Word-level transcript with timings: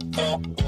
Oh. 0.00 0.67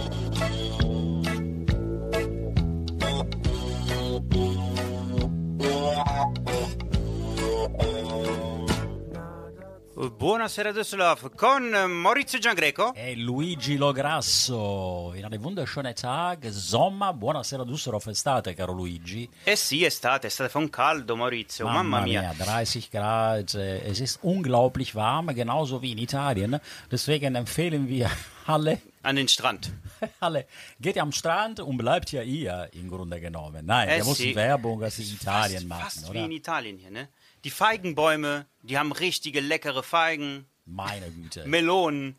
Buonasera 10.09 10.73
Düsseldorf 10.73 11.29
con 11.37 11.69
Maurizio 11.69 12.39
Giangreco 12.39 12.95
e 12.95 13.15
Luigi 13.17 13.77
Lograsso 13.77 15.13
in 15.15 15.27
eine 15.27 15.37
wunderschöne 15.37 15.93
Tag, 15.93 16.49
Sommer, 16.51 17.13
buonasera 17.13 17.65
Düsseldorf, 17.65 18.07
estate 18.07 18.55
caro 18.55 18.73
Luigi. 18.73 19.29
Eh 19.45 19.57
sì, 19.57 19.85
estate, 19.85 20.29
estate 20.29 20.49
fa 20.49 20.57
un 20.57 20.71
caldo 20.71 21.17
Maurizio, 21.17 21.67
mamma, 21.67 21.83
mamma 21.83 22.05
mia. 22.05 22.33
30 22.35 22.89
Grad, 22.89 23.53
äh, 23.53 23.81
es 23.81 24.01
ist 24.01 24.21
unglaublich 24.23 24.95
warm, 24.95 25.35
genauso 25.35 25.83
wie 25.83 25.91
in 25.91 25.99
Italien, 25.99 26.59
deswegen 26.91 27.35
empfehlen 27.35 27.87
wir 27.87 28.11
alle 28.47 28.81
an 29.03 29.17
den 29.17 29.29
Strand. 29.29 29.71
Alle, 30.21 30.47
geht 30.79 30.99
am 30.99 31.13
Strand 31.13 31.61
und 31.61 31.77
bleibt 31.77 32.13
ja 32.13 32.23
ihr 32.23 32.69
im 32.73 32.89
Grunde 32.89 33.21
genommen. 33.21 33.67
Nein, 33.67 33.89
Eh 33.89 33.97
wir 33.99 34.05
müssen 34.05 34.23
sì. 34.29 34.35
Werbung 34.35 34.83
aus 34.83 34.99
Italien 34.99 35.61
fast, 35.61 35.69
machen, 35.69 35.83
Fast 35.83 36.07
wie 36.07 36.11
oder? 36.11 36.25
in 36.25 36.33
Italien 36.33 36.79
hier, 36.79 36.91
ne? 36.91 37.09
Die 37.45 37.51
Feigenbäume, 37.51 38.47
die 38.63 38.79
haben 38.79 38.93
richtige 38.93 39.41
leckere 39.41 39.83
Feigen, 39.83 40.47
Meine 40.67 41.11
Güte. 41.11 41.47
Melonen. 41.47 42.17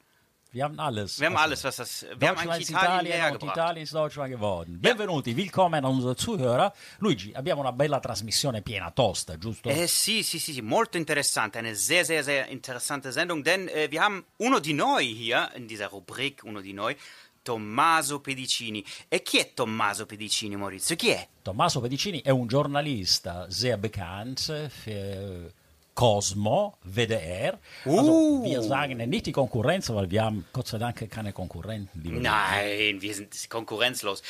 Wir 0.54 0.66
haben 0.66 0.78
alles. 0.80 1.18
Wir 1.20 1.28
haben 1.28 1.38
Also, 1.38 1.46
alles, 1.46 1.64
was 1.64 1.76
das. 1.78 2.06
Wir 2.18 2.28
haben 2.28 2.38
eigentlich 2.40 2.70
Italien 2.70 3.06
Italien 3.14 3.36
und. 3.38 3.44
Italien 3.44 3.84
ist 3.84 3.94
Deutschland 3.94 4.32
geworden. 4.32 4.82
Benvenuti, 4.82 5.38
willkommen 5.38 5.86
an 5.86 5.92
unsere 5.94 6.16
Zuhörer. 6.18 6.74
Luigi, 7.00 7.34
abbiamo 7.34 7.62
una 7.62 7.72
bella 7.72 8.02
trasmissione 8.02 8.62
piena 8.62 8.92
tosta, 8.92 9.38
giusto? 9.38 9.70
Eh 9.70 9.88
sì, 9.88 10.24
sì, 10.24 10.40
sì, 10.40 10.60
molto 10.62 10.98
interessant. 10.98 11.56
Eine 11.56 11.74
sehr, 11.76 12.04
sehr, 12.04 12.24
sehr 12.24 12.50
interessante 12.50 13.12
Sendung, 13.14 13.44
denn 13.44 13.70
äh, 13.70 13.90
wir 13.92 14.02
haben 14.02 14.26
uno 14.40 14.60
di 14.60 14.74
noi 14.74 15.14
hier 15.14 15.50
in 15.56 15.68
dieser 15.68 15.88
Rubrik, 15.88 16.44
uno 16.44 16.60
di 16.60 16.74
noi, 16.74 16.98
Tommaso 17.42 18.20
Pedicini. 18.20 18.84
E 19.08 19.22
chi 19.22 19.40
è 19.40 19.54
Tommaso 19.54 20.06
Pedicini, 20.06 20.56
Maurizio? 20.56 20.96
Chi 20.96 21.10
è? 21.10 21.28
Tommaso 21.42 21.80
Pedicini 21.80 22.22
è 22.22 22.30
un 22.30 22.48
giornalista 22.48 23.50
sehr 23.50 23.78
bekannt 23.78 24.70
für 24.70 25.52
Cosmo, 25.94 26.78
WDR. 26.84 27.60
Also, 27.86 28.12
Uh. 28.12 28.44
wir 28.44 28.62
sagen 28.62 28.98
nicht 29.10 29.26
die 29.26 29.32
Konkurrenz, 29.32 29.90
weil 29.90 30.10
wir 30.10 30.24
haben 30.24 30.46
Gott 30.54 30.68
sei 30.68 30.78
Dank 30.78 31.10
keine 31.10 31.34
Konkurrenten. 31.34 32.02
Nein, 32.22 33.02
wir 33.02 33.14
sind 33.14 33.50
konkurrenzlos. 33.50 34.22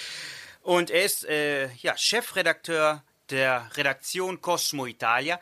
Und 0.64 0.90
er 0.90 1.04
ist 1.04 1.26
äh, 1.26 1.70
ja, 1.82 1.96
Chefredakteur 1.98 3.04
der 3.30 3.70
Redaktion 3.76 4.42
Cosmo 4.42 4.86
Italia, 4.86 5.40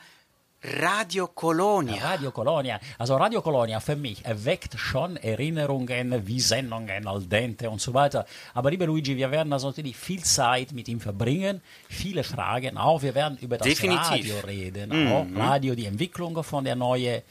Radio 0.62 1.28
Colonia. 1.28 2.04
Radio 2.04 2.32
Colonia. 2.32 2.80
Also 2.98 3.16
Radio 3.16 3.42
Colonia 3.42 3.80
für 3.80 3.96
mich 3.96 4.26
erweckt 4.26 4.78
schon 4.78 5.16
Erinnerungen 5.16 6.28
wie 6.28 6.42
Sendungen 6.42 7.08
al 7.08 7.22
dente 7.22 7.70
und 7.70 7.80
so 7.80 7.94
weiter. 7.94 8.26
Aber 8.54 8.70
lieber 8.70 8.86
Luigi, 8.86 9.16
wir 9.16 9.32
werden 9.32 9.54
also 9.54 9.68
natürlich 9.68 9.96
viel 9.96 10.22
Zeit 10.24 10.74
mit 10.74 10.90
ihm 10.90 11.00
verbringen, 11.00 11.62
viele 11.88 12.26
Fragen 12.26 12.78
auch. 12.78 13.02
Wir 13.02 13.16
werden 13.16 13.38
über 13.38 13.58
das 13.58 13.68
Definitiv. 13.68 14.10
Radio 14.10 14.40
reden. 14.40 15.08
Auch 15.08 15.26
Radio, 15.34 15.76
die 15.76 15.86
Entwicklung 15.86 16.44
von 16.44 16.66
der 16.66 16.76
neuen 16.76 17.22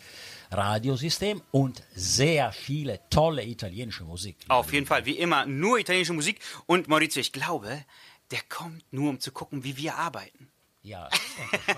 Radiosystem 0.50 1.42
und 1.50 1.82
sehr 1.94 2.52
viele 2.52 3.00
tolle 3.10 3.44
italienische 3.44 4.04
Musik. 4.04 4.38
Auf 4.48 4.72
jeden 4.72 4.86
Fall, 4.86 5.04
wie 5.04 5.18
immer, 5.18 5.44
nur 5.44 5.78
italienische 5.78 6.14
Musik. 6.14 6.40
Und 6.64 6.88
Maurizio, 6.88 7.20
ich 7.20 7.32
glaube, 7.32 7.84
der 8.30 8.40
kommt 8.48 8.82
nur, 8.90 9.10
um 9.10 9.20
zu 9.20 9.32
gucken, 9.32 9.64
wie 9.64 9.76
wir 9.76 9.96
arbeiten. 9.96 10.48
Ja. 10.88 11.08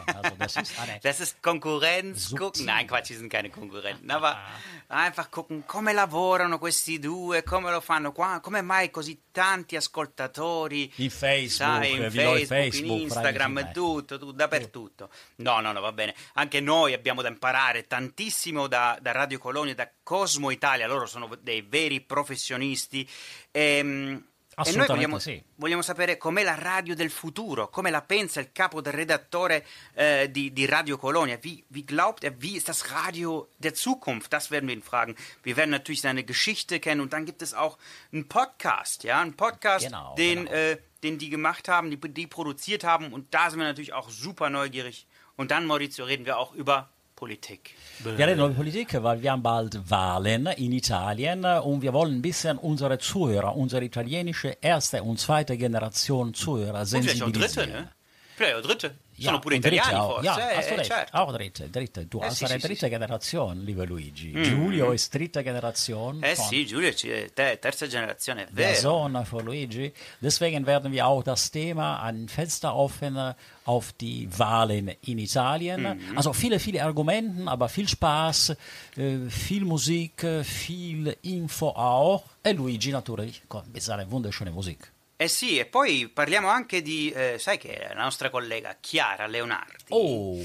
Also 0.06 0.36
das 0.38 0.56
ist 0.56 0.78
eine 0.78 1.00
Das 1.02 1.18
ist 1.18 1.42
Konkurrenz. 1.42 2.28
Subtil. 2.28 2.38
Gucken. 2.38 2.64
Nein, 2.66 2.86
Quatsch, 2.86 3.08
die 3.08 3.14
sind 3.14 3.28
keine 3.28 3.50
Konkurrenten. 3.50 4.08
Aber 4.10 4.38
einfach 4.86 5.30
gucken 5.30 5.64
come 5.66 5.92
lavorano 5.92 6.58
questi 6.58 6.98
due, 7.00 7.42
come 7.42 7.72
lo 7.72 7.80
fanno 7.80 8.12
qua, 8.12 8.40
come 8.40 8.62
mai 8.62 8.90
così 8.90 9.20
tanti 9.32 9.74
ascoltatori. 9.74 10.92
In 10.96 11.10
Facebook, 11.10 11.50
sai, 11.50 11.92
in 11.92 12.02
eh, 12.04 12.10
do 12.10 12.36
il 12.36 12.46
Facebook, 12.46 12.48
Facebook, 12.48 12.84
in 12.84 13.00
Instagram, 13.02 13.72
tutto, 13.72 14.18
tutto, 14.18 14.32
dappertutto. 14.32 15.10
No, 15.36 15.60
no, 15.60 15.72
no, 15.72 15.80
va 15.80 15.92
bene. 15.92 16.14
Anche 16.34 16.60
noi 16.60 16.92
abbiamo 16.92 17.20
da 17.20 17.28
imparare 17.28 17.86
tantissimo 17.88 18.68
da, 18.68 18.96
da 19.00 19.10
Radio 19.10 19.38
Colonia, 19.38 19.74
da 19.74 19.90
Cosmo 20.02 20.50
Italia. 20.50 20.86
Loro 20.86 21.06
sono 21.06 21.28
dei 21.40 21.62
veri 21.62 22.00
professionisti. 22.00 23.08
Ehm, 23.50 24.29
E, 24.64 24.76
noi 24.76 24.86
vogliamo, 24.86 25.18
sì. 25.18 25.42
vogliamo 25.56 25.82
sapere 25.82 26.16
com'è 26.16 26.42
la 26.42 26.54
radio 26.54 26.94
del 26.94 27.10
futuro, 27.10 27.68
come 27.68 27.90
la 27.90 28.02
pensa 28.02 28.40
il 28.40 28.50
capo 28.52 28.80
del 28.80 28.92
redattore 28.92 29.66
äh, 29.94 30.30
di, 30.30 30.52
di 30.52 30.66
Radio 30.66 30.96
Colonia. 30.98 31.38
Wie, 31.40 31.62
wie 31.68 31.84
glaubt 31.84 32.24
er, 32.24 32.34
wie 32.40 32.56
ist 32.56 32.68
das 32.68 32.90
Radio 32.90 33.48
der 33.58 33.74
Zukunft? 33.74 34.32
Das 34.32 34.50
werden 34.50 34.68
wir 34.68 34.74
ihn 34.74 34.82
fragen. 34.82 35.16
Wir 35.42 35.56
werden 35.56 35.70
natürlich 35.70 36.00
seine 36.00 36.24
Geschichte 36.24 36.80
kennen 36.80 37.00
und 37.00 37.12
dann 37.12 37.24
gibt 37.24 37.42
es 37.42 37.54
auch 37.54 37.78
einen 38.12 38.28
Podcast, 38.28 39.04
ja, 39.04 39.20
einen 39.20 39.34
Podcast, 39.34 39.86
Genau, 39.86 40.14
den, 40.16 40.44
genau. 40.44 40.56
Äh, 40.56 40.78
den 41.02 41.18
die 41.18 41.30
gemacht 41.30 41.68
haben, 41.68 41.90
die, 41.90 41.98
die 41.98 42.26
produziert 42.26 42.84
haben 42.84 43.12
und 43.12 43.32
da 43.32 43.50
sind 43.50 43.58
wir 43.58 43.66
natürlich 43.66 43.92
auch 43.92 44.10
super 44.10 44.50
neugierig. 44.50 45.06
Und 45.36 45.50
dann, 45.50 45.64
Maurizio, 45.64 46.04
reden 46.04 46.26
wir 46.26 46.36
auch 46.36 46.52
über 46.52 46.90
Politik. 47.20 47.74
Wir 48.02 48.26
reden 48.26 48.40
über 48.40 48.48
Politik, 48.48 48.88
weil 49.02 49.20
wir 49.20 49.30
haben 49.32 49.42
bald 49.42 49.78
Wahlen 49.90 50.46
in 50.46 50.72
Italien 50.72 51.44
und 51.44 51.82
wir 51.82 51.92
wollen 51.92 52.14
ein 52.14 52.22
bisschen 52.22 52.56
unsere 52.56 52.98
Zuhörer, 52.98 53.54
unsere 53.54 53.84
italienische 53.84 54.56
erste 54.62 55.02
und 55.02 55.20
zweite 55.20 55.58
Generation 55.58 56.32
Zuhörer 56.32 56.80
Und 56.80 56.88
vielleicht 56.88 57.22
auch 57.22 57.26
dritte, 57.30 57.48
sensibilisieren. 57.48 57.84
ne? 57.84 57.92
Vielleicht 58.36 58.56
auch 58.56 58.62
dritte. 58.62 58.94
Ja, 59.20 59.26
Sono 59.32 59.38
pure 59.40 59.56
italiani 59.56 59.94
auch. 59.94 60.12
forse. 60.14 60.24
Ja, 60.26 60.38
eh, 60.50 60.54
eh, 60.54 60.74
recht. 60.76 60.86
certo. 60.86 61.16
Auch 61.16 61.32
dritte, 61.32 61.68
dritte. 61.68 62.06
Du 62.06 62.20
Eh, 62.20 62.24
hast 62.24 62.38
sì, 62.38 62.44
eine 62.46 62.58
sì, 62.58 62.66
dritte 62.68 62.86
sì. 62.86 62.90
Generation, 62.90 63.62
lieber 63.64 63.86
Luigi. 63.86 64.32
Giulio 64.42 64.92
ist 64.92 65.12
dritte 65.14 65.42
Generation. 65.42 66.22
Eh 66.24 66.34
sì, 66.34 66.64
Giulio, 66.64 66.94
ci- 66.94 67.30
te- 67.34 67.58
terza 67.58 67.86
generazione, 67.86 68.44
è 68.44 68.48
der 68.50 68.68
vero. 68.74 68.80
Sohn 68.80 69.22
von 69.26 69.44
Luigi. 69.44 69.92
Deswegen 70.20 70.64
werden 70.64 70.90
wir 70.90 71.06
auch 71.06 71.22
das 71.22 71.50
Thema 71.50 72.00
ein 72.02 72.28
Fenster 72.28 72.74
öffnen 72.74 73.34
auf 73.66 73.92
die 73.92 74.26
Wahlen 74.38 74.90
in 75.02 75.18
Italien. 75.18 75.82
Mhm. 75.82 76.16
Also 76.16 76.32
viele, 76.32 76.58
viele 76.58 76.82
Argumenten, 76.82 77.46
aber 77.46 77.68
viel 77.68 77.88
Spaß, 77.88 78.56
äh, 78.96 79.28
viel 79.28 79.66
Musik, 79.66 80.22
äh, 80.24 80.42
viel 80.44 81.14
Info 81.22 81.68
auch. 81.68 82.24
E 82.42 82.52
Luigi 82.52 82.90
natürlich 82.90 83.42
con 83.48 83.64
wunderschönen 84.08 84.54
Musik. 84.54 84.90
Eh 85.22 85.28
sì, 85.28 85.58
e 85.58 85.66
poi 85.66 86.08
parliamo 86.08 86.48
anche 86.48 86.80
di, 86.80 87.10
eh, 87.10 87.36
sai 87.38 87.58
che 87.58 87.74
è 87.74 87.92
la 87.94 88.04
nostra 88.04 88.30
collega 88.30 88.78
Chiara 88.80 89.26
Leonardi. 89.26 89.84
Oh, 89.90 90.38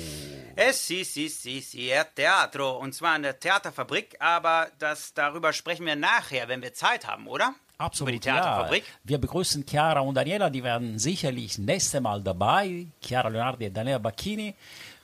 Eh 0.53 0.73
sì, 0.73 1.05
sì, 1.05 1.29
sì, 1.29 1.61
sì, 1.61 1.87
er 1.87 1.99
hat 1.99 2.15
Theatro, 2.15 2.77
und 2.79 2.93
zwar 2.93 3.15
in 3.15 3.21
der 3.21 3.39
Theaterfabrik, 3.39 4.17
aber 4.19 4.69
das, 4.77 5.13
darüber 5.13 5.53
sprechen 5.53 5.85
wir 5.85 5.95
nachher, 5.95 6.49
wenn 6.49 6.61
wir 6.61 6.73
Zeit 6.73 7.07
haben, 7.07 7.25
oder? 7.27 7.53
Über 7.53 7.55
die 7.77 7.83
absolut. 7.85 8.25
Ja. 8.25 8.33
Theaterfabrik. 8.33 8.83
Wir 9.05 9.17
begrüßen 9.17 9.65
Chiara 9.65 10.01
und 10.01 10.15
Daniela, 10.15 10.49
die 10.49 10.61
werden 10.61 10.99
sicherlich 10.99 11.57
nächste 11.57 12.01
Mal 12.01 12.21
dabei. 12.21 12.87
Chiara 13.01 13.29
Leonardi 13.29 13.67
und 13.67 13.73
Daniela 13.77 13.99
Bacchini. 13.99 14.55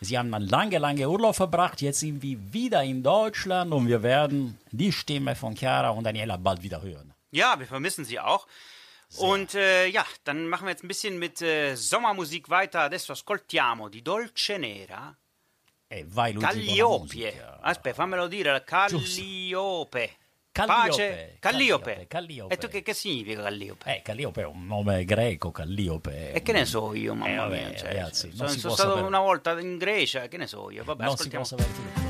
Sie 0.01 0.17
haben 0.17 0.33
einen 0.33 0.49
lange, 0.49 0.79
lange 0.79 1.07
Urlaub 1.07 1.35
verbracht. 1.35 1.81
Jetzt 1.81 2.01
sind 2.01 2.21
wir 2.21 2.37
wieder 2.51 2.83
in 2.83 3.03
Deutschland 3.03 3.71
und 3.71 3.87
wir 3.87 4.03
werden 4.03 4.57
die 4.71 4.91
Stimme 4.91 5.33
von 5.33 5.55
Chiara 5.55 5.91
und 5.91 6.03
Daniela 6.03 6.35
bald 6.35 6.61
wieder 6.61 6.81
hören. 6.81 7.13
Ja, 7.31 7.57
wir 7.57 7.67
vermissen 7.67 8.03
sie 8.03 8.19
auch. 8.19 8.47
Und 9.17 9.53
äh, 9.55 9.87
ja, 9.87 10.05
dann 10.23 10.47
machen 10.47 10.65
wir 10.65 10.71
jetzt 10.71 10.83
ein 10.83 10.87
bisschen 10.87 11.19
mit 11.19 11.41
äh, 11.41 11.75
Sommermusik 11.75 12.49
weiter. 12.49 12.81
Adesso 12.81 13.11
ascoltiamo 13.11 13.89
di 13.89 14.01
Dolce 14.01 14.57
Nera 14.57 15.15
E 15.87 16.05
vai 16.07 16.31
Luigi 16.31 16.47
Calliope. 16.47 17.57
Aspetta, 17.61 17.95
fammelo 17.95 18.27
dire, 18.27 18.63
Calliope. 18.63 20.17
Calliope, 20.53 20.83
Pace, 20.91 21.37
Calliope. 21.39 21.39
Calliope, 21.39 22.07
Calliope. 22.07 22.53
E 22.53 22.57
tu 22.57 22.67
che, 22.69 22.81
che 22.81 22.93
significa 22.93 23.41
Calliope? 23.43 23.95
Eh, 23.97 24.01
Calliope 24.01 24.41
è 24.41 24.45
un 24.45 24.65
nome 24.65 25.03
greco, 25.05 25.51
Calliope. 25.51 26.31
E 26.33 26.41
che 26.41 26.51
ne 26.53 26.65
so 26.65 26.93
io, 26.93 27.11
Eh, 27.11 27.15
mamma 27.15 27.43
vabbè, 27.43 27.67
mia. 27.67 27.77
Cioè, 27.77 27.87
ragazzi, 27.93 28.27
non 28.27 28.47
sono 28.47 28.49
sono 28.59 28.73
stato 28.73 28.89
sapere. 28.89 29.07
una 29.07 29.19
volta 29.19 29.59
in 29.59 29.77
Grecia, 29.77 30.27
che 30.29 30.37
ne 30.37 30.47
so 30.47 30.69
io. 30.71 30.83
Vabbè, 30.85 31.03
Non 31.03 31.13
ascoltiamo, 31.13 31.45
tutto. 31.45 31.63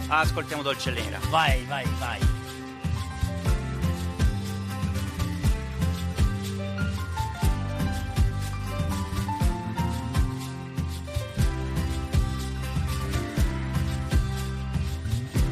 ascoltiamo 0.09 0.61
Dolce 0.63 0.91
Nera. 0.91 1.19
Vai, 1.29 1.63
vai, 1.65 1.85
vai. 1.99 2.40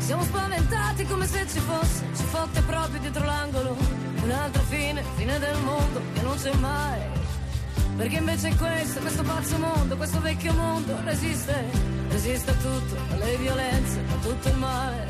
Siamo 0.10 0.24
spaventati 0.24 1.06
come 1.06 1.28
se 1.28 1.46
ci 1.48 1.60
fosse, 1.60 2.04
ci 2.16 2.24
fotte 2.24 2.62
proprio 2.62 3.00
dietro 3.00 3.24
l'angolo. 3.26 3.78
Un'altra 4.24 4.64
fine, 4.64 5.04
fine 5.16 5.38
del 5.38 5.56
mondo 5.62 6.02
che 6.16 6.22
non 6.24 6.36
c'è 6.36 6.52
mai. 6.56 7.00
Perché 7.96 8.16
invece 8.16 8.56
questo, 8.56 9.02
questo 9.02 9.22
pazzo 9.22 9.60
mondo, 9.60 9.96
questo 9.98 10.20
vecchio 10.20 10.52
mondo 10.54 10.98
resiste, 11.04 11.64
resiste 12.10 12.50
a 12.50 12.54
tutto, 12.56 12.98
alle 13.12 13.38
violenze, 13.38 14.00
a 14.00 14.16
tutto 14.24 14.50
il 14.50 14.56
male. 14.56 15.06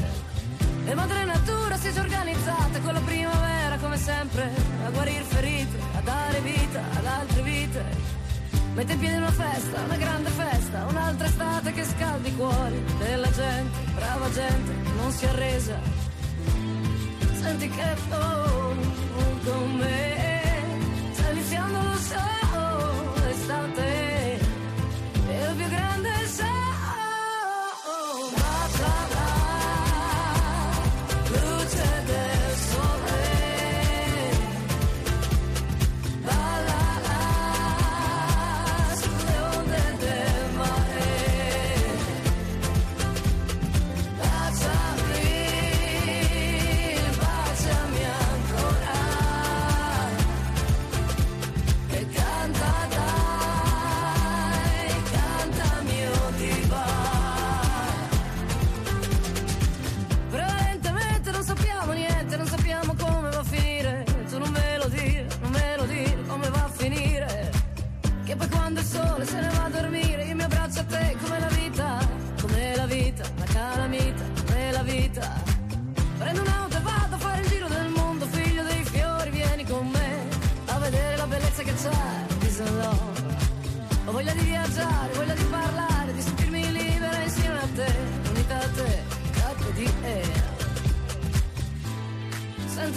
E 0.86 0.94
madre 0.94 1.24
natura 1.24 1.78
si 1.78 1.88
è 1.88 1.92
già 1.94 2.02
organizzata 2.02 2.80
con 2.82 2.94
la 2.94 3.00
primavera 3.00 3.78
come 3.78 3.96
sempre, 3.96 4.52
a 4.84 4.90
guarir 4.90 5.22
ferite, 5.22 5.80
a 5.96 6.02
dare 6.02 6.42
vita 6.42 6.84
ad 6.98 7.06
altre 7.06 7.42
vite. 7.42 8.19
Mette 8.80 8.94
in 8.94 9.00
piedi 9.00 9.18
una 9.18 9.32
festa, 9.32 9.82
una 9.82 9.98
grande 9.98 10.30
festa, 10.30 10.86
un'altra 10.88 11.28
estate 11.28 11.74
che 11.74 11.84
scalda 11.84 12.26
i 12.26 12.36
cuori 12.38 12.82
della 12.98 13.30
gente, 13.30 13.78
brava 13.94 14.32
gente, 14.32 14.72
non 14.96 15.12
si 15.12 15.26
è 15.26 15.28
arresa. 15.28 15.78
Senti 17.34 17.68
che 17.68 17.96
oh, 18.10 18.76
con 19.44 19.76
me. 19.76 20.09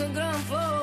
Un 0.04 0.14
gran 0.14 0.34
phone 0.48 0.81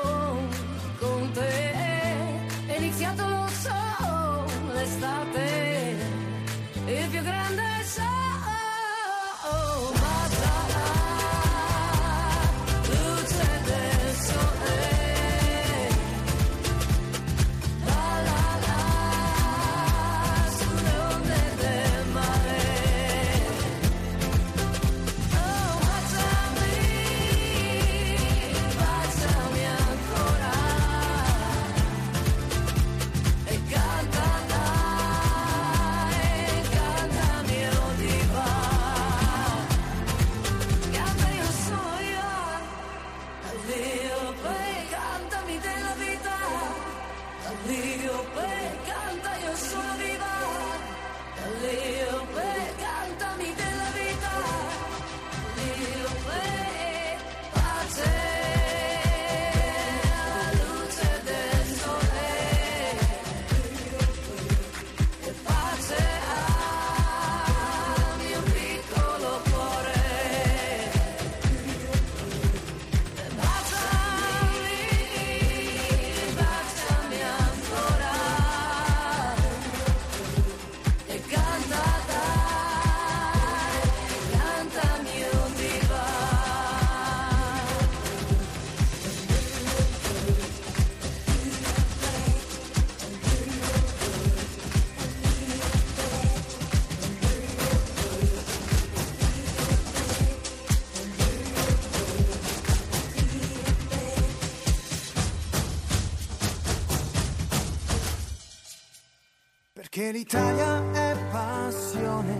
Perché 110.10 110.18
l'Italia 110.18 110.82
è 110.92 111.16
passione. 111.30 112.34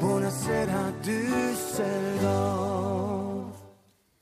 Buonasera 0.00 0.92
Düsseldorf. 1.00 2.26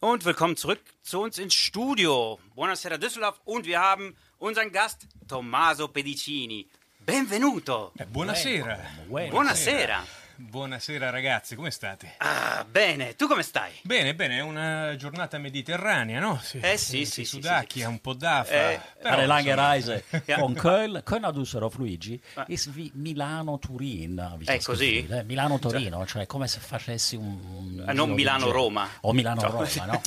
Und 0.01 0.25
willkommen 0.27 0.57
zurück 0.59 0.83
zu 1.03 1.23
uns 1.23 1.39
ins 1.39 1.55
Studio. 1.55 2.39
Buonasera 2.55 2.99
Düsseldorf 2.99 3.41
und 3.47 3.65
wir 3.65 3.81
haben 3.81 4.15
unseren 4.37 4.71
Gast 4.73 5.07
Tommaso 5.27 5.89
Pedicini. 5.89 6.69
Benvenuto. 6.99 7.93
Eh, 7.97 8.05
buonasera. 8.05 8.79
Bueno. 9.09 9.31
Buonasera. 9.31 10.05
Buonasera 10.39 11.09
ragazzi, 11.09 11.55
come 11.55 11.71
state? 11.71 12.13
Ah, 12.19 12.63
bene, 12.71 13.17
tu 13.17 13.27
come 13.27 13.43
stai? 13.43 13.73
Bene, 13.81 14.15
bene, 14.15 14.37
è 14.37 14.43
una 14.43 14.95
giornata 14.95 15.39
mediterranea, 15.39 16.21
no? 16.21 16.39
Si, 16.43 16.59
Eh, 16.61 16.77
sì, 16.77 16.99
si 16.99 17.05
sì, 17.07 17.13
sì, 17.13 17.25
sudacchia, 17.25 17.87
sì. 17.87 17.91
un 17.91 18.01
po' 18.01 18.13
d'afa. 18.13 18.73
Eh, 18.73 18.81
però, 19.01 19.15
Eine 19.17 19.27
lange 19.27 19.55
Reise 19.55 20.05
von 20.37 20.53
Köln, 20.61 21.01
Köln 21.05 21.25
a 21.25 21.31
Düsseldorf, 21.31 21.77
Luigi, 21.79 22.21
wie 22.47 22.91
Milano-Turin. 22.93 24.37
È 24.45 24.61
così? 24.61 25.07
Eh? 25.07 25.25
Milano-Torino, 25.25 26.05
cioè 26.05 26.27
come 26.27 26.49
se 26.49 26.61
facessi 26.61 27.17
un... 27.17 27.39
un 27.43 27.85
Eh, 27.89 27.93
non 27.95 28.11
Milano-Roma. 28.11 28.87
O 29.03 29.15
Milano-Roma, 29.15 29.67
no? 29.87 30.03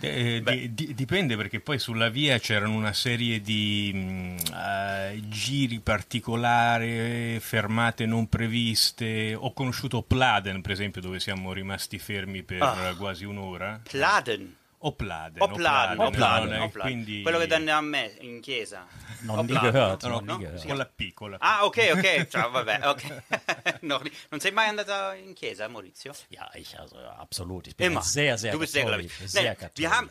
eh, 0.00 0.42
di- 0.44 0.74
di- 0.74 0.94
dipende 0.94 1.34
perché 1.36 1.60
poi 1.60 1.78
sulla 1.78 2.10
via 2.10 2.38
c'erano 2.38 2.74
una 2.74 2.92
serie 2.92 3.40
di 3.40 3.90
mh, 3.94 4.36
eh, 4.54 5.22
giri 5.28 5.80
particolari, 5.80 7.38
fermate 7.40 8.04
non 8.04 8.28
previste. 8.28 9.44
Ho 9.46 9.52
conosciuto 9.52 10.02
Pladen, 10.02 10.60
per 10.60 10.72
esempio, 10.72 11.00
dove 11.00 11.20
siamo 11.20 11.52
rimasti 11.52 12.00
fermi 12.00 12.42
per 12.42 12.60
Ah. 12.62 12.94
quasi 12.98 13.24
un'ora. 13.24 13.80
Pladen. 13.88 14.56
O 14.78 14.92
Pladen. 14.92 15.40
O 15.40 15.46
Pladen. 15.48 15.98
O 16.00 16.10
Pladen. 16.10 16.48
no, 16.48 16.62
O 16.62 16.64
eh, 16.66 16.68
Pladen. 16.68 16.92
quindi- 16.92 17.22
Quello 17.22 17.38
che 17.38 17.46
danno 17.46 17.72
a 17.72 17.80
me 17.80 18.16
in 18.22 18.40
chiesa. 18.40 18.84
Non 19.20 19.38
O 19.38 19.42
di 19.42 19.52
Pladen, 19.52 19.70
gehört, 19.70 20.02
No, 20.02 20.20
no, 20.20 20.36
no, 20.38 20.52
con 20.66 20.76
la 20.76 20.84
P, 20.86 21.12
con 21.14 21.30
la 21.30 21.38
P. 21.38 21.42
Ah, 21.42 21.64
ok, 21.64 21.90
ok. 21.92 22.26
Ciao, 22.28 22.50
vabbè, 22.50 22.88
ok. 22.88 23.22
No, 23.82 24.02
non 24.30 24.40
sei 24.40 24.50
mai 24.50 24.66
andata 24.66 25.14
in 25.14 25.32
chiesa, 25.32 25.68
Maurizio? 25.68 26.12
Ja, 26.28 26.50
ich 26.54 26.76
also 26.76 26.98
absolut. 27.06 27.68
Ich 27.68 27.74
Eh, 27.76 27.84
bin 27.86 27.92
ma 27.92 28.00
sehr, 28.02 28.36
sehr 28.36 28.50
tu 28.52 28.58
bist 28.58 28.72
sehr. 28.72 28.84
Sehr 29.28 29.56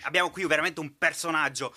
abbiamo 0.04 0.30
qui 0.32 0.46
veramente 0.48 0.80
un 0.80 0.98
personaggio. 0.98 1.74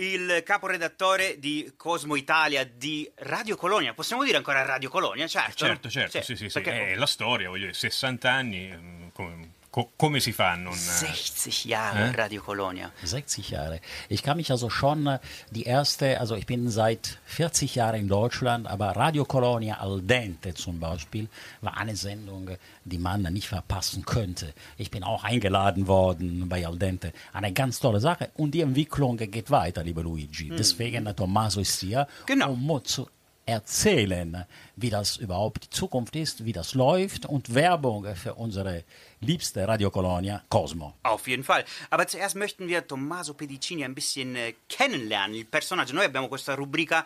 Il 0.00 0.42
caporedattore 0.44 1.40
di 1.40 1.72
Cosmo 1.76 2.14
Italia 2.14 2.62
di 2.64 3.10
Radio 3.16 3.56
Colonia. 3.56 3.94
Possiamo 3.94 4.22
dire 4.22 4.36
ancora 4.36 4.62
Radio 4.64 4.88
Colonia? 4.88 5.26
Certo. 5.26 5.64
Certo, 5.66 5.90
certo, 5.90 6.22
sì, 6.22 6.36
sì, 6.36 6.48
sì. 6.48 6.60
perché- 6.60 6.92
È 6.92 6.94
la 6.94 7.06
storia, 7.06 7.48
voglio 7.48 7.62
dire, 7.66 7.74
60 7.74 8.30
anni, 8.30 8.70
mm, 8.72 9.08
come, 9.12 9.52
co- 9.78 9.90
come 9.96 10.18
si 10.20 10.32
fa 10.32 10.52
a 10.52 10.56
non... 10.56 10.74
60 10.74 11.64
Jahre 11.66 12.08
Eh? 12.10 12.16
Radio 12.16 12.42
Colonia. 12.42 12.90
60 13.04 13.50
Jahre. 13.50 13.80
Ich 14.08 14.22
kann 14.22 14.36
mich 14.36 14.50
also 14.50 14.70
schon 14.70 15.06
äh, 15.06 15.18
die 15.50 15.62
erste, 15.64 16.18
also 16.20 16.34
ich 16.34 16.46
bin 16.46 16.68
seit 16.70 17.18
40 17.26 17.74
Jahren 17.76 18.00
in 18.00 18.08
Deutschland, 18.08 18.66
aber 18.66 18.88
Radio 18.96 19.24
Colonia 19.24 19.76
al 19.78 20.00
dente 20.02 20.54
zum 20.54 20.80
Beispiel 20.80 21.28
war 21.60 21.76
eine 21.76 21.94
Sendung, 21.96 22.50
die 22.84 22.98
man 22.98 23.22
nicht 23.22 23.46
verpassen 23.48 24.04
könnte. 24.04 24.52
Ich 24.76 24.90
bin 24.90 25.04
auch 25.04 25.22
eingeladen 25.24 25.86
worden 25.86 26.48
bei 26.48 26.66
al 26.66 26.76
dente. 26.76 27.12
Eine 27.32 27.52
ganz 27.52 27.78
tolle 27.78 28.00
Sache 28.00 28.30
und 28.34 28.52
die 28.52 28.62
Entwicklung 28.62 29.16
geht 29.16 29.50
weiter, 29.50 29.84
lieber 29.84 30.02
Luigi. 30.02 30.48
Deswegen 30.50 31.06
äh, 31.06 31.14
Tommaso 31.14 31.60
ist 31.60 31.80
hier, 31.80 32.06
Genau. 32.26 32.52
um 32.52 32.84
zu 32.84 33.08
erzählen, 33.46 34.44
wie 34.76 34.90
das 34.90 35.16
überhaupt 35.16 35.64
die 35.64 35.70
Zukunft 35.70 36.14
ist, 36.16 36.44
wie 36.44 36.52
das 36.52 36.74
läuft 36.74 37.24
und 37.26 37.54
Werbung 37.54 38.04
für 38.14 38.34
unsere 38.34 38.84
liebste 39.20 39.66
Radiokolonia 39.66 40.42
Cosmo. 40.48 40.94
Auf 41.02 41.26
jeden 41.26 41.44
Fall. 41.44 41.64
Aber 41.90 42.06
zuerst 42.06 42.36
möchten 42.36 42.68
wir 42.68 42.86
Tommaso 42.86 43.34
Pedicini 43.34 43.84
ein 43.84 43.94
bisschen 43.94 44.36
äh, 44.36 44.54
kennenlernen, 44.68 45.34
il 45.34 45.46
personaggio. 45.46 45.94
Noi 45.94 46.04
abbiamo 46.04 46.28
questa 46.28 46.54
rubrica 46.54 47.04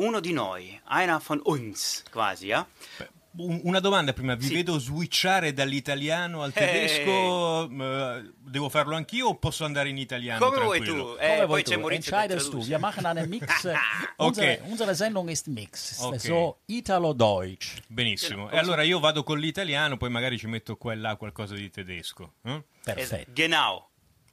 Uno 0.00 0.20
di 0.20 0.32
noi, 0.32 0.80
einer 0.84 1.20
von 1.20 1.40
uns, 1.40 2.04
quasi, 2.12 2.46
ja? 2.46 2.64
Un- 3.36 3.60
Una 3.64 3.78
domanda 3.78 4.12
prima, 4.12 4.34
vi 4.34 4.46
Sì. 4.46 4.54
vedo 4.54 4.78
switchare 4.78 5.52
dall'italiano 5.52 6.42
al 6.42 6.52
tedesco, 6.52 7.68
eh, 7.70 8.32
devo 8.36 8.68
farlo 8.68 8.96
anch'io 8.96 9.28
o 9.28 9.34
posso 9.36 9.64
andare 9.64 9.90
in 9.90 9.98
italiano? 9.98 10.44
Come 10.44 10.60
vuoi 10.64 10.80
tranquillo? 10.80 11.14
tu? 11.14 11.20
Eh, 11.20 11.26
Come 11.26 11.46
poi 11.46 11.62
vuoi? 11.62 11.76
Maurizio 11.78 11.88
che 11.88 11.94
Entscheidest 11.94 12.50
du. 12.50 12.64
Wir 12.64 12.78
machen 12.78 13.04
einen 13.04 13.28
Mix. 13.28 13.64
äh, 13.64 13.74
unsere, 14.16 14.60
unsere 14.64 14.94
Sendung 14.94 15.28
ist 15.28 15.46
Mix. 15.46 15.98
Okay. 16.00 16.18
So 16.18 16.60
Italo-Deutsch. 16.66 17.82
Benissimo, 17.86 18.50
e 18.50 18.56
allora 18.58 18.82
io 18.82 18.98
vado 18.98 19.22
con 19.22 19.38
l'italiano, 19.38 19.96
poi 19.98 20.10
magari 20.10 20.36
ci 20.38 20.46
metto 20.46 20.76
qua 20.76 20.92
e 20.92 20.96
là 20.96 21.14
qualcosa 21.16 21.54
di 21.54 21.70
tedesco. 21.70 22.32
eh? 22.44 22.52
Eh, 22.54 22.64
Perfetto. 22.94 23.30
Genau. 23.34 23.90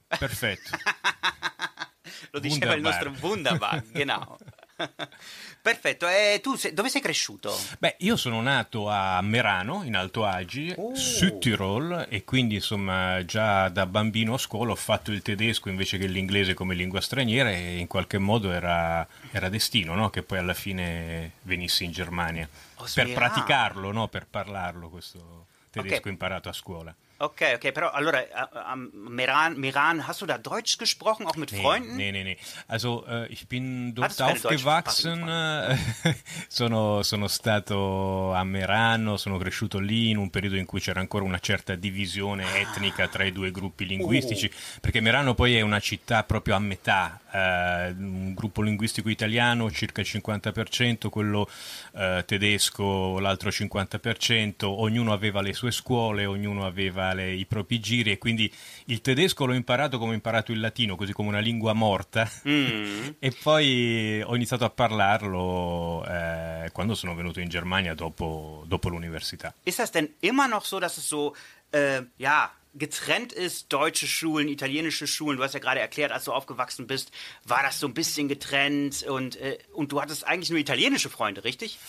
Perfetto. 0.07 0.69
Lo 2.31 2.39
diceva 2.39 2.73
il 2.75 2.81
Wunderbar. 2.83 3.05
nostro 3.11 3.27
Wunderbar, 3.27 3.83
genau. 3.91 4.37
Perfetto, 5.61 6.07
e 6.07 6.39
tu 6.43 6.55
sei- 6.55 6.73
dove 6.73 6.89
sei 6.89 7.01
cresciuto? 7.01 7.55
Beh, 7.79 7.95
io 7.99 8.15
sono 8.17 8.41
nato 8.41 8.89
a 8.89 9.21
Merano, 9.21 9.83
in 9.83 9.95
Alto 9.95 10.25
Adige, 10.25 10.75
Oh. 10.77 10.93
Südtirol, 10.93 12.07
e 12.09 12.23
quindi 12.23 12.55
insomma 12.55 13.23
già 13.25 13.69
da 13.69 13.85
bambino 13.85 14.33
a 14.35 14.37
scuola 14.37 14.71
ho 14.71 14.75
fatto 14.75 15.11
il 15.11 15.21
tedesco 15.21 15.69
invece 15.69 15.97
che 15.97 16.07
l'inglese 16.07 16.53
come 16.53 16.75
lingua 16.75 17.01
straniera 17.01 17.51
e 17.51 17.77
in 17.77 17.87
qualche 17.87 18.17
modo 18.17 18.51
era, 18.51 19.07
era 19.31 19.49
destino 19.49 19.95
no? 19.95 20.09
che 20.09 20.21
poi 20.23 20.37
alla 20.37 20.53
fine 20.53 21.33
venissi 21.43 21.83
in 21.85 21.91
Germania. 21.91 22.47
Oh, 22.75 22.87
per 22.93 23.07
Merano. 23.07 23.25
praticarlo, 23.27 23.91
no? 23.91 24.07
per 24.07 24.27
parlarlo 24.29 24.89
questo 24.89 25.45
tedesco 25.71 25.99
Ok. 26.01 26.05
imparato 26.07 26.49
a 26.49 26.53
scuola. 26.53 26.93
Ok, 27.17 27.53
ok, 27.55 27.71
però 27.71 27.89
allora 27.91 28.25
a- 28.29 28.49
am 28.71 28.89
Meran, 28.91 29.53
Meran, 29.55 30.05
hast 30.05 30.19
du 30.19 30.25
da 30.25 30.37
Deutsch 30.37 30.77
gesprochen, 30.77 31.25
auch 31.25 31.37
mit 31.37 31.49
Freunden? 31.49 31.95
Nee, 31.95 32.11
nee, 32.11 32.23
nee. 32.23 32.37
Also 32.67 33.05
äh, 33.07 33.27
ich 33.31 33.47
bin 33.47 33.93
dort 33.93 34.19
aufgewachsen, 34.21 35.25
äh, 35.25 35.77
sono, 36.49 37.03
sono 37.03 37.29
stato 37.29 38.33
a 38.33 38.43
Merano, 38.43 39.15
sono 39.15 39.37
cresciuto 39.37 39.79
lì 39.79 40.09
in 40.09 40.17
un 40.17 40.29
periodo 40.29 40.57
in 40.57 40.65
cui 40.65 40.81
c'era 40.81 40.99
ancora 40.99 41.23
una 41.23 41.39
certa 41.39 41.75
divisione 41.75 42.43
etnica 42.59 43.07
tra 43.07 43.23
i 43.23 43.31
due 43.31 43.49
gruppi 43.49 43.85
linguistici, 43.85 44.51
perché 44.81 44.99
Merano 44.99 45.35
poi 45.35 45.55
è 45.55 45.61
una 45.61 45.79
città 45.79 46.23
proprio 46.25 46.55
a 46.55 46.59
metà, 46.59 47.21
eh, 47.31 47.93
un 47.97 48.33
gruppo 48.33 48.61
linguistico 48.61 49.07
italiano 49.09 49.71
circa 49.71 50.01
il 50.01 50.07
50%, 50.11 51.07
quello 51.07 51.47
eh, 51.93 52.23
tedesco 52.27 53.19
l'altro 53.19 53.49
50%, 53.49 54.65
ognuno 54.65 55.13
aveva 55.13 55.39
le 55.41 55.53
sue 55.53 55.71
scuole, 55.71 56.25
ognuno 56.25 56.65
aveva 56.65 57.03
le- 57.13 57.33
i 57.33 57.45
propri 57.45 57.79
giri 57.79 58.11
e 58.11 58.17
quindi 58.17 58.51
il 58.85 59.01
tedesco 59.01 59.45
l'ho 59.45 59.53
imparato 59.53 59.97
come 59.97 60.11
ho 60.11 60.15
imparato 60.15 60.51
il 60.51 60.59
latino, 60.59 60.95
così 60.95 61.13
come 61.13 61.29
una 61.29 61.39
lingua 61.39 61.73
morta. 61.73 62.29
Mm. 62.47 63.07
E 63.19 63.31
poi 63.31 64.21
ho 64.23 64.35
iniziato 64.35 64.65
a 64.65 64.69
parlarlo 64.69 66.05
eh, 66.07 66.69
quando 66.71 66.95
sono 66.95 67.15
venuto 67.15 67.39
in 67.39 67.49
Germania 67.49 67.93
dopo, 67.93 68.63
dopo 68.67 68.89
l'università. 68.89 69.53
Ist 69.63 69.79
das 69.79 69.91
denn 69.91 70.09
immer 70.21 70.47
noch 70.47 70.65
so, 70.65 70.79
dass 70.79 70.97
es 70.97 71.07
so, 71.07 71.35
äh, 71.71 72.01
ja, 72.17 72.51
getrennt 72.77 73.31
ist, 73.31 73.71
deutsche 73.71 74.05
Schulen, 74.05 74.47
italienische 74.47 75.07
Schulen? 75.07 75.37
Du 75.37 75.43
hast 75.43 75.53
ja 75.53 75.59
gerade 75.59 75.79
erklärt, 75.79 76.11
als 76.11 76.25
du 76.25 76.33
aufgewachsen 76.33 76.87
bist, 76.87 77.11
war 77.45 77.63
das 77.63 77.79
so 77.79 77.87
ein 77.87 77.93
bisschen 77.93 78.27
getrennt 78.27 79.03
und, 79.03 79.37
äh, 79.37 79.57
und 79.73 79.91
du 79.91 80.01
hattest 80.01 80.25
eigentlich 80.25 80.49
nur 80.49 80.59
italienische 80.59 81.09
Freunde, 81.09 81.43
richtig? 81.43 81.79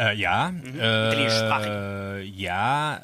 Äh, 0.00 0.14
ja, 0.14 0.48
Italienischsprachig. 0.48 1.70
äh, 1.70 2.22
ja, 2.22 3.02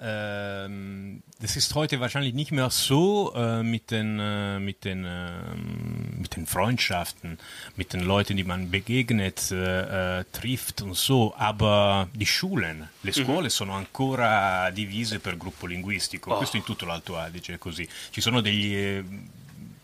ähm, 0.65 1.23
das 1.41 1.57
ist 1.57 1.75
heute 1.75 2.01
wahrscheinlich 2.01 2.33
nicht 2.33 2.53
mehr 2.53 2.71
so 2.71 3.35
äh, 3.37 3.63
mit, 3.63 3.91
den, 3.91 4.19
äh, 4.19 4.59
mit, 4.59 4.87
den, 4.87 5.05
ähm, 5.07 6.21
mit 6.23 6.37
den 6.37 6.47
Freundschaften, 6.47 7.37
mit 7.77 7.93
den 7.93 8.01
Leuten, 8.01 8.39
die 8.39 8.45
man 8.45 8.71
begegnet, 8.71 9.51
äh, 9.51 10.21
äh, 10.21 10.25
trifft 10.33 10.81
und 10.81 10.97
so, 10.97 11.35
aber 11.37 12.09
die 12.15 12.25
Schulen, 12.25 12.89
le 13.03 13.13
scuole 13.13 13.51
sono 13.51 13.75
ancora 13.75 14.71
divise 14.71 15.19
per 15.19 15.37
gruppo 15.37 15.67
linguistico, 15.67 16.35
questo 16.35 16.57
in 16.57 16.65
tutto 16.65 16.87
l'Alto 16.87 17.19
Adige 17.19 17.55
è 17.55 17.59
così. 17.59 17.87
Ci 18.11 18.23
sono 18.23 18.41
degli, 18.41 18.75
eh, 18.75 19.05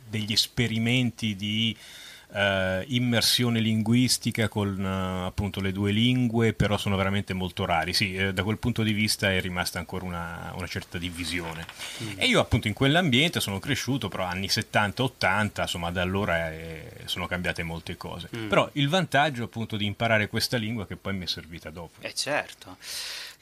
degli 0.09 0.33
esperimenti 0.33 1.37
di 1.37 1.77
eh, 2.33 2.85
immersione 2.89 3.61
linguistica 3.61 4.49
con 4.49 4.81
eh, 4.81 5.27
appunto 5.27 5.61
le 5.61 5.73
due 5.73 5.93
lingue, 5.93 6.53
però 6.53 6.77
sono 6.77 6.97
veramente 6.97 7.35
molto 7.35 7.65
rari. 7.65 7.93
Sì, 7.93 8.15
eh, 8.15 8.33
da 8.33 8.43
quel 8.43 8.59
punto 8.59 8.83
di 8.83 8.93
vista 8.93 9.31
è 9.31 9.41
rimasta 9.41 9.79
ancora 9.79 10.05
una, 10.05 10.53
una 10.57 10.67
certa 10.67 10.99
divisione. 10.99 11.67
E 12.17 12.27
io 12.27 12.41
appunto 12.41 12.69
in 12.69 12.75
quell'ambiente 12.75 13.41
sono 13.41 13.59
cresciuto, 13.59 14.09
però 14.09 14.25
anni 14.25 14.47
70-80, 14.47 15.61
insomma 15.63 15.91
da 15.91 16.03
allora 16.03 16.53
eh, 16.53 17.03
sono 17.05 17.27
cambiate 17.27 17.63
molte 17.63 17.97
cose. 17.97 18.29
Però 18.29 18.69
il 18.73 18.89
vantaggio 18.89 19.45
appunto 19.45 19.77
di 19.77 19.85
imparare 19.85 20.29
questa 20.29 20.57
lingua 20.57 20.87
che 20.87 20.97
poi 20.97 21.15
mi 21.15 21.25
è 21.25 21.29
servita 21.29 21.71
dopo. 21.71 22.01
Ja, 22.01 22.13
certo. 22.13 22.77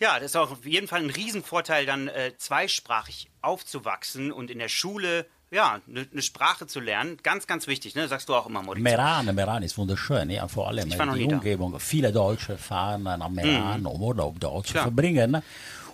Ja, 0.00 0.18
das 0.18 0.30
ist 0.30 0.36
auf 0.36 0.64
jeden 0.64 0.88
Fall 0.88 1.02
ein 1.02 1.10
Riesenvorteil, 1.10 1.84
dann 1.84 2.08
äh, 2.08 2.32
zweisprachig 2.38 3.28
aufzuwachsen 3.42 4.32
und 4.32 4.50
in 4.50 4.58
der 4.58 4.70
Schule, 4.70 5.26
ja, 5.50 5.80
eine 5.88 6.06
ne 6.12 6.22
Sprache 6.22 6.66
zu 6.66 6.80
lernen. 6.80 7.18
Ganz, 7.22 7.46
ganz 7.46 7.66
wichtig, 7.66 7.94
ne? 7.94 8.06
Sagst 8.08 8.28
du 8.28 8.34
auch 8.34 8.46
immer, 8.46 8.62
Maurizio. 8.62 8.84
Meran, 8.84 9.34
Meran 9.34 9.62
ist 9.62 9.76
wunderschön, 9.78 10.30
ja, 10.30 10.46
vor 10.48 10.68
allem 10.68 10.88
Ich 10.88 10.98
war 10.98 11.06
die 11.06 11.22
nie 11.22 11.28
da. 11.28 11.36
Umgebung. 11.36 11.78
Viele 11.80 12.12
Deutsche 12.12 12.56
fahren 12.56 13.02
nach 13.02 13.28
Meran, 13.28 13.84
um 13.86 14.00
Urlaub 14.00 14.38
dort 14.38 14.66
zu 14.68 14.74
verbringen. 14.74 15.42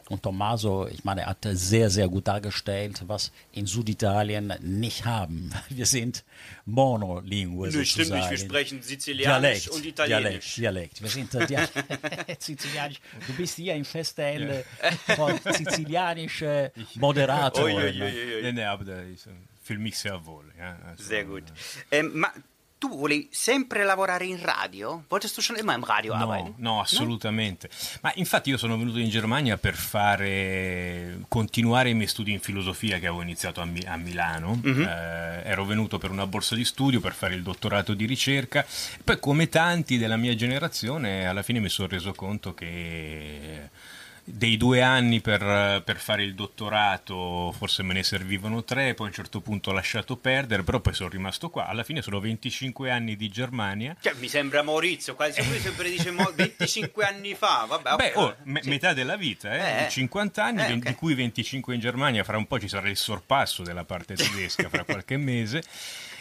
Und 0.08 0.22
Tommaso, 0.22 0.86
ich 0.86 1.04
meine, 1.04 1.22
er 1.22 1.26
hat 1.28 1.46
sehr, 1.50 1.90
sehr 1.90 2.08
gut 2.08 2.28
dargestellt, 2.28 3.02
was 3.06 3.32
in 3.52 3.66
Süditalien 3.66 4.54
nicht 4.60 5.04
haben. 5.04 5.52
Wir 5.68 5.86
sind 5.86 6.24
Monolingue 6.64 7.70
Nö, 7.70 7.84
stimmt 7.84 8.10
nicht, 8.10 8.30
wir 8.30 8.38
sprechen 8.38 8.82
Sizilianisch 8.82 9.64
Dialekt, 9.64 9.68
und 9.68 9.86
Italienisch. 9.86 10.54
Dialekt, 10.54 11.00
Dialekt. 11.00 11.02
Wir 11.02 11.08
sind 11.08 11.34
äh, 11.34 11.46
Dia 11.46 11.68
Sizilianisch. 12.38 13.00
Du 13.26 13.32
bist 13.34 13.56
hier 13.56 13.74
im 13.74 13.84
Festteil 13.84 14.64
äh, 14.80 15.14
von 15.14 15.38
sizilianische 15.44 16.72
Moderator. 16.94 17.64
Ui, 17.64 17.74
ui, 17.74 17.82
ui, 17.82 18.02
ui. 18.02 18.42
Nee, 18.42 18.52
nee, 18.52 18.64
aber 18.64 18.84
da 18.84 19.00
ist, 19.00 19.26
äh, 19.26 19.30
fühle 19.62 19.80
mich 19.80 19.98
sehr 19.98 20.24
wohl. 20.24 20.44
Ja. 20.58 20.78
Also, 20.86 21.04
Sehr 21.04 21.24
gut. 21.24 21.44
Ähm, 21.90 22.24
tu 22.78 22.88
volevi 22.88 23.28
sempre 23.30 23.84
lavorare 23.84 24.26
in 24.26 24.40
radio? 24.40 25.04
Wolltest 25.08 25.36
du 25.36 25.40
schon 25.40 25.56
immer 25.56 25.74
im 25.74 25.84
Radio 25.84 26.12
arbeiten? 26.12 26.54
No, 26.58 26.74
no, 26.74 26.80
assolutamente. 26.80 27.70
Ma 28.02 28.12
infatti 28.16 28.50
io 28.50 28.58
sono 28.58 28.76
venuto 28.76 28.98
in 28.98 29.08
Germania 29.08 29.56
per 29.56 29.74
fare 29.74 31.20
continuare 31.28 31.90
i 31.90 31.94
miei 31.94 32.08
studi 32.08 32.32
in 32.32 32.40
filosofia 32.40 32.98
che 32.98 33.06
avevo 33.06 33.22
iniziato 33.22 33.60
a, 33.60 33.64
Mi- 33.64 33.84
a 33.86 33.96
Milano. 33.96 34.60
Mhm. 34.62 34.82
Eh, 34.82 35.42
ero 35.44 35.64
venuto 35.64 35.98
per 35.98 36.10
una 36.10 36.26
borsa 36.26 36.54
di 36.54 36.64
studio 36.64 37.00
per 37.00 37.14
fare 37.14 37.34
il 37.34 37.42
dottorato 37.42 37.94
di 37.94 38.04
ricerca. 38.04 38.64
Poi, 39.02 39.18
come 39.18 39.48
tanti 39.48 39.96
della 39.96 40.16
mia 40.16 40.34
generazione, 40.34 41.26
alla 41.26 41.42
fine 41.42 41.60
mi 41.60 41.68
sono 41.68 41.88
reso 41.88 42.12
conto 42.12 42.52
che 42.52 43.70
dei 44.28 44.56
due 44.56 44.82
anni 44.82 45.20
per, 45.20 45.82
per 45.84 45.98
fare 45.98 46.24
il 46.24 46.34
dottorato 46.34 47.52
forse 47.56 47.84
me 47.84 47.94
ne 47.94 48.02
servivano 48.02 48.64
tre, 48.64 48.94
poi 48.94 49.06
a 49.06 49.08
un 49.10 49.14
certo 49.14 49.40
punto 49.40 49.70
ho 49.70 49.72
lasciato 49.72 50.16
perdere, 50.16 50.64
però 50.64 50.80
poi 50.80 50.94
sono 50.94 51.08
rimasto 51.08 51.48
qua. 51.48 51.68
Alla 51.68 51.84
fine 51.84 52.02
sono 52.02 52.18
25 52.18 52.90
anni 52.90 53.14
di 53.16 53.28
Germania. 53.28 53.96
Cioè, 54.00 54.14
mi 54.18 54.28
sembra 54.28 54.62
Maurizio, 54.62 55.14
quasi 55.14 55.46
lui 55.46 55.58
sempre 55.60 55.88
dice 55.90 56.10
mo- 56.10 56.32
25 56.34 57.04
anni 57.04 57.34
fa, 57.34 57.66
vabbè. 57.68 57.94
Beh, 57.96 58.12
ok. 58.14 58.16
oh, 58.16 58.36
me- 58.44 58.62
Sì. 58.62 58.68
metà 58.68 58.92
della 58.92 59.16
vita, 59.16 59.54
eh, 59.54 59.80
Eh. 59.82 59.84
di 59.84 59.90
50 59.90 60.44
anni, 60.44 60.62
Eh, 60.62 60.66
ven- 60.66 60.78
ok. 60.78 60.86
di 60.88 60.94
cui 60.94 61.14
25 61.14 61.74
in 61.74 61.80
Germania, 61.80 62.24
fra 62.24 62.36
un 62.36 62.46
po' 62.46 62.58
ci 62.58 62.68
sarà 62.68 62.88
il 62.88 62.96
sorpasso 62.96 63.62
della 63.62 63.84
parte 63.84 64.16
tedesca, 64.16 64.68
fra 64.68 64.82
qualche 64.82 65.16
mese. 65.16 65.62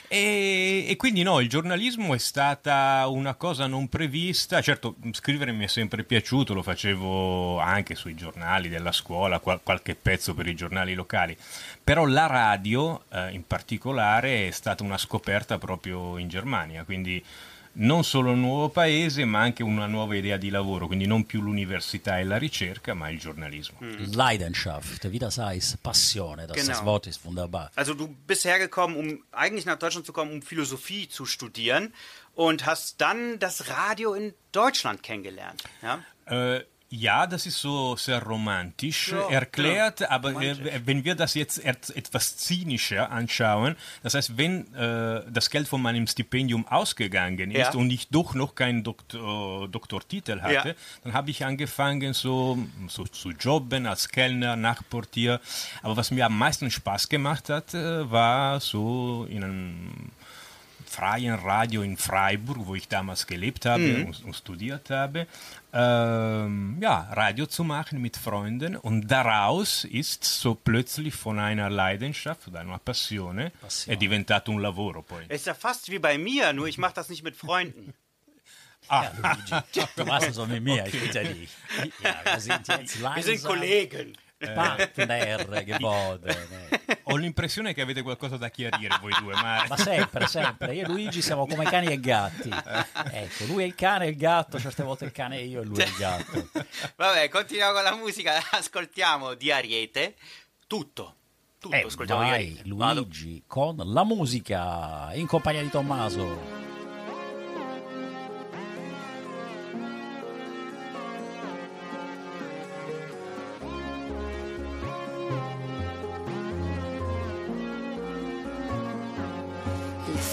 E, 0.07 0.85
e 0.87 0.95
quindi 0.97 1.23
no, 1.23 1.39
il 1.39 1.49
giornalismo 1.49 2.13
è 2.13 2.17
stata 2.17 3.05
una 3.07 3.35
cosa 3.35 3.67
non 3.67 3.87
prevista. 3.87 4.61
Certo, 4.61 4.95
scrivere 5.11 5.51
mi 5.51 5.65
è 5.65 5.67
sempre 5.67 6.03
piaciuto, 6.03 6.53
lo 6.53 6.61
facevo 6.61 7.59
anche 7.59 7.95
sui 7.95 8.15
giornali 8.15 8.69
della 8.69 8.91
scuola, 8.91 9.39
qual- 9.39 9.61
qualche 9.63 9.95
pezzo 9.95 10.33
per 10.33 10.47
i 10.47 10.55
giornali 10.55 10.93
locali. 10.93 11.35
Però 11.83 12.05
la 12.05 12.27
radio, 12.27 13.03
eh, 13.11 13.31
in 13.31 13.45
particolare, 13.45 14.47
è 14.47 14.51
stata 14.51 14.83
una 14.83 14.97
scoperta 14.97 15.57
proprio 15.57 16.17
in 16.17 16.27
Germania, 16.27 16.83
quindi 16.83 17.23
non 17.77 18.03
solo 18.03 18.31
un 18.31 18.39
nuovo 18.39 18.69
paese, 18.69 19.25
ma 19.25 19.41
anche 19.41 19.63
una 19.63 19.85
nuova 19.87 20.15
idea 20.15 20.37
di 20.37 20.49
lavoro, 20.49 20.87
quindi 20.87 21.05
non 21.07 21.25
più 21.25 21.41
l'università 21.41 22.19
e 22.19 22.23
la 22.23 22.37
ricerca, 22.37 22.93
ma 22.93 23.09
il 23.09 23.19
giornalismo. 23.19 23.77
Leidenschaft, 24.13 25.09
wie 25.09 25.17
das 25.17 25.37
heißt, 25.37 25.77
Passione, 25.81 26.45
das, 26.47 26.57
das 26.57 26.65
Genau. 26.79 26.85
Wort 26.85 27.07
ist 27.07 27.23
wunderbar. 27.25 27.71
Also 27.75 27.93
du 27.93 28.07
bist 28.27 28.45
hergekommen, 28.45 28.95
um 28.97 29.23
eigentlich 29.31 29.65
nach 29.65 29.77
Deutschland 29.77 30.05
zu 30.05 30.13
kommen, 30.13 30.31
um 30.31 30.41
Philosophie 30.41 31.07
zu 31.07 31.25
studieren 31.25 31.93
und 32.33 32.65
hast 32.65 33.01
dann 33.01 33.39
das 33.39 33.69
Radio 33.69 34.13
in 34.13 34.33
Deutschland 34.51 35.03
kennengelernt. 35.03 35.63
Ja? 35.81 35.99
Eh, 36.27 36.63
Ja, 36.89 37.25
das 37.25 37.47
ist 37.47 37.57
so 37.57 37.95
sehr 37.95 38.21
romantisch 38.23 39.11
Ja, 39.11 39.27
erklärt, 39.29 40.09
aber 40.09 40.29
romantisch. 40.33 40.65
äh, 40.67 40.81
wenn 40.85 41.03
wir 41.03 41.15
das 41.15 41.33
jetzt 41.33 41.57
et- 41.65 41.89
etwas 41.95 42.37
zynischer 42.37 43.11
anschauen, 43.11 43.75
das 44.03 44.13
heißt, 44.13 44.37
wenn 44.37 44.71
äh, 44.75 45.23
das 45.29 45.49
Geld 45.49 45.67
von 45.67 45.81
meinem 45.81 46.05
Stipendium 46.05 46.67
ausgegangen 46.67 47.49
ist 47.51 47.73
Ja. 47.73 47.79
und 47.79 47.89
ich 47.89 48.09
doch 48.09 48.35
noch 48.35 48.53
keinen 48.53 48.83
Doktor, 48.83 49.67
Doktortitel 49.67 50.41
hatte, 50.41 50.69
Ja. 50.69 50.75
dann 51.03 51.13
habe 51.13 51.31
ich 51.31 51.43
angefangen 51.43 52.13
so, 52.13 52.59
so 52.87 53.03
zu 53.05 53.31
jobben 53.31 53.87
als 53.87 54.07
Kellner, 54.09 54.55
Nachtportier. 54.55 55.41
Aber 55.81 55.97
was 55.97 56.11
mir 56.11 56.27
am 56.27 56.37
meisten 56.37 56.69
Spaß 56.69 57.09
gemacht 57.09 57.49
hat, 57.49 57.73
äh, 57.73 58.09
war 58.11 58.59
so 58.59 59.25
in 59.29 59.43
einem 59.43 60.11
freien 60.95 61.35
Radio 61.35 61.81
in 61.81 61.97
Freiburg, 61.97 62.59
wo 62.67 62.75
ich 62.75 62.87
damals 62.87 63.25
gelebt 63.27 63.65
habe 63.65 63.83
Mhm. 63.83 64.05
und, 64.07 64.23
und 64.25 64.35
studiert 64.35 64.89
habe, 64.89 65.27
ähm, 65.73 66.77
ja, 66.81 67.07
Radio 67.11 67.45
zu 67.47 67.63
machen 67.63 68.01
mit 68.01 68.15
Freunden 68.17 68.75
und 68.77 69.07
daraus 69.07 69.83
ist 69.83 70.23
so 70.23 70.55
plötzlich 70.55 71.13
von 71.13 71.37
einer 71.39 71.69
Leidenschaft 71.69 72.47
oder 72.47 72.61
einer 72.61 72.79
Passione 72.79 73.51
Passione. 73.61 73.93
è 73.93 73.97
diventato 73.97 74.51
un 74.51 74.61
lavoro 74.61 75.01
poi. 75.01 75.25
Ist 75.29 75.47
ja 75.47 75.53
fast 75.53 75.89
wie 75.91 75.99
bei 75.99 76.17
mir, 76.17 76.53
nur 76.53 76.67
ich 76.67 76.77
mache 76.77 76.93
das 76.95 77.09
nicht 77.09 77.23
mit 77.23 77.35
Freunden. 77.35 77.93
Ja, 78.87 79.11
Luigi, 79.19 79.81
du 79.95 80.05
machst 80.05 80.29
es 80.29 80.35
so 80.35 80.45
mit 80.45 80.61
mir, 80.63 80.85
ich 80.85 80.91
bitte 81.01 81.23
dich. 81.23 81.49
Ja, 82.03 82.13
wir 82.23 82.39
sind 82.39 82.67
jetzt 82.67 82.99
langsam 82.99 83.15
Wir 83.15 83.23
sind 83.23 83.43
Kollegen. 83.43 84.13
Partner 84.53 85.63
geworden. 85.63 86.47
Ho 87.03 87.15
l'impressione 87.15 87.73
che 87.73 87.81
avete 87.81 88.01
qualcosa 88.01 88.37
da 88.37 88.49
chiarire 88.49 88.97
voi 88.99 89.13
due, 89.19 89.33
ma 89.33 89.65
Ma 89.67 89.77
sempre, 89.77 90.27
sempre. 90.27 90.73
Io 90.73 90.85
e 90.85 90.87
Luigi 90.87 91.21
siamo 91.21 91.45
come 91.45 91.65
cani 91.65 91.87
e 91.87 91.99
gatti. 91.99 92.49
Ecco, 93.11 93.45
lui 93.45 93.63
è 93.63 93.65
il 93.65 93.75
cane 93.75 94.05
e 94.05 94.09
il 94.09 94.17
gatto, 94.17 94.59
certe 94.59 94.83
volte 94.83 95.05
il 95.05 95.11
cane 95.11 95.37
è 95.37 95.41
io 95.41 95.61
e 95.61 95.65
lui 95.65 95.79
è 95.79 95.85
il 95.85 95.95
gatto. 95.97 96.49
Vabbè, 96.95 97.29
continuiamo 97.29 97.73
con 97.73 97.83
la 97.83 97.95
musica. 97.95 98.33
Ascoltiamo 98.51 99.33
di 99.33 99.51
Ariete 99.51 100.15
tutto. 100.67 101.15
Tutto, 101.59 101.75
E 101.75 101.81
ascoltiamo 101.81 102.23
di 102.23 102.29
vai, 102.29 102.39
Ariete. 102.39 102.63
Vado. 102.65 103.01
Luigi, 103.01 103.43
con 103.47 103.75
la 103.77 104.03
musica 104.03 105.09
in 105.13 105.27
compagnia 105.27 105.61
di 105.61 105.69
Tommaso. 105.69 106.73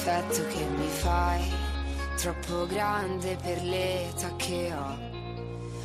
L'effetto 0.05 0.45
che 0.49 0.65
mi 0.65 0.89
fai, 0.89 1.49
troppo 2.17 2.67
grande 2.67 3.37
per 3.41 3.63
l'età 3.63 4.35
che 4.35 4.73
ho. 4.75 4.99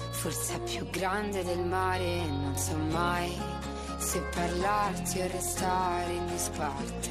Forse 0.09 0.55
è 0.55 0.59
più 0.61 0.89
grande 0.89 1.43
del 1.43 1.63
mare 1.63 2.03
e 2.03 2.25
non 2.25 2.57
so 2.57 2.75
mai 2.89 3.31
se 3.99 4.19
parlarti 4.33 5.19
o 5.19 5.27
restare 5.27 6.13
in 6.13 6.25
disparte. 6.25 7.09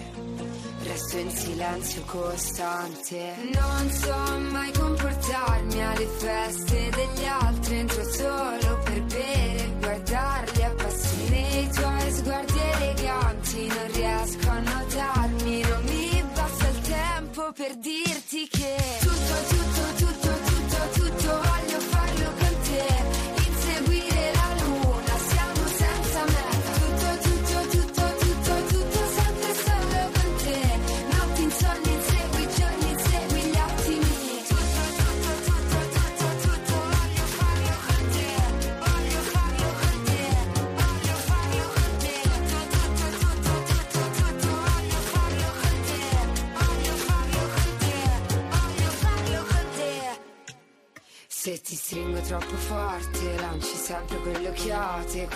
Resto 0.82 1.18
in 1.18 1.30
silenzio 1.30 2.02
costante. 2.06 3.34
Non 3.54 3.90
so 3.90 4.38
mai 4.50 4.72
comportarmi 4.72 5.84
alle 5.84 6.06
feste 6.06 6.90
degli 6.90 7.24
altri. 7.24 7.78
Entro 7.78 8.02
solo 8.02 8.80
per 8.82 9.02
bere 9.02 9.64
e 9.64 9.74
guardarli. 9.78 10.60
Nei 10.60 10.74
per 17.56 17.74
dirti 17.76 18.46
che 18.48 19.05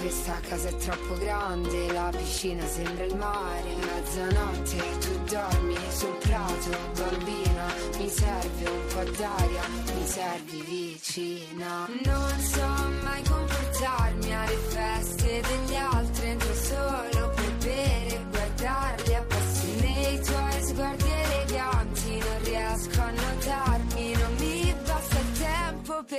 Questa 0.01 0.41
casa 0.49 0.69
è 0.71 0.77
troppo 0.77 1.15
grande, 1.19 1.93
la 1.93 2.11
piscina 2.17 2.67
sembra 2.67 3.05
il 3.05 3.15
mare. 3.17 3.75
Mezzanotte 3.75 4.99
tu 4.99 5.19
dormi 5.29 5.77
sul 5.91 6.17
prato, 6.17 6.71
bambina. 6.97 7.67
Mi 7.99 8.09
serve 8.09 8.71
un 8.71 8.87
po' 8.95 9.11
d'aria, 9.19 9.63
mi 9.95 10.07
servi 10.07 10.63
vicina. 10.63 11.87
Non 12.03 12.41
so 12.41 12.67
mai 13.03 13.23
comportarmi 13.29 14.35
alle 14.35 14.57
feste 14.57 15.43
degli 15.43 15.70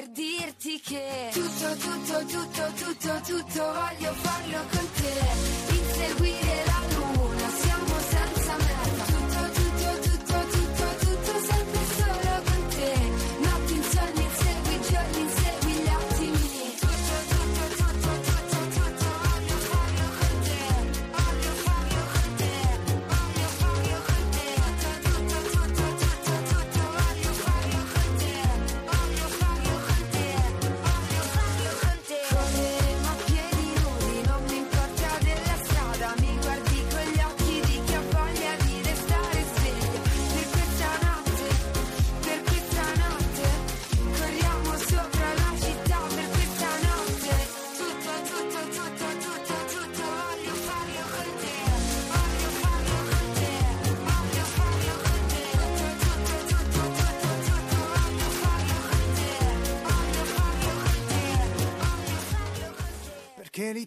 per 0.02 0.10
dirti 0.10 0.80
che 0.80 1.30
tutto, 1.32 1.76
tutto, 1.76 2.26
tutto, 2.26 2.72
tutto, 2.76 3.22
tutto 3.24 3.64
voglio 3.64 4.14
farlo 4.14 4.60
con 4.72 4.88
te. 4.96 5.74
Inseguire 5.76 6.66
la 6.66 6.91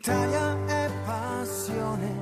L'Italia 0.06 0.66
è 0.66 0.90
passione. 1.06 2.12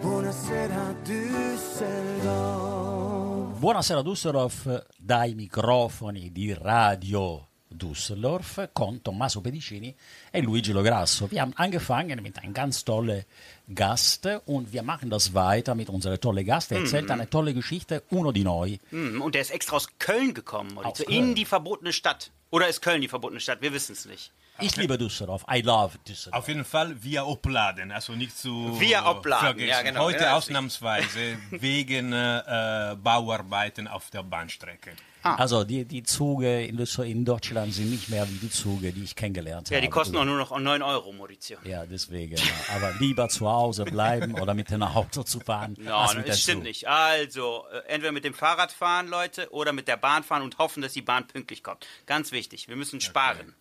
Buonasera 0.00 0.94
Düsseldorf. 1.04 3.58
Buonasera 3.58 4.00
Düsseldorf 4.00 4.86
dai 4.96 5.34
microfoni 5.34 6.32
di 6.32 6.54
Radio 6.54 7.48
Düsseldorf 7.68 8.70
con 8.72 9.02
Tommaso 9.02 9.42
Pedicini 9.42 9.94
e 10.30 10.40
Luigi 10.40 10.72
Lograsso. 10.72 11.30
Wir 11.30 11.42
haben 11.42 11.52
angefangen 11.56 12.22
mit 12.22 12.38
einem 12.38 12.54
ganz 12.54 12.84
tollen 12.84 13.22
Gast 13.66 14.26
und 14.46 14.72
wir 14.72 14.82
machen 14.82 15.10
das 15.10 15.34
weiter 15.34 15.74
mit 15.74 15.90
unserem 15.90 16.18
tollen 16.18 16.46
Gast. 16.46 16.72
Er 16.72 16.78
erzählt 16.78 17.10
eine 17.10 17.28
tolle 17.28 17.52
Geschichte, 17.52 18.02
uno 18.08 18.32
di 18.32 18.44
noi. 18.44 18.78
Hm, 18.88 19.20
Und 19.20 19.34
der 19.34 19.42
ist 19.42 19.50
extra 19.50 19.76
aus 19.76 19.88
Köln 19.98 20.32
gekommen, 20.32 20.78
Aus 20.78 21.00
Köln. 21.04 21.10
in 21.10 21.34
die 21.34 21.44
verbotene 21.44 21.92
Stadt. 21.92 22.30
Oder 22.48 22.68
ist 22.68 22.80
Köln 22.80 23.02
die 23.02 23.08
verbotene 23.08 23.40
Stadt? 23.40 23.60
Wir 23.60 23.74
wissen 23.74 23.92
es 23.92 24.06
nicht. 24.06 24.32
Ich 24.60 24.76
liebe 24.76 24.96
Düsseldorf, 24.98 25.44
I 25.52 25.60
love 25.62 25.98
Düsseldorf. 26.06 26.42
auf 26.42 26.48
jeden 26.48 26.64
Fall 26.64 27.02
via 27.02 27.24
Opladen, 27.24 27.90
also 27.92 28.12
nicht 28.14 28.36
zu 28.36 28.78
Via 28.80 29.08
Opladen, 29.08 29.46
vergessen. 29.46 29.68
ja, 29.68 29.82
genau. 29.82 30.04
Heute 30.04 30.24
Ja, 30.24 30.36
ausnahmsweise 30.36 31.38
wegen 31.50 32.12
äh, 32.12 32.96
Bauarbeiten 33.02 33.88
auf 33.88 34.10
der 34.10 34.22
Bahnstrecke. 34.22 34.92
Also 35.22 35.64
die, 35.64 35.84
die 35.84 36.02
Züge 36.02 36.64
in, 36.64 36.78
in 36.78 37.24
Deutschland 37.26 37.74
sind 37.74 37.90
nicht 37.90 38.08
mehr 38.08 38.26
wie 38.26 38.36
die 38.38 38.50
Züge, 38.50 38.90
die 38.90 39.04
ich 39.04 39.14
kennengelernt 39.14 39.68
habe. 39.68 39.74
Ja, 39.74 39.80
die 39.82 39.88
kosten 39.90 40.16
auch 40.16 40.24
nur 40.24 40.38
noch 40.38 40.58
9 40.58 40.80
Euro, 40.80 41.12
Maurizio. 41.12 41.58
Ja, 41.64 41.84
deswegen. 41.84 42.36
Ja. 42.36 42.42
Aber 42.74 42.94
lieber 42.98 43.28
zu 43.28 43.46
Hause 43.46 43.84
bleiben 43.84 44.34
oder 44.40 44.54
mit 44.54 44.70
dem 44.70 44.82
Auto 44.82 45.22
zu 45.22 45.40
fahren. 45.40 45.72
Mit 45.78 45.86
dem 45.88 46.24
das 46.24 46.40
stimmt 46.40 46.58
Zug. 46.60 46.62
nicht. 46.64 46.88
Also, 46.88 47.64
äh, 47.70 47.88
entweder 47.92 48.12
mit 48.12 48.24
dem 48.24 48.32
Fahrrad 48.32 48.72
fahren, 48.72 49.08
Leute, 49.08 49.50
oder 49.52 49.72
mit 49.74 49.88
der 49.88 49.98
Bahn 49.98 50.24
fahren 50.24 50.40
und 50.42 50.56
hoffen, 50.56 50.82
dass 50.82 50.94
die 50.94 51.02
Bahn 51.02 51.26
pünktlich 51.26 51.62
kommt. 51.62 51.86
Ganz 52.06 52.32
wichtig, 52.32 52.68
wir 52.68 52.76
müssen 52.76 53.02
sparen. 53.02 53.54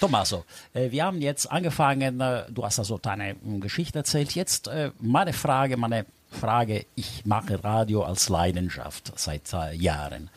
Tommaso, 0.00 0.44
äh, 0.74 0.90
wir 0.90 1.04
haben 1.04 1.20
jetzt 1.20 1.50
angefangen, 1.50 2.20
äh, 2.20 2.44
du 2.50 2.64
hast 2.64 2.78
also 2.78 2.98
deine 2.98 3.30
äh, 3.30 3.36
Geschichte 3.60 3.98
erzählt. 3.98 4.34
Jetzt 4.34 4.68
äh, 4.68 4.90
meine 5.00 5.32
Frage, 5.32 5.76
meine 5.76 6.06
Frage, 6.30 6.84
ich 6.96 7.24
mache 7.24 7.62
Radio 7.62 8.02
als 8.02 8.28
Leidenschaft 8.28 9.12
seit 9.14 9.52
Jahren. 9.74 10.30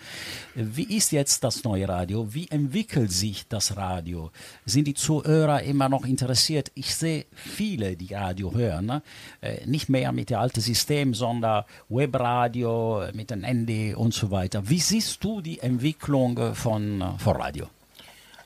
Wie 0.53 0.95
ist 0.95 1.11
jetzt 1.11 1.43
das 1.43 1.63
neue 1.63 1.89
Radio? 1.89 2.35
Wie 2.35 2.47
entwickelt 2.49 3.11
sich 3.11 3.47
das 3.47 3.77
Radio? 3.77 4.29
Sind 4.63 4.85
die 4.85 4.93
Zuhörer 4.93 5.63
immer 5.63 5.89
noch 5.89 6.05
interessiert? 6.05 6.71
Ich 6.75 6.93
sehe 6.93 7.25
viele, 7.33 7.95
die 7.97 8.13
Radio 8.13 8.53
hören, 8.53 9.01
nicht 9.65 9.89
mehr 9.89 10.11
mit 10.11 10.29
dem 10.29 10.37
alten 10.37 10.61
System, 10.61 11.15
sondern 11.15 11.65
Webradio, 11.89 13.07
mit 13.13 13.31
dem 13.31 13.43
Handy 13.43 13.95
und 13.95 14.13
so 14.13 14.29
weiter. 14.29 14.69
Wie 14.69 14.79
siehst 14.79 15.23
du 15.23 15.41
die 15.41 15.57
Entwicklung 15.61 16.53
von, 16.53 17.15
von 17.17 17.35
Radio? 17.35 17.67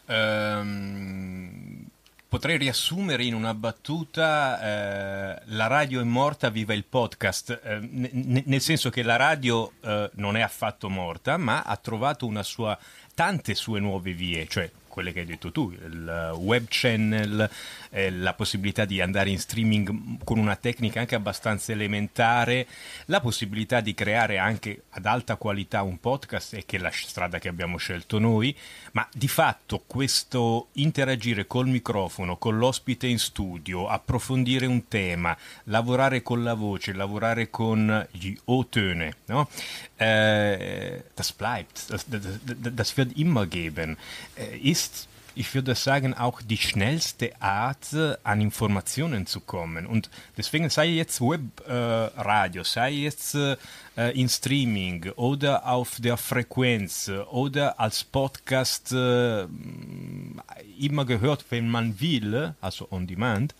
Ehm, 0.05 1.85
potrei 2.27 2.57
riassumere 2.57 3.23
in 3.25 3.33
una 3.33 3.53
battuta 3.53 4.61
eh, 4.61 5.41
la 5.45 5.67
radio 5.67 5.99
è 5.99 6.03
morta, 6.03 6.49
viva 6.49 6.73
il 6.73 6.85
podcast, 6.85 7.59
eh, 7.63 7.79
ne- 7.81 8.43
nel 8.45 8.61
senso 8.61 8.89
che 8.89 9.03
la 9.03 9.17
radio 9.17 9.73
eh, 9.81 10.09
non 10.13 10.37
è 10.37 10.41
affatto 10.41 10.89
morta, 10.89 11.37
ma 11.37 11.63
ha 11.63 11.75
trovato 11.77 12.25
sua, 12.43 12.77
tante 13.13 13.53
sue 13.53 13.79
nuove 13.79 14.13
vie, 14.13 14.47
cioè 14.47 14.69
quelle 14.91 15.13
che 15.13 15.21
hai 15.21 15.25
detto 15.25 15.51
tu, 15.51 15.71
il 15.71 16.33
web 16.35 16.65
channel, 16.67 17.49
eh, 17.89 18.11
la 18.11 18.33
possibilità 18.33 18.85
di 18.85 19.01
andare 19.01 19.29
in 19.29 19.39
streaming 19.39 20.19
con 20.23 20.37
una 20.37 20.55
tecnica 20.55 20.99
anche 20.99 21.15
abbastanza 21.15 21.71
elementare, 21.71 22.67
la 23.05 23.21
possibilità 23.21 23.79
di 23.79 23.93
creare 23.93 24.37
anche 24.37 24.83
ad 24.89 25.05
alta 25.05 25.37
qualità 25.37 25.81
un 25.81 25.99
podcast, 25.99 26.53
e 26.53 26.65
che 26.65 26.77
è 26.77 26.79
la 26.79 26.91
strada 26.91 27.39
che 27.39 27.47
abbiamo 27.47 27.77
scelto 27.77 28.19
noi, 28.19 28.55
ma 28.91 29.07
di 29.13 29.27
fatto 29.27 29.83
questo 29.87 30.67
interagire 30.73 31.47
col 31.47 31.67
microfono, 31.67 32.37
con 32.37 32.57
l'ospite 32.57 33.07
in 33.07 33.17
studio, 33.17 33.87
approfondire 33.87 34.65
un 34.65 34.87
tema, 34.87 35.35
lavorare 35.65 36.21
con 36.21 36.43
la 36.43 36.53
voce, 36.53 36.93
lavorare 36.93 37.49
con 37.49 38.07
gli 38.11 38.37
O-Töne, 38.45 39.15
no? 39.27 39.47
Äh, 40.01 41.01
das 41.15 41.31
bleibt, 41.31 41.91
das, 41.91 42.05
das, 42.09 42.23
das 42.75 42.97
wird 42.97 43.15
immer 43.15 43.45
geben, 43.45 43.97
äh, 44.35 44.57
ist, 44.57 45.07
ich 45.35 45.53
würde 45.53 45.75
sagen, 45.75 46.15
auch 46.15 46.41
die 46.41 46.57
schnellste 46.57 47.39
Art, 47.39 47.93
äh, 47.93 48.15
an 48.23 48.41
Informationen 48.41 49.27
zu 49.27 49.41
kommen. 49.41 49.85
Und 49.85 50.09
deswegen 50.37 50.71
sei 50.71 50.87
jetzt 50.87 51.21
Webradio, 51.21 52.63
äh, 52.63 52.65
sei 52.65 52.91
jetzt 52.93 53.35
äh, 53.35 53.57
in 54.19 54.27
Streaming 54.27 55.11
oder 55.17 55.67
auf 55.67 55.97
der 55.99 56.17
Frequenz 56.17 57.11
oder 57.29 57.79
als 57.79 58.03
Podcast 58.03 58.91
äh, 58.93 59.45
immer 60.79 61.05
gehört, 61.05 61.45
wenn 61.51 61.69
man 61.69 62.01
will, 62.01 62.55
also 62.59 62.87
on 62.91 63.05
demand. 63.05 63.53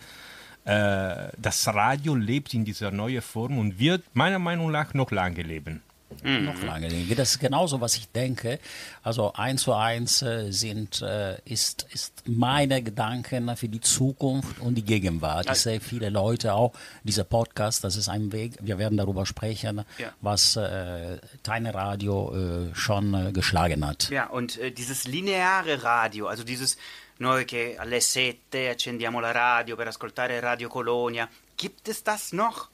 Das 0.64 1.66
Radio 1.66 2.14
lebt 2.14 2.54
in 2.54 2.64
dieser 2.64 2.92
neuen 2.92 3.20
Form 3.20 3.58
und 3.58 3.80
wird 3.80 4.04
meiner 4.14 4.38
Meinung 4.38 4.70
nach 4.70 4.94
noch 4.94 5.10
lange 5.10 5.42
leben. 5.42 5.82
Mhm. 6.22 6.44
Noch 6.44 6.62
lange. 6.62 6.88
Das 7.16 7.30
ist 7.32 7.38
genauso, 7.40 7.80
was 7.80 7.96
ich 7.96 8.08
denke. 8.10 8.58
Also 9.02 9.32
eins 9.34 9.62
zu 9.62 9.72
eins 9.74 10.22
äh, 10.22 10.50
sind, 10.52 11.02
äh, 11.02 11.36
ist, 11.44 11.86
ist 11.92 12.12
meine 12.26 12.82
Gedanken 12.82 13.56
für 13.56 13.68
die 13.68 13.80
Zukunft 13.80 14.60
und 14.60 14.74
die 14.74 14.82
Gegenwart. 14.84 15.48
Ich 15.50 15.58
sehe 15.58 15.80
viele 15.80 16.08
Leute 16.10 16.54
auch, 16.54 16.72
dieser 17.02 17.24
Podcast, 17.24 17.84
das 17.84 17.96
ist 17.96 18.08
ein 18.08 18.32
Weg, 18.32 18.54
wir 18.60 18.78
werden 18.78 18.96
darüber 18.96 19.26
sprechen, 19.26 19.84
Ja. 19.98 20.12
was 20.20 20.56
äh, 20.56 21.18
Deine 21.42 21.74
Radio 21.74 22.32
äh, 22.70 22.74
schon 22.74 23.14
äh, 23.14 23.32
geschlagen 23.32 23.86
hat. 23.86 24.08
Ja, 24.10 24.26
und 24.26 24.58
äh, 24.58 24.70
dieses 24.70 25.04
lineare 25.06 25.82
Radio, 25.82 26.26
also 26.28 26.44
dieses 26.44 26.76
noi 27.18 27.44
che 27.44 27.76
alle 27.78 28.00
sette 28.00 28.70
accendiamo 28.70 29.20
la 29.20 29.30
radio 29.32 29.76
per 29.76 29.86
ascoltare 29.88 30.40
Radio 30.42 30.68
Colonia, 30.68 31.28
gibt 31.56 31.88
es 31.88 32.02
das 32.02 32.32
noch? 32.32 32.68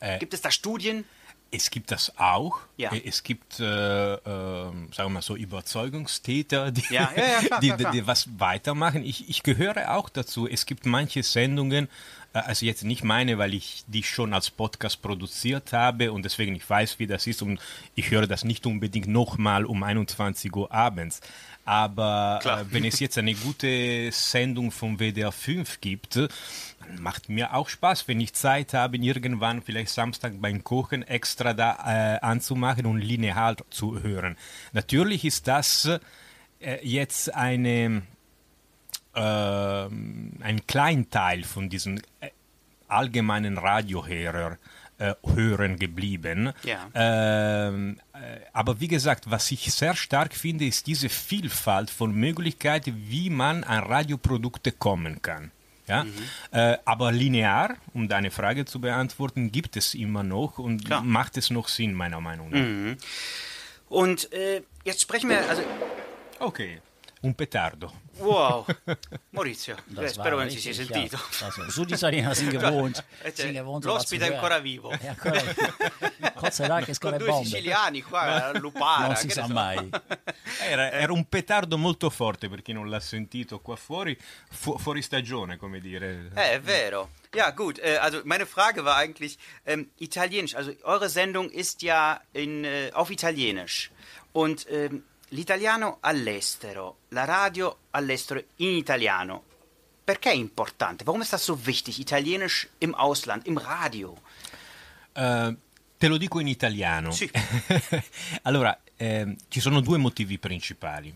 Äh, 0.00 0.18
Gibt 0.18 0.32
es 0.32 0.40
da 0.40 0.50
Studien? 0.50 1.04
Es 1.52 1.70
gibt 1.70 1.90
das 1.90 2.16
auch. 2.16 2.58
Ja. 2.76 2.92
Äh, 2.92 3.02
Es 3.04 3.22
gibt, 3.22 3.58
äh, 3.60 3.64
äh, 3.64 4.16
sagen 4.20 4.92
wir 4.96 5.08
mal 5.08 5.22
so, 5.22 5.36
Überzeugungstäter, 5.36 6.70
die, 6.70 6.82
Ja, 6.90 7.10
ja, 7.16 7.40
klar, 7.46 7.60
die, 7.60 7.66
klar, 7.68 7.78
klar. 7.78 7.92
die 7.92 8.06
was 8.06 8.28
weitermachen. 8.38 9.04
Ich, 9.04 9.28
ich 9.28 9.42
gehöre 9.42 9.94
auch 9.96 10.08
dazu. 10.08 10.46
Es 10.48 10.66
gibt 10.66 10.86
manche 10.86 11.22
Sendungen, 11.22 11.88
also 12.32 12.66
jetzt 12.66 12.84
nicht 12.84 13.02
meine, 13.04 13.38
weil 13.38 13.54
ich 13.54 13.84
die 13.86 14.02
schon 14.02 14.32
als 14.32 14.50
Podcast 14.50 15.02
produziert 15.02 15.72
habe 15.72 16.12
und 16.12 16.24
deswegen 16.24 16.54
ich 16.54 16.68
weiß, 16.68 16.98
wie 16.98 17.06
das 17.06 17.26
ist 17.26 17.42
und 17.42 17.60
ich 17.94 18.10
höre 18.10 18.26
das 18.26 18.44
nicht 18.44 18.66
unbedingt 18.66 19.08
nochmal 19.08 19.64
um 19.64 19.82
21 19.82 20.54
Uhr 20.54 20.70
abends. 20.72 21.20
Aber 21.64 22.38
Klar. 22.42 22.62
äh, 22.62 22.64
wenn 22.70 22.84
es 22.84 23.00
jetzt 23.00 23.18
eine 23.18 23.34
gute 23.34 24.10
Sendung 24.12 24.70
vom 24.70 24.98
WDR 24.98 25.32
5 25.32 25.80
gibt, 25.80 26.16
äh, 26.16 26.28
macht 26.98 27.28
mir 27.28 27.54
auch 27.54 27.68
Spaß, 27.68 28.08
wenn 28.08 28.20
ich 28.20 28.32
Zeit 28.32 28.74
habe, 28.74 28.96
irgendwann 28.96 29.62
vielleicht 29.62 29.90
Samstag 29.90 30.40
beim 30.40 30.64
Kochen 30.64 31.02
extra 31.02 31.52
da 31.52 31.76
äh, 31.86 32.20
anzumachen 32.20 32.86
und 32.86 33.00
linear 33.00 33.56
zu 33.70 34.02
hören. 34.02 34.36
Natürlich 34.72 35.24
ist 35.24 35.46
das 35.46 35.88
äh, 36.60 36.78
jetzt 36.82 37.34
eine, 37.34 38.02
ein 39.18 40.60
Kleinteil 40.66 41.44
von 41.44 41.68
diesen 41.68 41.98
äh, 42.20 42.30
allgemeinen 42.88 43.58
Radiohörer 43.58 44.58
äh, 44.98 45.14
hören 45.34 45.78
geblieben. 45.78 46.52
Ja. 46.62 46.88
Ähm, 46.94 47.98
äh, 48.12 48.40
aber 48.52 48.80
wie 48.80 48.88
gesagt, 48.88 49.30
was 49.30 49.50
ich 49.50 49.72
sehr 49.72 49.96
stark 49.96 50.34
finde, 50.34 50.66
ist 50.66 50.86
diese 50.86 51.08
Vielfalt 51.08 51.90
von 51.90 52.14
Möglichkeiten, 52.14 52.94
wie 53.08 53.30
man 53.30 53.64
an 53.64 53.84
Radioprodukte 53.84 54.72
kommen 54.72 55.22
kann. 55.22 55.50
Ja? 55.86 56.06
Äh, 56.52 56.78
aber 56.84 57.10
linear, 57.10 57.76
um 57.94 58.08
deine 58.08 58.30
Frage 58.30 58.64
zu 58.64 58.80
beantworten, 58.80 59.50
gibt 59.50 59.76
es 59.76 59.94
immer 59.94 60.22
noch 60.22 60.58
und 60.58 60.84
Klar. 60.84 61.02
macht 61.02 61.36
es 61.36 61.50
noch 61.50 61.68
Sinn, 61.68 61.94
meiner 61.94 62.20
Meinung 62.20 62.50
nach. 62.50 62.96
Und 63.88 64.32
äh, 64.32 64.62
jetzt 64.84 65.00
sprechen 65.00 65.30
wir, 65.30 65.48
also, 65.48 65.62
Okay, 66.38 66.80
un 67.22 67.34
petardo. 67.34 67.92
Wow, 68.20 68.64
Maurizio, 69.30 69.76
eh, 69.96 70.08
spero 70.08 70.36
che 70.36 70.42
non 70.42 70.50
si 70.50 70.60
sia 70.60 70.72
sentito. 70.74 71.18
Su. 71.68 71.84
Eh, 73.22 73.52
gewohnt 73.52 73.84
L'ospite 73.84 74.26
è 74.26 74.32
ancora 74.32 74.54
hören. 74.54 74.62
vivo. 74.62 74.90
Ja, 75.00 75.10
ancora, 75.10 75.42
Gott 76.34 76.52
sei 76.52 76.66
Dank, 76.66 76.88
es 76.88 76.98
Con 76.98 77.16
due 77.16 77.26
Bombe. 77.28 77.44
siciliani 77.44 78.02
qua, 78.02 78.52
Lupara. 78.58 79.06
Non 79.06 79.16
si 79.16 79.26
che 79.26 79.34
sa 79.34 79.46
so. 79.46 79.52
mai. 79.52 79.88
Era, 80.60 80.90
era 80.90 81.12
un 81.12 81.24
petardo 81.24 81.78
molto 81.78 82.10
forte 82.10 82.48
per 82.48 82.62
chi 82.62 82.72
non 82.72 82.88
l'ha 82.90 83.00
sentito 83.00 83.60
qua 83.60 83.76
fuori, 83.76 84.16
fu- 84.50 84.78
fuori 84.78 85.00
stagione, 85.02 85.56
come 85.56 85.80
dire. 85.80 86.30
Äh, 86.34 86.52
è 86.52 86.60
vero. 86.60 87.10
Ja, 87.32 87.50
gut. 87.50 87.80
Also 87.80 88.22
meine 88.24 88.46
Frage 88.46 88.82
war 88.84 88.96
eigentlich 88.96 89.38
ähm, 89.64 89.90
Italienisch. 89.98 90.54
Also 90.54 90.74
eure 90.82 91.08
Sendung 91.08 91.50
ist 91.50 91.82
ja 91.82 92.20
in, 92.32 92.64
äh, 92.64 92.90
auf 92.92 93.10
Italienisch. 93.10 93.90
Und 94.32 94.66
ähm, 94.70 95.04
l'italiano 95.30 95.98
all'estero, 96.00 97.00
la 97.08 97.24
radio 97.24 97.76
all'estero 97.90 98.42
in 98.56 98.76
italiano. 98.76 99.44
Perché 100.04 100.30
è 100.30 100.34
importante? 100.34 101.04
Warum 101.04 101.22
ist 101.22 101.32
das 101.32 101.44
so 101.44 101.58
wichtig? 101.64 101.98
Italienisch 101.98 102.68
im 102.78 102.94
Ausland, 102.94 103.46
im 103.46 103.58
Radio. 103.58 104.20
Eh, 105.12 105.56
te 105.96 106.08
lo 106.08 106.16
dico 106.16 106.40
in 106.40 106.48
italiano. 106.48 107.12
Sì. 107.12 107.30
allora, 108.42 108.76
ehm, 108.96 109.36
ci 109.48 109.60
sono 109.60 109.80
due 109.80 109.98
motivi 109.98 110.38
principali. 110.38 111.14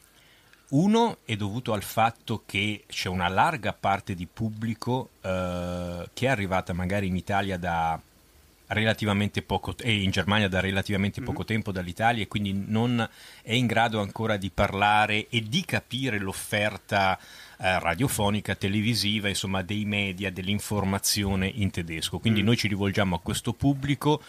Uno 0.69 1.19
è 1.25 1.37
dovuto 1.37 1.73
al 1.73 1.83
fatto 1.83 2.43
che 2.47 2.85
c'è 2.87 3.09
una 3.09 3.29
larga 3.29 3.73
parte 3.73 4.15
di 4.15 4.27
pubblico 4.27 5.11
eh, 5.21 6.09
che 6.13 6.27
è 6.27 6.29
arrivata 6.29 6.73
magari 6.73 7.07
in 7.07 7.17
Italia 7.17 7.59
da 7.59 8.01
relativamente 8.69 9.43
poco 9.43 9.75
e 9.79 10.03
in 10.03 10.11
Germania 10.11 10.49
da 10.49 10.61
relativamente 10.61 11.21
poco 11.21 11.45
tempo 11.45 11.73
dall'Italia 11.73 12.23
e 12.23 12.29
quindi 12.29 12.53
non 12.53 13.07
è 13.43 13.53
in 13.53 13.67
grado 13.67 14.01
ancora 14.01 14.37
di 14.37 14.51
parlare 14.51 15.29
e 15.29 15.43
di 15.43 15.65
capire 15.65 16.19
l'offerta 16.19 17.19
eh, 17.59 17.79
radiofonica, 17.79 18.55
televisiva, 18.55 19.29
insomma 19.29 19.63
dei 19.63 19.85
media, 19.85 20.31
dell'informazione 20.31 21.47
in 21.47 21.71
tedesco. 21.71 22.19
Quindi 22.19 22.43
noi 22.43 22.57
ci 22.57 22.69
rivolgiamo 22.69 23.17
a 23.17 23.21
questo 23.21 23.53
pubblico 23.53 24.23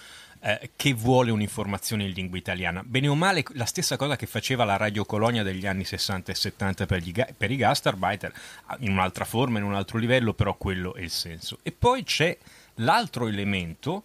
eh, 0.45 0.69
che 0.75 0.93
vuole 0.93 1.31
un'informazione 1.31 2.03
in 2.03 2.11
lingua 2.11 2.37
italiana. 2.37 2.83
Bene 2.85 3.07
o 3.07 3.15
male, 3.15 3.43
la 3.53 3.65
stessa 3.65 3.97
cosa 3.97 4.15
che 4.15 4.27
faceva 4.27 4.63
la 4.63 4.77
Radio 4.77 5.03
Colonia 5.03 5.41
degli 5.41 5.65
anni 5.65 5.85
60 5.85 6.31
e 6.31 6.35
70 6.35 6.85
per, 6.85 7.01
gli 7.01 7.11
ga- 7.11 7.27
per 7.35 7.49
i 7.49 7.55
gastarbeiter, 7.55 8.33
in 8.79 8.91
un'altra 8.91 9.25
forma, 9.25 9.57
in 9.57 9.65
un 9.65 9.73
altro 9.73 9.97
livello, 9.97 10.33
però 10.33 10.55
quello 10.55 10.93
è 10.93 11.01
il 11.01 11.09
senso. 11.09 11.59
E 11.63 11.71
poi 11.71 12.03
c'è 12.03 12.37
l'altro 12.75 13.27
elemento, 13.27 14.03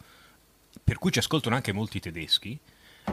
per 0.82 0.98
cui 0.98 1.12
ci 1.12 1.18
ascoltano 1.18 1.54
anche 1.54 1.72
molti 1.72 2.00
tedeschi, 2.00 2.58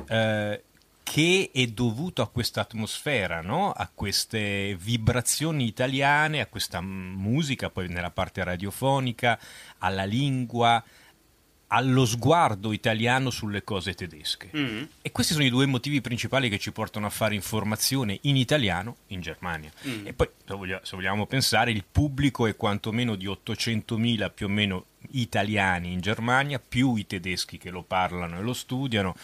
eh, 0.08 0.62
che 1.04 1.52
è 1.54 1.68
dovuto 1.68 2.22
a 2.22 2.28
questa 2.28 2.62
atmosfera, 2.62 3.42
no? 3.42 3.72
a 3.72 3.90
queste 3.94 4.76
vibrazioni 4.80 5.66
italiane, 5.66 6.42
a 6.42 6.48
questa 6.48 6.82
musica, 6.82 7.70
poi 7.70 7.88
nella 7.88 8.12
parte 8.12 8.44
radiofonica, 8.44 9.40
alla 9.78 10.04
lingua, 10.04 10.84
allo 11.68 12.06
sguardo 12.06 12.72
italiano 12.72 13.30
sulle 13.30 13.64
cose 13.64 13.94
tedesche. 13.94 14.50
Mm. 14.56 14.84
E 15.02 15.12
questi 15.12 15.34
sono 15.34 15.46
i 15.46 15.50
due 15.50 15.66
motivi 15.66 16.02
principali 16.02 16.50
che 16.50 16.60
ci 16.60 16.72
portano 16.72 17.06
a 17.06 17.10
fare 17.10 17.36
informazione 17.36 18.20
in 18.22 18.36
italiano 18.36 18.98
in 19.08 19.22
Germania. 19.22 19.72
Mm. 19.88 20.08
E 20.08 20.14
poi, 20.14 20.30
se 20.46 20.54
vogliamo, 20.54 20.82
se 20.84 20.96
vogliamo 20.96 21.26
pensare, 21.26 21.72
il 21.72 21.84
pubblico 21.90 22.48
è 22.48 22.56
quantomeno 22.56 23.16
di 23.16 23.28
800.000 23.28 24.32
più 24.34 24.46
o 24.46 24.50
meno 24.50 24.86
italiani 25.12 25.92
in 25.94 26.02
Germania, 26.02 26.60
più 26.60 26.96
i 26.96 27.06
tedeschi 27.08 27.58
che 27.58 27.70
lo 27.70 27.84
parlano 27.84 28.38
e 28.38 28.42
lo 28.42 28.54
studiano. 28.54 29.16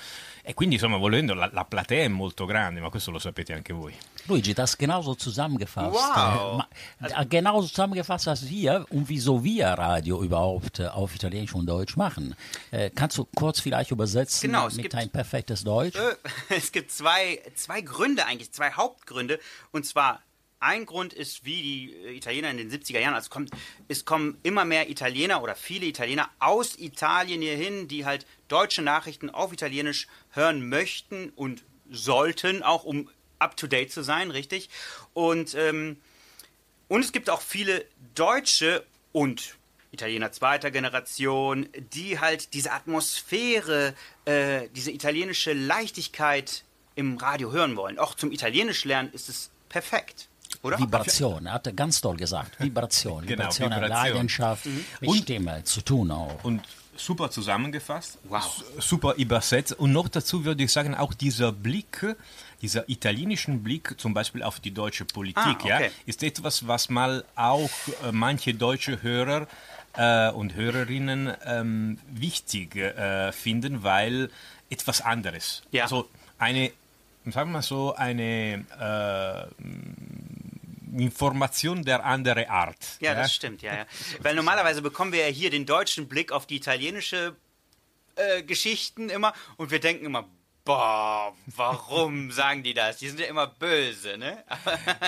E 0.46 0.54
quindi, 0.54 0.76
insomma, 0.76 0.98
volendo, 0.98 1.34
la, 1.34 1.50
la 1.54 1.64
platea 1.64 2.04
è 2.04 2.08
molto 2.10 2.46
grande, 2.46 2.82
ma 2.82 2.90
questo 2.90 3.12
lo 3.12 3.20
sapete 3.20 3.54
anche 3.54 3.72
voi. 3.72 3.94
Luigi, 4.26 4.54
das 4.54 4.76
genauso 4.78 5.16
zusammengefasst. 5.16 5.94
Wow. 5.94 6.58
Ma- 7.00 7.24
genauso 7.26 7.68
zusammengefasst 7.68 8.28
als 8.28 8.50
wir 8.50 8.86
und 8.90 9.08
wieso 9.08 9.42
wir 9.44 9.68
Radio 9.68 10.22
überhaupt 10.22 10.82
auf 10.82 11.16
Italienisch 11.16 11.54
und 11.54 11.66
Deutsch 11.66 11.96
machen. 11.96 12.36
Äh, 12.72 12.90
kannst 12.94 13.18
du 13.18 13.26
kurz 13.36 13.60
vielleicht 13.62 13.92
übersetzen 13.92 14.50
Genau, 14.52 14.68
es 14.68 14.76
mit 14.76 14.84
gibt- 14.84 14.94
dein 14.96 15.10
perfektes 15.10 15.64
Deutsch? 15.64 15.96
Äh, 15.98 16.16
Es 16.56 16.72
gibt 16.72 16.92
zwei, 16.92 17.42
zwei 17.56 17.82
Gründe 17.82 18.26
eigentlich, 18.26 18.52
zwei 18.52 18.72
Hauptgründe. 18.72 19.40
Und 19.72 19.86
zwar 19.86 20.22
ein 20.64 20.86
Grund 20.86 21.14
ist, 21.14 21.46
wie 21.46 21.62
die 21.62 21.94
äh, 21.94 22.16
Italiener 22.16 22.50
in 22.50 22.58
den 22.58 22.72
70er 22.72 23.00
Jahren, 23.00 23.14
also 23.14 23.30
kommt, 23.30 23.52
es 23.88 24.06
kommen 24.06 24.38
immer 24.44 24.66
mehr 24.66 24.90
Italiener 24.90 25.44
oder 25.44 25.56
viele 25.56 25.86
Italiener 25.86 26.30
aus 26.40 26.78
Italien 26.78 27.42
hierhin, 27.42 27.88
die 27.88 28.06
halt 28.06 28.26
deutsche 28.48 28.82
Nachrichten 28.82 29.30
auf 29.30 29.54
Italienisch 29.54 30.08
hören 30.32 30.68
möchten 30.70 31.30
und 31.36 31.64
sollten, 31.90 32.64
auch 32.64 32.84
um 32.84 33.10
up-to-date 33.40 33.92
zu 33.92 34.04
sein, 34.04 34.32
richtig. 34.32 34.70
Und, 35.14 35.54
ähm, 35.56 35.98
und 36.88 37.04
es 37.04 37.12
gibt 37.12 37.30
auch 37.30 37.42
viele 37.42 37.86
Deutsche 38.16 38.86
und 39.12 39.56
Italiener 39.92 40.32
zweiter 40.32 40.72
Generation, 40.72 41.70
die 41.94 42.20
halt 42.20 42.54
diese 42.54 42.72
Atmosphäre, 42.72 43.94
äh, 44.26 44.68
diese 44.76 44.92
italienische 44.92 45.54
Leichtigkeit 45.54 46.64
im 46.96 47.18
Radio 47.18 47.52
hören 47.52 47.76
wollen. 47.76 48.00
Auch 48.00 48.16
zum 48.16 48.32
Italienisch 48.32 48.86
lernen 48.86 49.12
ist 49.14 49.30
es 49.30 49.52
perfekt, 49.70 50.30
oder? 50.64 50.80
Vibration, 50.80 51.46
er 51.46 51.54
hat 51.54 51.76
ganz 51.76 52.02
toll 52.02 52.18
gesagt. 52.18 52.60
Vibration. 52.60 53.26
Genau, 53.28 53.44
Vibration, 53.44 53.72
hat 53.74 53.82
Vibration. 53.84 54.14
Leidenschaft, 54.14 54.66
mit 54.66 55.10
Und- 55.10 55.18
Stimme 55.18 55.64
zu 55.64 55.82
tun 55.82 56.10
auch. 56.12 56.44
Und 56.44 56.62
super 56.96 57.30
zusammengefasst, 57.30 58.18
Wow. 58.24 58.64
super 58.80 59.16
übersetzt. 59.16 59.74
Und 59.74 59.92
noch 59.92 60.08
dazu 60.08 60.46
würde 60.46 60.64
ich 60.64 60.72
sagen, 60.72 60.94
auch 60.96 61.14
dieser 61.14 61.52
Blick, 61.52 62.06
dieser 62.62 62.88
italienischen 62.88 63.64
Blick 63.64 63.96
zum 64.00 64.14
Beispiel 64.14 64.44
auf 64.44 64.60
die 64.60 64.72
deutsche 64.72 65.04
Politik, 65.06 65.44
Ah, 65.44 65.52
okay. 65.60 65.68
ja, 65.86 65.90
ist 66.06 66.22
etwas, 66.24 66.68
was 66.68 66.90
mal 66.90 67.24
auch 67.36 67.70
äh, 68.06 68.12
manche 68.12 68.54
deutsche 68.54 69.02
Hörer 69.02 69.48
äh, 69.98 70.30
und 70.32 70.54
Hörerinnen 70.56 71.34
ähm, 71.46 71.98
wichtig 72.12 72.76
äh, 72.76 73.32
finden, 73.32 73.84
weil 73.84 74.30
etwas 74.70 75.02
anderes. 75.02 75.64
Ja. 75.72 75.84
Also 75.84 76.08
eine, 76.38 76.72
sagen 77.26 77.50
wir 77.50 77.54
mal 77.58 77.62
so, 77.64 77.96
eine 77.96 78.66
äh, 78.80 79.64
Information 81.00 81.84
der 81.84 82.04
andere 82.06 82.50
Art. 82.50 82.78
Ja, 83.00 83.14
das 83.16 83.34
stimmt, 83.34 83.62
ja, 83.62 83.76
ja. 83.76 83.86
Weil 84.22 84.36
normalerweise 84.36 84.82
bekommen 84.82 85.12
wir 85.12 85.28
ja 85.28 85.34
hier 85.34 85.50
den 85.50 85.66
deutschen 85.66 86.08
Blick 86.08 86.32
auf 86.32 86.46
die 86.46 86.56
italienische 86.58 87.36
äh, 88.16 88.44
Geschichten 88.44 89.10
immer 89.10 89.34
und 89.58 89.72
wir 89.72 89.80
denken 89.80 90.06
immer, 90.06 90.26
boah, 90.66 91.34
warum 91.48 92.32
sagen 92.40 92.64
die 92.64 92.74
das? 92.74 92.98
Die 92.98 93.10
sind 93.10 93.20
ja 93.20 93.26
immer 93.26 93.48
böse, 93.48 94.18
ne? 94.18 94.44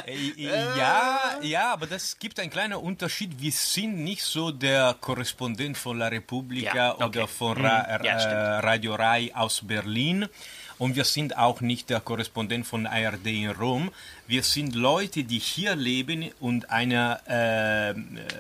Äh, 0.06 0.32
Ja, 0.38 1.40
ja, 1.42 1.72
aber 1.74 1.88
das 1.88 2.18
gibt 2.20 2.40
einen 2.40 2.50
kleinen 2.50 2.74
Unterschied. 2.74 3.40
Wir 3.40 3.52
sind 3.52 4.04
nicht 4.04 4.24
so 4.24 4.52
der 4.52 4.96
Korrespondent 5.00 5.78
von 5.78 5.98
La 5.98 6.08
Repubblica 6.08 6.76
Ja, 6.76 6.96
okay. 6.96 7.04
oder 7.06 7.28
von 7.28 7.58
Ra 7.66 8.00
Mhm. 8.00 8.06
Ja, 8.06 8.20
äh. 8.20 8.60
Radio 8.60 8.96
Rai 8.96 9.32
aus 9.34 9.62
Berlin. 9.66 10.28
Und 10.78 10.96
wir 10.96 11.06
sind 11.06 11.38
auch 11.38 11.62
nicht 11.62 11.90
der 11.90 12.02
Korrespondent 12.02 12.68
von 12.68 12.86
ARD 12.86 13.28
in 13.28 13.52
Rom. 13.52 13.92
Wir 14.28 14.44
sind 14.44 14.76
Leute, 14.76 15.24
die 15.24 15.40
hier 15.40 15.76
leben 15.76 16.32
und 16.40 16.70
einer 16.70 17.22
äh, 17.28 17.94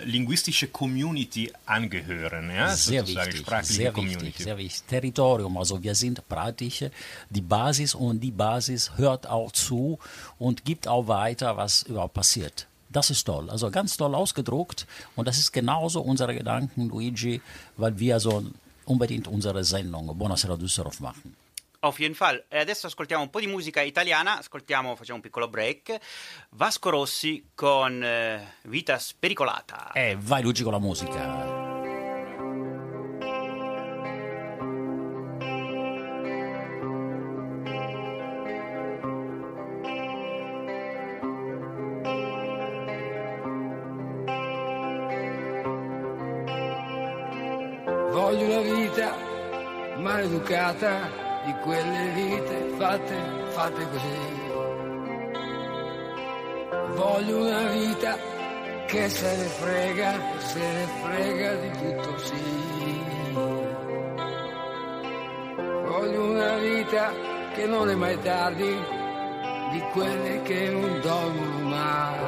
linguistischen 0.04 0.74
Community 0.74 1.52
angehören. 1.65 2.50
Ja? 2.50 2.76
Sehr 2.76 3.08
wichtig, 3.08 3.38
sprachliche 3.38 3.74
sehr 3.74 3.91
Community. 3.91 4.26
wichtig, 4.26 4.43
sehr 4.43 4.58
wichtig. 4.58 4.84
Territorium, 4.88 5.58
also 5.58 5.82
wir 5.82 5.95
sind 5.95 6.28
praktisch 6.28 6.84
die 7.30 7.41
Basis 7.41 7.95
und 7.95 8.19
die 8.19 8.32
Basis 8.32 8.91
hört 8.98 9.28
auch 9.28 9.52
zu 9.52 9.98
und 10.38 10.65
gibt 10.65 10.88
auch 10.88 11.08
weiter, 11.08 11.56
was 11.56 11.84
überhaupt 11.84 12.15
passiert. 12.15 12.67
Das 12.89 13.10
ist 13.10 13.24
toll, 13.26 13.50
also 13.50 13.71
ganz 13.71 13.98
toll 13.98 14.15
ausgedruckt 14.15 14.88
und 15.15 15.28
das 15.28 15.38
ist 15.38 15.52
genauso 15.52 16.02
unsere 16.02 16.34
Gedanken, 16.34 16.89
Luigi, 16.89 17.41
weil 17.78 17.98
wir 18.00 18.19
so 18.19 18.43
unbedingt 18.86 19.28
unsere 19.28 19.63
Sendung 19.63 20.17
Buonasera 20.17 20.56
Düsseldorf 20.56 21.00
machen. 21.00 21.36
Auf 21.86 22.00
jeden 22.00 22.15
Fall. 22.15 22.43
E 22.50 22.58
adesso 22.58 22.88
ascoltiamo 22.88 23.21
un 23.21 23.30
po' 23.30 23.39
di 23.39 23.45
musica 23.45 23.80
italiana, 23.82 24.39
ascoltiamo, 24.39 24.95
facciamo 24.95 25.17
un 25.17 25.21
piccolo 25.21 25.48
break. 25.48 25.95
Vasco 26.50 26.89
Rossi 26.89 27.52
con 27.54 28.04
eh, 28.04 28.56
Vita 28.63 28.98
Spericolata. 28.98 29.91
E 29.91 30.17
vai 30.19 30.41
Luigi 30.41 30.63
con 30.63 30.71
la 30.71 30.80
musica. 30.80 31.63
Voglio 48.10 48.45
una 48.45 48.74
vita 48.74 49.15
maleducata 49.98 51.26
di 51.45 51.53
quelle 51.62 52.10
vite 52.10 52.73
fatte, 52.77 53.15
fatte 53.49 53.88
così. 53.89 54.43
Voglio 56.95 57.38
una 57.38 57.63
vita 57.69 58.17
che 58.88 59.10
se 59.10 59.36
ne 59.38 59.43
frega, 59.43 60.13
se 60.39 60.60
ne 60.60 60.88
frega 61.03 61.53
di 61.55 61.71
tutto 61.71 62.17
sì. 62.17 62.63
Voglio 65.86 66.23
una 66.23 66.58
vita 66.58 67.12
che 67.53 67.65
non 67.67 67.89
è 67.89 67.95
mai 67.95 68.19
tardi, 68.21 68.77
di 69.71 69.79
quelle 69.93 70.41
che 70.41 70.69
non 70.69 70.99
dormono 71.01 71.69
mai. 71.69 72.23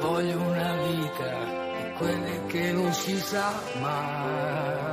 Voglio 0.00 0.38
una 0.38 0.76
vita 0.86 1.32
di 1.78 1.92
quelle 1.96 2.46
che 2.46 2.72
non 2.72 2.92
si 2.92 3.18
sa 3.18 3.52
mai. 3.80 4.83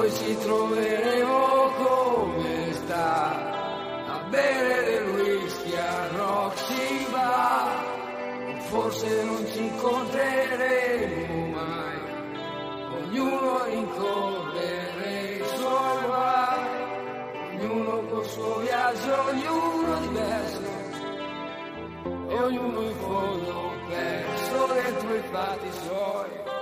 Poi 0.00 0.14
ci 0.14 0.34
troveremo 0.38 1.72
come 1.76 2.72
sta 2.72 3.52
a 4.06 4.24
bere 4.30 4.84
del 4.84 5.08
whisky 5.10 5.76
a 5.76 6.08
Roxy 6.16 7.10
Bar. 7.10 7.88
Forse 8.70 9.24
non 9.24 9.46
ci 9.46 9.62
incontreremo 9.62 11.46
mai, 11.48 11.98
ognuno 12.96 13.64
rincorrere 13.64 15.34
i 15.34 15.44
suoi 15.56 16.04
guai, 16.06 17.58
ognuno 17.58 18.04
col 18.06 18.24
suo 18.24 18.58
viaggio, 18.60 19.20
ognuno 19.28 19.98
diverso 19.98 20.60
e 22.26 22.34
ognuno 22.42 22.80
in 22.80 22.94
fondo 22.94 23.72
perso 23.86 24.66
dentro 24.72 25.14
i 25.14 25.22
fatti 25.30 25.70
suoi. 25.72 26.59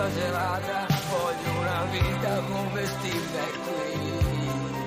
Esagerata, 0.00 0.86
voglio 1.10 1.60
una 1.60 1.84
vita 1.90 2.40
come 2.48 2.86
Steve 2.86 3.18
McQueen. 3.34 4.78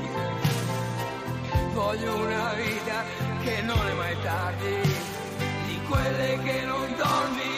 Voglio 1.74 2.16
una 2.16 2.54
vita 2.54 3.04
che 3.44 3.62
non 3.62 3.88
è 3.88 3.94
mai 3.94 4.16
tardi, 4.24 4.82
di 5.68 5.80
quelle 5.88 6.40
che 6.44 6.62
non 6.66 6.96
dormi 6.98 7.53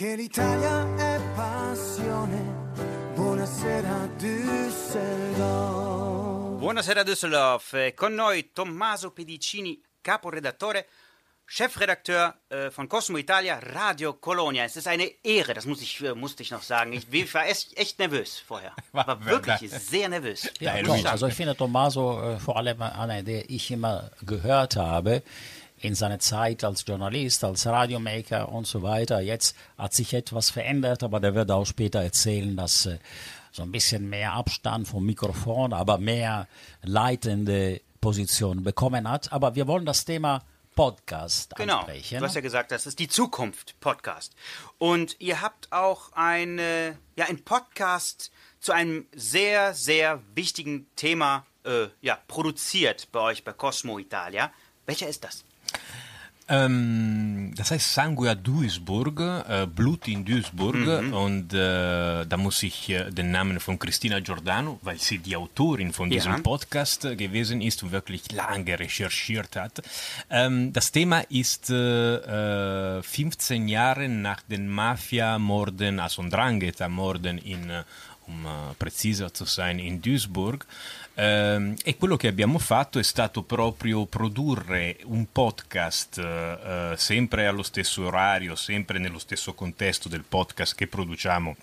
Perché 0.00 0.16
l'Italia 0.16 0.96
è 0.96 1.20
passione. 1.34 2.72
Buonasera 3.14 4.08
Düsseldorf. 4.16 4.98
Buonasera 6.58 7.02
Düsseldorf, 7.02 7.74
Eh, 7.74 7.92
con 7.92 8.14
noi 8.14 8.50
Tommaso 8.54 9.10
Pedicini, 9.10 9.78
caporedattore, 10.00 10.86
Chefredakteur 11.44 12.34
äh, 12.48 12.70
von 12.70 12.86
Cosmo 12.86 13.18
Italia, 13.18 13.58
Radio 13.60 14.14
Colonia. 14.14 14.64
Es 14.64 14.76
ist 14.76 14.86
eine 14.86 15.04
Ehre, 15.22 15.52
das 15.52 15.66
muss 15.66 15.82
ich, 15.82 16.00
äh, 16.02 16.14
musste 16.14 16.42
ich 16.44 16.50
noch 16.50 16.62
sagen. 16.62 16.94
Ich, 16.94 17.06
ich 17.12 17.34
war 17.34 17.46
echt, 17.46 17.76
echt 17.76 17.98
nervös 17.98 18.38
vorher. 18.38 18.72
War 18.92 19.06
War- 19.06 19.22
wirklich 19.26 19.70
sehr 19.70 20.08
nervös. 20.08 20.50
Ja. 20.60 20.78
Luis. 20.78 21.04
Also 21.04 21.26
ich 21.26 21.34
finde 21.34 21.54
Tommaso 21.54 22.22
äh, 22.22 22.38
vor 22.38 22.56
allem 22.56 22.80
einer, 22.80 23.22
der 23.22 23.50
ich 23.50 23.70
immer 23.70 24.10
gehört 24.22 24.76
habe 24.76 25.22
in 25.80 25.94
seiner 25.94 26.18
Zeit 26.18 26.62
als 26.64 26.84
Journalist, 26.86 27.42
als 27.44 27.66
Radiomaker 27.66 28.50
und 28.50 28.66
so 28.66 28.82
weiter. 28.82 29.20
Jetzt 29.20 29.56
hat 29.78 29.94
sich 29.94 30.12
etwas 30.14 30.50
verändert, 30.50 31.02
aber 31.02 31.20
der 31.20 31.34
wird 31.34 31.50
auch 31.50 31.64
später 31.64 32.00
erzählen, 32.02 32.56
dass 32.56 32.86
äh, 32.86 32.98
so 33.52 33.62
ein 33.62 33.72
bisschen 33.72 34.08
mehr 34.08 34.32
Abstand 34.34 34.86
vom 34.88 35.04
Mikrofon, 35.06 35.72
aber 35.72 35.98
mehr 35.98 36.46
leitende 36.82 37.80
Position 38.00 38.62
bekommen 38.62 39.08
hat. 39.08 39.32
Aber 39.32 39.54
wir 39.54 39.66
wollen 39.66 39.86
das 39.86 40.04
Thema 40.04 40.42
Podcast 40.76 41.54
Genau, 41.56 41.78
ansprechen. 41.78 42.18
du 42.20 42.24
hast 42.24 42.34
ja 42.36 42.40
gesagt, 42.40 42.70
das 42.70 42.86
ist 42.86 42.98
die 42.98 43.08
Zukunft 43.08 43.78
Podcast. 43.80 44.34
Und 44.78 45.16
ihr 45.18 45.40
habt 45.42 45.72
auch 45.72 46.12
eine, 46.12 46.96
ja, 47.16 47.26
einen 47.26 47.42
Podcast 47.44 48.30
zu 48.60 48.72
einem 48.72 49.06
sehr, 49.14 49.74
sehr 49.74 50.20
wichtigen 50.34 50.86
Thema 50.96 51.44
äh, 51.64 51.88
ja, 52.00 52.18
produziert 52.28 53.08
bei 53.12 53.20
euch 53.20 53.44
bei 53.44 53.52
Cosmo 53.52 53.98
Italia. 53.98 54.52
Welcher 54.86 55.08
ist 55.08 55.24
das? 55.24 55.44
Ähm, 56.52 57.52
das 57.56 57.70
heißt 57.70 57.94
Sangue 57.94 58.28
a 58.28 58.34
Duisburg, 58.34 59.20
äh, 59.20 59.66
Blut 59.72 60.08
in 60.08 60.24
Duisburg. 60.24 60.74
Und 61.12 61.54
äh, 61.54 62.26
da 62.26 62.36
muss 62.36 62.64
ich 62.64 62.88
äh, 62.90 63.08
den 63.10 63.30
Namen 63.30 63.60
von 63.60 63.78
Christina 63.78 64.18
Giordano, 64.18 64.80
weil 64.82 64.98
sie 64.98 65.18
die 65.18 65.36
Autorin 65.36 65.92
von 65.92 66.10
diesem 66.10 66.32
Ja. 66.32 66.38
Podcast 66.40 67.02
gewesen 67.02 67.60
ist 67.60 67.84
und 67.84 67.92
wirklich 67.92 68.32
lange 68.32 68.76
recherchiert 68.80 69.54
hat. 69.54 69.80
Ähm, 70.28 70.72
das 70.72 70.90
Thema 70.90 71.20
ist 71.28 71.70
äh, 71.70 72.98
äh, 72.98 73.02
15 73.02 73.68
Jahre 73.68 74.08
nach 74.08 74.42
den 74.42 74.68
Mafia-Morden, 74.68 76.00
also 76.00 76.20
Ndrangheta-Morden 76.22 77.38
in 77.38 77.70
um 78.26 78.46
preciso 78.78 79.28
zu 79.30 79.44
sein, 79.44 79.80
in 79.80 80.00
Duisburg. 80.02 80.64
Ehm, 81.14 81.74
e 81.84 81.96
quello 81.96 82.16
che 82.16 82.28
abbiamo 82.28 82.58
fatto 82.58 82.98
è 82.98 83.02
stato 83.02 83.42
proprio 83.42 84.06
produrre 84.06 84.98
un 85.04 85.26
podcast 85.30 86.18
eh, 86.18 86.22
eh, 86.92 86.94
sempre 86.96 87.46
allo 87.46 87.62
stesso 87.62 88.06
orario, 88.06 88.54
sempre 88.54 88.98
nello 88.98 89.18
stesso 89.18 89.52
contesto 89.54 90.08
del 90.08 90.24
podcast 90.26 90.74
che 90.74 90.86
produciamo 90.86 91.56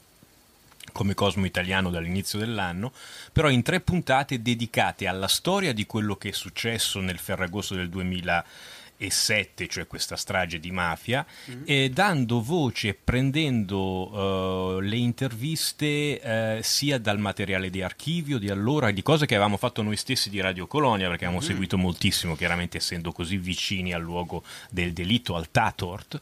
come 0.91 1.13
Cosmo 1.13 1.45
Italiano 1.45 1.89
dall'inizio 1.89 2.39
dell'anno, 2.39 2.91
però 3.31 3.49
in 3.49 3.61
tre 3.61 3.79
puntate 3.81 4.41
dedicate 4.41 5.07
alla 5.07 5.27
storia 5.27 5.73
di 5.73 5.85
quello 5.85 6.15
che 6.15 6.29
è 6.29 6.33
successo 6.33 6.99
nel 6.99 7.19
Ferragosto 7.19 7.75
del 7.75 7.89
2007, 8.97 9.67
cioè 9.67 9.87
questa 9.87 10.15
strage 10.15 10.59
di 10.59 10.71
mafia, 10.71 11.25
e 11.63 11.89
dando 11.89 12.41
voce 12.41 12.89
e 12.89 12.93
prendendo 12.95 14.79
eh, 14.79 14.83
le 14.83 14.95
interviste 14.97 16.19
eh, 16.19 16.59
sia 16.63 16.97
dal 16.97 17.19
materiale 17.19 17.69
di 17.69 17.81
archivio 17.81 18.39
di 18.39 18.49
allora, 18.49 18.91
di 18.91 19.03
cose 19.03 19.25
che 19.25 19.35
avevamo 19.35 19.57
fatto 19.57 19.81
noi 19.81 19.95
stessi 19.95 20.29
di 20.29 20.41
Radio 20.41 20.67
Colonia, 20.67 21.07
perché 21.07 21.25
abbiamo 21.25 21.43
seguito 21.43 21.77
moltissimo, 21.77 22.35
chiaramente 22.35 22.77
essendo 22.77 23.11
così 23.11 23.37
vicini 23.37 23.93
al 23.93 24.01
luogo 24.01 24.43
del 24.69 24.93
delitto, 24.93 25.35
al 25.35 25.49
Tatort. 25.51 26.19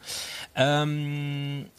Ehm, 0.53 1.69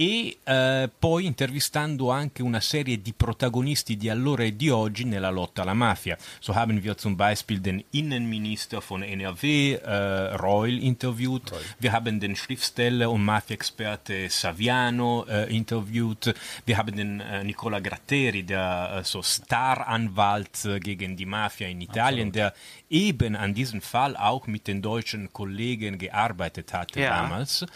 e 0.00 0.38
eh, 0.44 0.88
poi 0.96 1.26
intervistando 1.26 2.12
anche 2.12 2.40
una 2.40 2.60
serie 2.60 3.02
di 3.02 3.12
protagonisti 3.12 3.96
di 3.96 4.08
allora 4.08 4.44
e 4.44 4.54
di 4.54 4.70
oggi 4.70 5.02
nella 5.02 5.28
lotta 5.28 5.62
alla 5.62 5.74
mafia. 5.74 6.16
So 6.38 6.54
haben 6.54 6.80
wir 6.80 6.96
zum 6.96 7.16
Beispiel 7.16 7.60
den 7.60 7.82
Innenminister 7.90 8.80
von 8.80 9.02
NRW, 9.02 9.72
äh, 9.72 10.36
Reul, 10.36 10.78
interviewt. 10.78 11.50
Wir 11.80 11.90
haben 11.90 12.20
den 12.20 12.36
Schriftsteller 12.36 13.10
und 13.10 13.24
Mafia-Experte 13.24 14.30
Saviano 14.30 15.24
äh, 15.28 15.52
interviewt. 15.52 16.32
Wir 16.64 16.78
haben 16.78 16.94
den 16.94 17.18
äh, 17.18 17.42
Nicola 17.42 17.80
Gratteri, 17.80 18.44
der 18.44 18.98
äh, 19.00 19.04
so 19.04 19.20
Staranwalt 19.20 20.78
gegen 20.78 21.16
die 21.16 21.26
Mafia 21.26 21.66
in 21.66 21.80
Italien, 21.80 22.30
der 22.30 22.54
eben 22.88 23.34
an 23.34 23.52
diesem 23.52 23.80
Fall 23.80 24.16
auch 24.16 24.46
mit 24.46 24.68
den 24.68 24.80
deutschen 24.80 25.32
Kollegen 25.32 25.98
gearbeitet 25.98 26.72
hatte 26.72 27.00
Ja. 27.00 27.22
damals. 27.22 27.66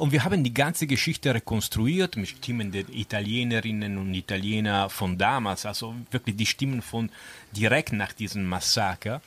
Und 0.00 0.12
wir 0.12 0.24
haben 0.24 0.42
die 0.42 0.52
ganze 0.52 0.86
Geschichte 0.86 1.25
rekonstruiert 1.34 2.16
mit 2.16 2.28
Stimmen 2.28 2.72
der 2.72 2.84
Italienerinnen 2.88 3.98
und 3.98 4.14
Italiener 4.14 4.88
von 4.88 5.16
damals, 5.16 5.66
also 5.66 5.94
wirklich 6.10 6.36
die 6.36 6.46
Stimmen 6.46 6.82
von 6.82 7.10
direkt 7.52 7.92
nach 7.92 8.12
diesem 8.12 8.44
Massaker. 8.44 9.20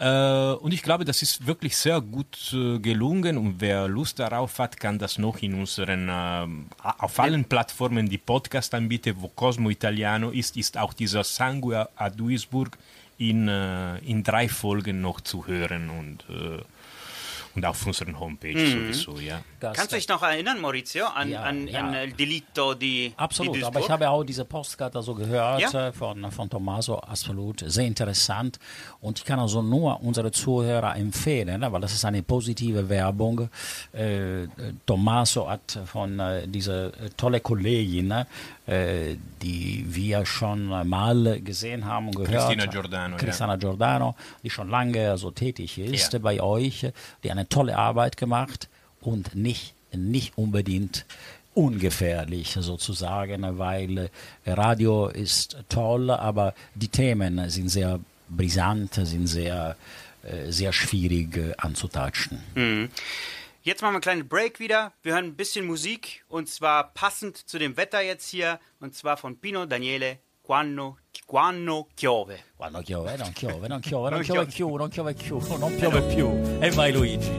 Äh, 0.00 0.52
und 0.54 0.72
ich 0.72 0.82
glaube, 0.82 1.04
das 1.04 1.20
ist 1.20 1.46
wirklich 1.46 1.76
sehr 1.76 2.00
gut 2.00 2.54
äh, 2.54 2.78
gelungen 2.78 3.36
und 3.36 3.60
wer 3.60 3.86
Lust 3.86 4.18
darauf 4.18 4.58
hat, 4.58 4.80
kann 4.80 4.98
das 4.98 5.18
noch 5.18 5.42
in 5.42 5.52
unseren, 5.52 6.08
äh, 6.08 6.46
auf 6.82 7.20
allen 7.20 7.44
Plattformen, 7.44 8.08
die 8.08 8.16
Podcast 8.16 8.72
anbieten, 8.74 9.16
wo 9.18 9.28
Cosmo 9.28 9.68
Italiano 9.68 10.30
ist, 10.30 10.56
ist 10.56 10.78
auch 10.78 10.94
dieser 10.94 11.22
Sangue 11.22 11.86
a 11.96 12.08
Duisburg 12.08 12.78
in, 13.18 13.48
in 13.48 14.24
drei 14.24 14.48
Folgen 14.48 15.02
noch 15.02 15.20
zu 15.20 15.46
hören 15.46 15.90
und, 15.90 16.24
und 17.60 17.66
auf 17.66 17.86
unseren 17.86 18.18
Homepage 18.18 18.54
sowieso, 18.54 19.20
ja. 19.20 19.42
Das- 19.60 19.76
Kannst 19.76 19.92
du 19.92 19.96
dich 19.96 20.08
noch 20.08 20.22
erinnern, 20.22 20.60
Maurizio, 20.60 21.06
an, 21.06 21.28
Ja, 21.30 21.42
an, 21.42 21.68
ja. 21.68 21.80
an 21.80 21.92
El 21.94 22.12
Delitto 22.12 22.72
di, 22.74 23.12
Absolut, 23.16 23.54
di 23.56 23.62
aber 23.64 23.80
ich 23.80 23.90
habe 23.90 24.08
auch 24.08 24.24
diese 24.24 24.44
Postkarte 24.46 25.02
so 25.02 25.14
gehört 25.14 25.60
Ja? 25.60 25.88
äh, 25.88 25.92
von, 25.92 26.30
von 26.32 26.48
Tommaso, 26.48 26.96
absolut 26.98 27.62
sehr 27.66 27.84
interessant. 27.86 28.58
Und 29.02 29.18
ich 29.18 29.24
kann 29.24 29.38
also 29.38 29.60
nur 29.60 30.00
unsere 30.02 30.30
Zuhörer 30.32 30.96
empfehlen, 30.96 31.60
ne, 31.60 31.70
weil 31.70 31.80
das 31.82 31.92
ist 31.92 32.04
eine 32.06 32.22
positive 32.22 32.88
Werbung. 32.88 33.50
Äh, 33.92 34.44
äh, 34.44 34.48
Tommaso 34.86 35.48
hat 35.50 35.78
von 35.84 36.18
äh, 36.18 36.48
dieser 36.48 36.86
äh, 36.86 37.10
tolle 37.16 37.40
Kollegin, 37.40 38.08
ne, 38.08 38.26
äh, 38.70 39.16
die 39.42 39.84
wir 39.88 40.24
schon 40.26 40.66
mal 40.66 41.40
gesehen 41.40 41.84
haben 41.86 42.06
und 42.08 42.16
gehört 42.16 42.46
Cristina 42.46 42.66
Giordano, 42.66 43.16
ja. 43.16 43.22
Cristina 43.22 43.56
Giordano, 43.56 44.14
die 44.44 44.50
schon 44.50 44.68
lange 44.70 45.18
so 45.18 45.30
tätig 45.32 45.76
ist 45.78 46.12
Ja. 46.12 46.18
bei 46.20 46.40
euch, 46.40 46.86
die 47.24 47.30
eine 47.32 47.48
tolle 47.48 47.76
Arbeit 47.76 48.16
gemacht 48.16 48.68
und 49.00 49.34
nicht, 49.34 49.74
nicht 49.92 50.38
unbedingt 50.38 51.04
ungefährlich 51.54 52.56
sozusagen, 52.60 53.58
weil 53.58 54.08
Radio 54.46 55.08
ist 55.08 55.56
toll, 55.68 56.10
aber 56.10 56.54
die 56.76 56.88
Themen 56.88 57.50
sind 57.50 57.70
sehr 57.70 57.98
brisant, 58.28 58.94
sind 58.94 59.26
sehr, 59.26 59.74
äh, 60.22 60.52
sehr 60.52 60.72
schwierig 60.72 61.36
anzutatschen. 61.58 62.38
Jetzt 63.62 63.82
machen 63.82 63.92
wir 63.92 63.96
einen 63.96 64.00
kleinen 64.00 64.28
Break 64.28 64.58
wieder. 64.58 64.94
Wir 65.02 65.12
hören 65.12 65.26
ein 65.26 65.36
bisschen 65.36 65.66
Musik 65.66 66.24
und 66.28 66.48
zwar 66.48 66.94
passend 66.94 67.36
zu 67.36 67.58
dem 67.58 67.76
Wetter 67.76 68.00
jetzt 68.00 68.26
hier 68.26 68.58
und 68.80 68.94
zwar 68.94 69.18
von 69.18 69.38
Pino 69.38 69.66
Daniele 69.66 70.18
Quando, 70.42 70.96
Quando 71.26 71.86
Chiove. 71.94 72.38
Quando 72.56 72.80
piove, 72.80 73.18
non 73.18 73.32
piove, 73.34 73.68
non 73.68 73.80
piove, 73.82 74.10
non 74.16 74.22
piove. 74.22 74.46
più, 74.46 74.74
non 74.76 74.88
piove 74.88 75.12
più, 75.12 75.38
non 75.58 75.76
piove 75.76 76.00
più. 76.14 76.28
E 76.58 76.70
vai 76.70 76.90
Luigi. 76.90 77.30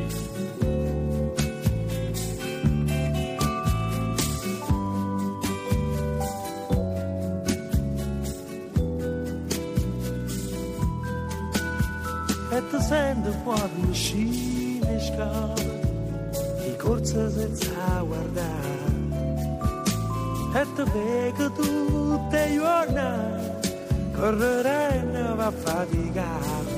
E 12.52 12.70
ti 12.70 12.80
senti 12.80 13.32
quando 13.44 13.90
uscire 13.90 15.00
scala 15.00 15.54
Di 15.56 15.81
corsa 16.82 17.30
senza 17.30 18.04
guardare. 18.04 19.00
E 20.54 20.66
ti 20.76 20.84
vedo 20.94 21.52
tutte 21.52 22.48
le 22.48 22.56
giornate 22.56 23.42
Correre 24.14 24.96
e 24.96 25.02
ne 25.04 25.34
va 25.36 25.46
a 25.46 25.52
faticare 25.52 26.74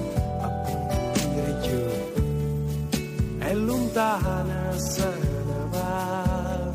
punire 1.14 1.60
giù. 1.62 1.84
È 3.40 3.54
lontana 3.54 4.78
se 4.78 5.10
ne 5.48 5.68
va. 5.72 6.72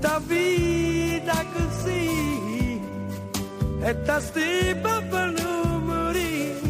Da 0.00 0.20
vita 0.26 1.44
così 1.54 2.80
E 3.80 3.94
da 4.04 4.20
stima 4.20 5.02
per 5.08 5.32
non 5.40 5.84
morire. 5.84 6.60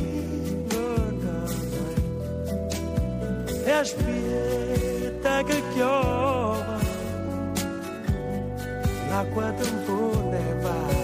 E 3.64 4.91
딱을 5.22 5.74
껴봐. 5.74 6.80
나과 9.08 9.56
좀 9.56 9.84
보내봐 9.86 11.01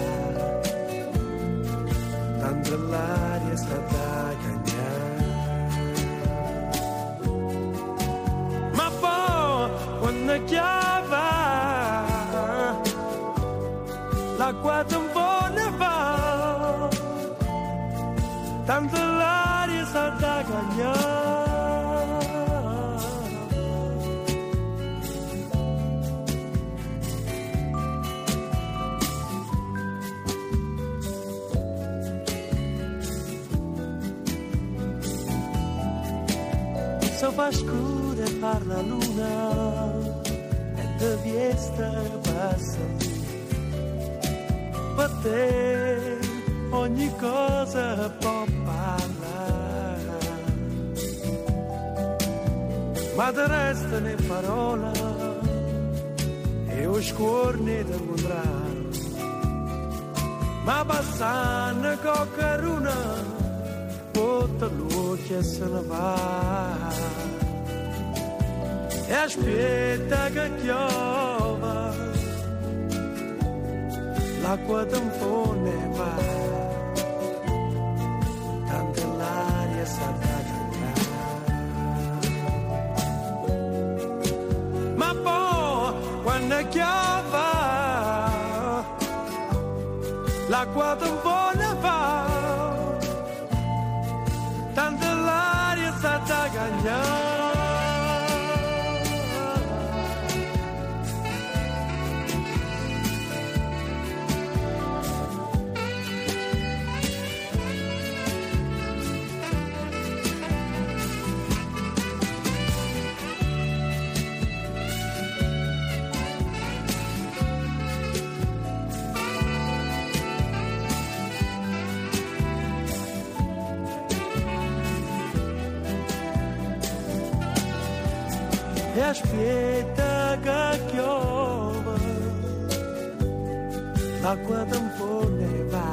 l'acqua 134.29 134.63
tempo 134.71 135.07
ne 135.39 135.63
va. 135.71 135.87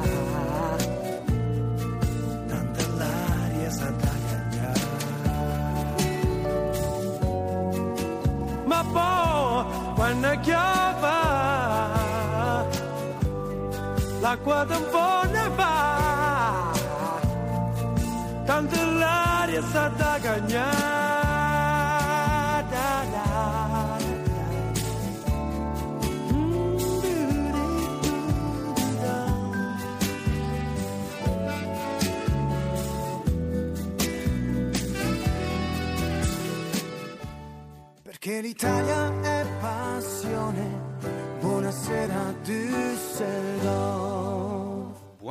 Tanta 2.49 2.83
l'aria 2.99 3.69
sa 3.77 3.89
da 4.01 4.13
cagnare 4.27 4.85
ma 8.71 8.81
poi 8.93 9.59
quando 9.95 10.31
piova 10.45 11.17
l'acqua 14.23 14.59
tempo 14.71 14.96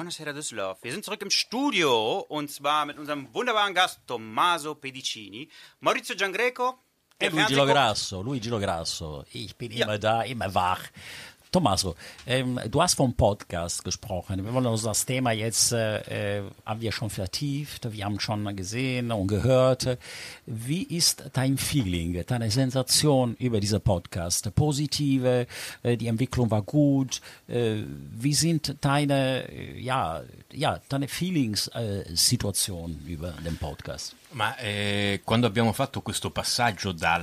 Buonasera 0.07 0.33
Düsseldorf. 0.33 0.79
Wir 0.85 0.93
sind 0.93 1.05
zurück 1.05 1.21
im 1.23 1.31
Studio 1.31 2.21
und 2.29 2.49
zwar 2.49 2.87
mit 2.87 2.97
unserem 2.97 3.27
wunderbaren 3.35 3.75
Gast 3.75 3.99
Tommaso 4.07 4.77
Pedicini, 4.77 5.49
Maurizio 5.81 6.15
Giangreco. 6.15 6.79
E 7.19 7.29
Luigi 7.29 7.55
Grasso, 7.57 8.23
Luigi 8.23 8.49
Lo 8.49 8.61
Grasso. 8.61 9.25
Ich 9.33 9.57
bin 9.57 9.73
Ja. 9.73 9.85
immer 9.87 9.99
da, 9.99 10.23
immer 10.23 10.55
wach. 10.55 10.79
Tommaso, 11.53 11.95
ähm, 12.27 12.59
du 12.71 12.83
hast 12.83 12.95
vom 12.95 13.15
Podcast 13.15 13.85
gesprochen. 13.85 14.45
Wir 14.45 14.53
wollen 14.53 14.67
uns 14.67 14.83
das 14.83 15.07
Thema 15.07 15.31
jetzt, 15.31 15.73
äh, 15.73 16.39
äh, 16.39 16.43
haben 16.67 16.81
wir 16.81 16.91
schon 16.91 17.09
vertieft, 17.09 17.93
wir 17.93 18.05
haben 18.05 18.19
schon 18.19 18.57
gesehen 18.57 19.13
und 19.13 19.29
gehört. 19.29 19.97
Wie 20.45 20.83
ist 20.83 21.25
dein 21.33 21.57
Feeling, 21.57 22.25
deine 22.27 22.51
Sensation 22.51 23.37
über 23.39 23.61
diesen 23.61 23.81
Podcast? 23.81 24.53
Positive, 24.55 25.47
äh, 25.83 25.97
die 25.97 26.09
Entwicklung 26.09 26.51
war 26.51 26.63
gut. 26.63 27.21
Äh, 27.49 27.83
wie 28.19 28.35
sind 28.35 28.77
deine, 28.81 29.49
äh, 29.49 29.79
ja, 29.81 30.23
ja, 30.53 30.81
deine 30.89 31.07
Feelings-Situation 31.07 33.05
über 33.07 33.33
den 33.45 33.57
Podcast? 33.57 34.17
Ma 34.37 34.55
eh, 34.59 35.23
quando 35.25 35.47
abbiamo 35.47 35.73
fatto 35.73 36.03
questo 36.03 36.29
passaggio 36.29 36.93
dal 36.93 37.23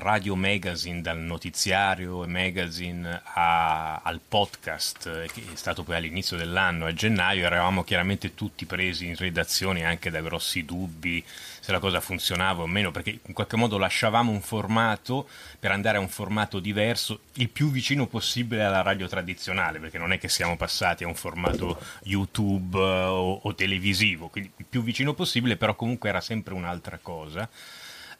radio 0.00 0.34
magazine, 0.34 1.00
dal 1.00 1.18
notiziario 1.18 2.26
magazine 2.26 3.22
a- 3.22 4.00
al 4.02 4.18
podcast, 4.26 5.06
eh, 5.06 5.28
che 5.32 5.44
è 5.52 5.54
stato 5.54 5.84
poi 5.84 5.94
all'inizio 5.94 6.36
dell'anno, 6.36 6.86
a 6.86 6.92
gennaio, 6.92 7.46
eravamo 7.46 7.84
chiaramente 7.84 8.34
tutti 8.34 8.66
presi 8.66 9.06
in 9.06 9.14
redazione 9.14 9.84
anche 9.84 10.10
da 10.10 10.20
grossi 10.22 10.64
dubbi 10.64 11.24
se 11.64 11.72
la 11.72 11.78
cosa 11.78 11.98
funzionava 11.98 12.62
o 12.62 12.66
meno, 12.66 12.90
perché 12.90 13.20
in 13.24 13.32
qualche 13.32 13.56
modo 13.56 13.78
lasciavamo 13.78 14.30
un 14.30 14.42
formato 14.42 15.26
per 15.58 15.70
andare 15.70 15.96
a 15.96 16.00
un 16.00 16.10
formato 16.10 16.58
diverso, 16.58 17.20
il 17.36 17.48
più 17.48 17.70
vicino 17.70 18.06
possibile 18.06 18.64
alla 18.64 18.82
radio 18.82 19.08
tradizionale, 19.08 19.78
perché 19.78 19.96
non 19.96 20.12
è 20.12 20.18
che 20.18 20.28
siamo 20.28 20.58
passati 20.58 21.04
a 21.04 21.06
un 21.06 21.14
formato 21.14 21.80
YouTube 22.02 22.78
eh, 22.78 23.04
o, 23.06 23.40
o 23.44 23.54
televisivo, 23.54 24.28
quindi 24.28 24.52
il 24.58 24.66
più 24.68 24.82
vicino 24.82 25.14
possibile, 25.14 25.56
però 25.56 25.74
comunque 25.74 26.10
era 26.10 26.20
sempre 26.20 26.52
un'altra 26.52 26.98
cosa. 27.00 27.48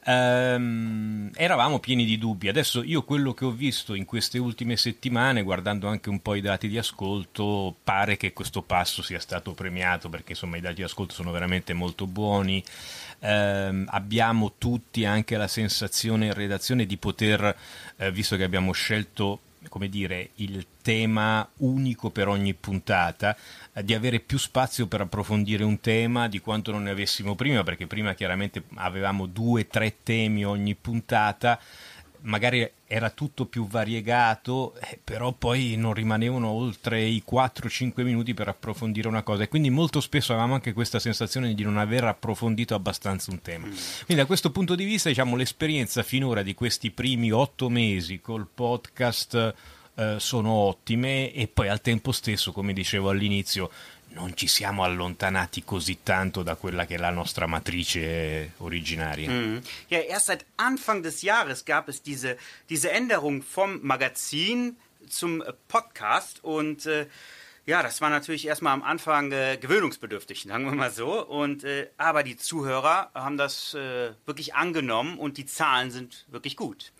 Ehm, 0.06 1.30
eravamo 1.34 1.78
pieni 1.78 2.04
di 2.04 2.18
dubbi. 2.18 2.48
Adesso 2.48 2.82
io 2.82 3.04
quello 3.04 3.32
che 3.32 3.44
ho 3.44 3.50
visto 3.50 3.94
in 3.94 4.04
queste 4.04 4.38
ultime 4.38 4.76
settimane, 4.76 5.42
guardando 5.42 5.88
anche 5.88 6.10
un 6.10 6.20
po' 6.20 6.34
i 6.34 6.40
dati 6.40 6.68
di 6.68 6.78
ascolto, 6.78 7.74
pare 7.82 8.16
che 8.16 8.32
questo 8.32 8.62
passo 8.62 9.02
sia 9.02 9.18
stato 9.18 9.52
premiato 9.52 10.08
perché 10.08 10.32
insomma 10.32 10.56
i 10.56 10.60
dati 10.60 10.76
di 10.76 10.82
ascolto 10.82 11.14
sono 11.14 11.30
veramente 11.30 11.72
molto 11.72 12.06
buoni. 12.06 12.62
Ehm, 13.26 13.86
abbiamo 13.88 14.52
tutti 14.58 15.06
anche 15.06 15.38
la 15.38 15.48
sensazione 15.48 16.26
in 16.26 16.34
redazione 16.34 16.84
di 16.84 16.98
poter, 16.98 17.56
eh, 17.96 18.12
visto 18.12 18.36
che 18.36 18.44
abbiamo 18.44 18.72
scelto 18.72 19.40
come 19.68 19.88
dire, 19.88 20.30
il 20.36 20.66
tema 20.82 21.48
unico 21.58 22.10
per 22.10 22.28
ogni 22.28 22.52
puntata, 22.52 23.34
eh, 23.72 23.82
di 23.82 23.94
avere 23.94 24.20
più 24.20 24.38
spazio 24.38 24.86
per 24.86 25.00
approfondire 25.00 25.64
un 25.64 25.80
tema 25.80 26.28
di 26.28 26.38
quanto 26.40 26.70
non 26.70 26.82
ne 26.82 26.90
avessimo 26.90 27.34
prima, 27.34 27.62
perché 27.62 27.86
prima 27.86 28.14
chiaramente 28.14 28.64
avevamo 28.74 29.26
due, 29.26 29.66
tre 29.66 29.96
temi 30.02 30.44
ogni 30.44 30.74
puntata, 30.74 31.58
magari 32.24 32.68
era 32.86 33.10
tutto 33.10 33.46
più 33.46 33.66
variegato, 33.66 34.74
eh, 34.80 34.98
però 35.02 35.32
poi 35.32 35.76
non 35.76 35.94
rimanevano 35.94 36.48
oltre 36.48 37.02
i 37.02 37.22
4-5 37.28 38.02
minuti 38.02 38.34
per 38.34 38.48
approfondire 38.48 39.08
una 39.08 39.22
cosa 39.22 39.42
e 39.42 39.48
quindi 39.48 39.70
molto 39.70 40.00
spesso 40.00 40.32
avevamo 40.32 40.54
anche 40.54 40.72
questa 40.72 40.98
sensazione 40.98 41.54
di 41.54 41.62
non 41.62 41.78
aver 41.78 42.04
approfondito 42.04 42.74
abbastanza 42.74 43.30
un 43.30 43.40
tema. 43.42 43.66
Quindi 43.66 44.22
da 44.22 44.26
questo 44.26 44.50
punto 44.50 44.74
di 44.74 44.84
vista, 44.84 45.08
diciamo, 45.08 45.36
l'esperienza 45.36 46.02
finora 46.02 46.42
di 46.42 46.54
questi 46.54 46.90
primi 46.90 47.30
otto 47.30 47.68
mesi 47.68 48.20
col 48.20 48.46
podcast 48.52 49.54
eh, 49.96 50.16
sono 50.18 50.50
ottime 50.50 51.32
e 51.32 51.46
poi 51.46 51.68
al 51.68 51.80
tempo 51.80 52.12
stesso, 52.12 52.52
come 52.52 52.72
dicevo 52.72 53.10
all'inizio, 53.10 53.70
non 54.14 54.36
ci 54.36 54.46
siamo 54.46 54.84
allontanati 54.84 55.64
così 55.64 55.98
tanto 56.02 56.42
da 56.42 56.54
quella 56.54 56.86
che 56.86 56.94
è 56.94 56.98
la 56.98 57.10
nostra 57.10 57.46
matrice 57.46 58.52
originaria. 58.58 59.28
Mhm. 59.28 59.62
Ja, 59.88 59.98
erst 59.98 60.26
seit 60.26 60.46
Anfang 60.56 61.02
des 61.02 61.22
Jahres 61.22 61.64
gab 61.64 61.88
es 61.88 62.00
diese, 62.00 62.38
diese 62.68 62.90
Änderung 62.90 63.42
vom 63.42 63.80
Magazin 63.82 64.76
zum 65.08 65.44
Podcast 65.68 66.42
und 66.42 66.86
äh, 66.86 67.06
ja, 67.66 67.82
das 67.82 68.00
war 68.00 68.10
natürlich 68.10 68.46
erstmal 68.46 68.74
am 68.74 68.82
Anfang 68.82 69.32
äh, 69.32 69.56
gewöhnungsbedürftig, 69.58 70.42
sagen 70.42 70.66
wir 70.66 70.72
mal 70.72 70.90
so. 70.90 71.24
Und, 71.26 71.64
äh, 71.64 71.88
aber 71.96 72.22
die 72.22 72.36
Zuhörer 72.36 73.10
haben 73.14 73.38
das 73.38 73.72
äh, 73.72 74.12
wirklich 74.26 74.54
angenommen 74.54 75.18
und 75.18 75.38
die 75.38 75.46
Zahlen 75.46 75.90
sind 75.90 76.26
wirklich 76.28 76.56
gut. 76.56 76.92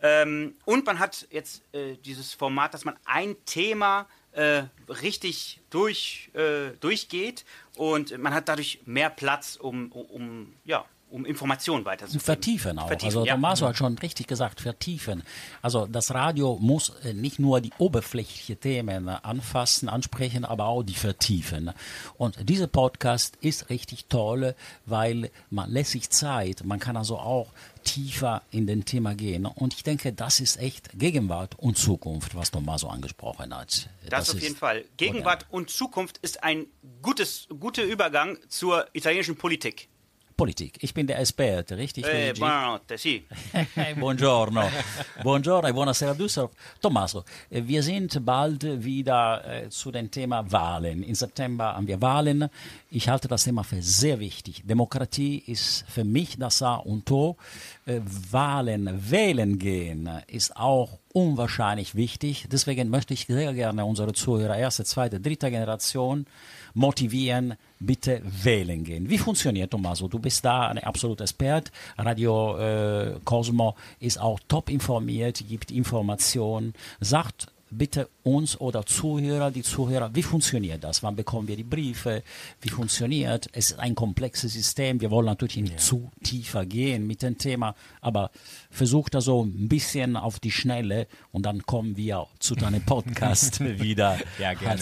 Ähm, 0.00 0.54
und 0.64 0.86
man 0.86 0.98
hat 0.98 1.26
jetzt 1.30 1.62
äh, 1.74 1.96
dieses 2.04 2.32
Format, 2.32 2.72
dass 2.72 2.86
man 2.86 2.96
ein 3.04 3.36
Thema 3.44 4.06
äh, 4.38 4.62
richtig 4.88 5.60
durch, 5.68 6.30
äh, 6.32 6.70
durchgeht 6.80 7.44
und 7.76 8.16
man 8.18 8.32
hat 8.32 8.48
dadurch 8.48 8.78
mehr 8.86 9.10
Platz, 9.10 9.56
um, 9.56 9.90
um, 9.90 10.06
um 10.06 10.54
ja, 10.64 10.84
um 11.10 11.24
Informationen 11.24 11.84
weiterzugeben. 11.84 12.24
Vertiefen 12.24 12.78
auch. 12.78 12.88
Vertiefen, 12.88 13.18
also 13.18 13.26
ja. 13.26 13.34
Tommaso 13.34 13.66
hat 13.66 13.76
schon 13.76 13.96
richtig 13.98 14.26
gesagt, 14.26 14.60
vertiefen. 14.60 15.22
Also 15.62 15.86
das 15.86 16.12
Radio 16.12 16.58
muss 16.60 16.90
äh, 17.04 17.14
nicht 17.14 17.38
nur 17.38 17.60
die 17.60 17.72
oberflächlichen 17.78 18.60
Themen 18.60 19.08
äh, 19.08 19.16
anfassen, 19.22 19.88
ansprechen, 19.88 20.44
aber 20.44 20.66
auch 20.66 20.82
die 20.82 20.94
vertiefen. 20.94 21.72
Und 22.16 22.48
dieser 22.48 22.66
Podcast 22.66 23.36
ist 23.40 23.70
richtig 23.70 24.06
toll, 24.06 24.54
weil 24.86 25.30
man 25.50 25.70
lässt 25.70 25.92
sich 25.92 26.10
Zeit. 26.10 26.64
Man 26.64 26.80
kann 26.80 26.96
also 26.96 27.18
auch 27.18 27.52
tiefer 27.84 28.42
in 28.50 28.66
den 28.66 28.84
Thema 28.84 29.14
gehen. 29.14 29.46
Und 29.46 29.74
ich 29.74 29.82
denke, 29.82 30.12
das 30.12 30.40
ist 30.40 30.58
echt 30.58 30.98
Gegenwart 30.98 31.58
und 31.58 31.78
Zukunft, 31.78 32.34
was 32.34 32.50
Tommaso 32.50 32.88
angesprochen 32.88 33.54
hat. 33.54 33.88
Das, 34.08 34.30
auf 34.30 34.36
ist 34.36 34.42
jeden 34.42 34.56
Fall. 34.56 34.84
Gegenwart 34.96 35.46
und 35.50 35.70
Zukunft 35.70 36.18
ist 36.18 36.42
ein 36.42 36.66
gutes, 37.02 37.48
guter 37.60 37.84
Übergang 37.84 38.38
zur 38.48 38.86
italienischen 38.92 39.36
Politik. 39.36 39.88
Politik. 40.38 40.78
Ich 40.82 40.94
bin 40.94 41.08
der 41.08 41.18
Experte, 41.18 41.76
richtig? 41.76 42.06
Eh, 42.06 42.32
buonanotte, 42.32 42.96
sì. 42.96 43.26
Buongiorno. 43.98 44.70
Buongiorno 45.20 45.68
e 45.68 45.72
buonasera 45.72 46.14
Düsseldorf. 46.14 46.52
Tommaso, 46.78 47.24
äh, 47.50 47.60
wir 47.66 47.82
sind 47.82 48.24
bald 48.24 48.62
wieder 48.62 49.44
äh, 49.44 49.68
zu 49.68 49.90
dem 49.90 50.08
Thema 50.12 50.44
Wahlen. 50.52 51.02
Im 51.02 51.16
September 51.16 51.74
haben 51.74 51.88
wir 51.88 52.00
Wahlen. 52.00 52.48
Ich 52.88 53.08
halte 53.08 53.26
das 53.26 53.42
Thema 53.42 53.64
für 53.64 53.82
sehr 53.82 54.20
wichtig. 54.20 54.62
Demokratie 54.64 55.42
ist 55.44 55.84
für 55.88 56.04
mich 56.04 56.38
das 56.38 56.62
A 56.62 56.76
und 56.76 57.10
O. 57.10 57.36
Wahlen, 58.30 59.10
wählen 59.10 59.58
gehen 59.58 60.08
ist 60.28 60.54
auch 60.56 60.98
unwahrscheinlich 61.12 61.94
wichtig. 61.94 62.46
Deswegen 62.52 62.90
möchte 62.90 63.14
ich 63.14 63.26
sehr 63.26 63.54
gerne 63.54 63.84
unsere 63.84 64.12
Zuhörer 64.12 64.56
erste, 64.56 64.84
zweite, 64.84 65.20
dritte 65.20 65.50
Generation 65.50 66.26
motivieren, 66.78 67.54
bitte 67.80 68.22
wählen 68.24 68.84
gehen. 68.84 69.10
Wie 69.10 69.18
funktioniert 69.18 69.72
Tommaso? 69.72 70.06
Du 70.08 70.18
bist 70.18 70.44
da 70.44 70.68
ein 70.68 70.78
absoluter 70.78 71.24
Expert. 71.24 71.72
Radio 71.96 72.56
äh, 72.56 73.18
Cosmo 73.24 73.74
ist 73.98 74.20
auch 74.20 74.38
top 74.48 74.70
informiert, 74.70 75.44
gibt 75.48 75.70
Informationen, 75.70 76.74
sagt 77.00 77.48
bitte 77.70 78.08
uns 78.22 78.60
oder 78.60 78.84
Zuhörer, 78.84 79.50
die 79.50 79.62
Zuhörer, 79.62 80.14
wie 80.14 80.22
funktioniert 80.22 80.84
das? 80.84 81.02
Wann 81.02 81.16
bekommen 81.16 81.48
wir 81.48 81.56
die 81.56 81.64
Briefe? 81.64 82.22
Wie 82.60 82.68
funktioniert? 82.68 83.48
Es 83.52 83.70
ist 83.72 83.78
ein 83.78 83.94
komplexes 83.94 84.52
System. 84.52 85.00
Wir 85.00 85.10
wollen 85.10 85.26
natürlich 85.26 85.56
nicht 85.56 85.80
zu 85.80 86.10
tiefer 86.22 86.66
gehen 86.66 87.06
mit 87.06 87.22
dem 87.22 87.38
Thema, 87.38 87.74
aber 88.00 88.30
versucht 88.70 89.14
da 89.14 89.20
so 89.20 89.44
ein 89.44 89.68
bisschen 89.68 90.16
auf 90.16 90.40
die 90.40 90.50
Schnelle 90.50 91.06
und 91.32 91.46
dann 91.46 91.64
kommen 91.64 91.96
wir 91.96 92.26
zu 92.38 92.54
deinem 92.54 92.82
Podcast 92.82 93.60
wieder. 93.80 94.18
Ja, 94.38 94.54
gerne. 94.54 94.80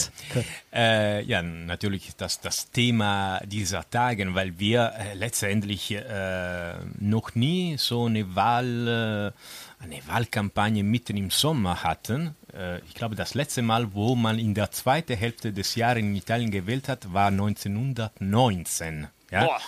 Äh, 0.72 1.22
ja, 1.24 1.43
natürlich 1.43 2.16
das, 2.16 2.41
das 2.41 2.70
Thema 2.70 3.41
dieser 3.47 3.89
Tage, 3.89 4.34
weil 4.34 4.59
wir 4.59 4.93
äh, 4.99 5.14
letztendlich 5.14 5.93
äh, 5.93 6.74
noch 6.99 7.34
nie 7.34 7.76
so 7.78 8.07
eine 8.07 8.34
Wahl, 8.34 9.32
äh, 9.34 9.66
eine 9.79 10.07
Wahlkampagne 10.07 10.83
mitten 10.83 11.16
im 11.16 11.31
Sommer 11.31 11.83
hatten. 11.83 12.35
Äh, 12.55 12.79
ich 12.81 12.95
glaube, 12.95 13.14
das 13.14 13.35
letzte 13.35 13.62
Mal, 13.62 13.95
wo 13.95 14.14
man 14.14 14.39
in 14.39 14.55
der 14.55 14.70
zweiten 14.70 15.16
Hälfte 15.16 15.53
des 15.53 15.74
Jahres 15.74 16.01
in 16.01 16.16
Italien 16.16 16.51
gewählt 16.51 16.89
hat, 16.89 17.12
war 17.12 17.29
1919. 17.29 19.09
Ja? 19.31 19.59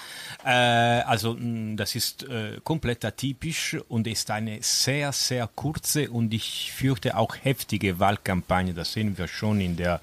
Äh, 0.44 1.02
also 1.02 1.36
das 1.76 1.94
ist 1.94 2.22
äh, 2.24 2.58
komplett 2.64 3.04
atypisch 3.04 3.76
und 3.88 4.06
ist 4.06 4.30
eine 4.30 4.58
sehr, 4.62 5.12
sehr 5.12 5.48
kurze 5.54 6.10
und 6.10 6.32
ich 6.32 6.72
fürchte 6.72 7.16
auch 7.16 7.36
heftige 7.42 7.98
Wahlkampagne. 7.98 8.72
Das 8.74 8.92
sehen 8.92 9.18
wir 9.18 9.28
schon 9.28 9.60
in 9.60 9.76
der 9.76 10.00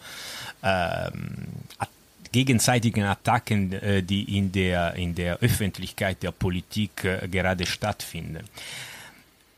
At- 0.62 1.90
gegenseitigen 2.36 3.04
Attacken, 3.04 3.72
äh, 3.72 4.04
die 4.04 4.38
in 4.38 4.52
der, 4.52 4.96
in 4.96 5.16
der 5.16 5.38
Öffentlichkeit 5.40 6.22
der 6.22 6.32
Politik 6.32 7.06
äh, 7.06 7.30
gerade 7.30 7.66
stattfinden. 7.66 8.44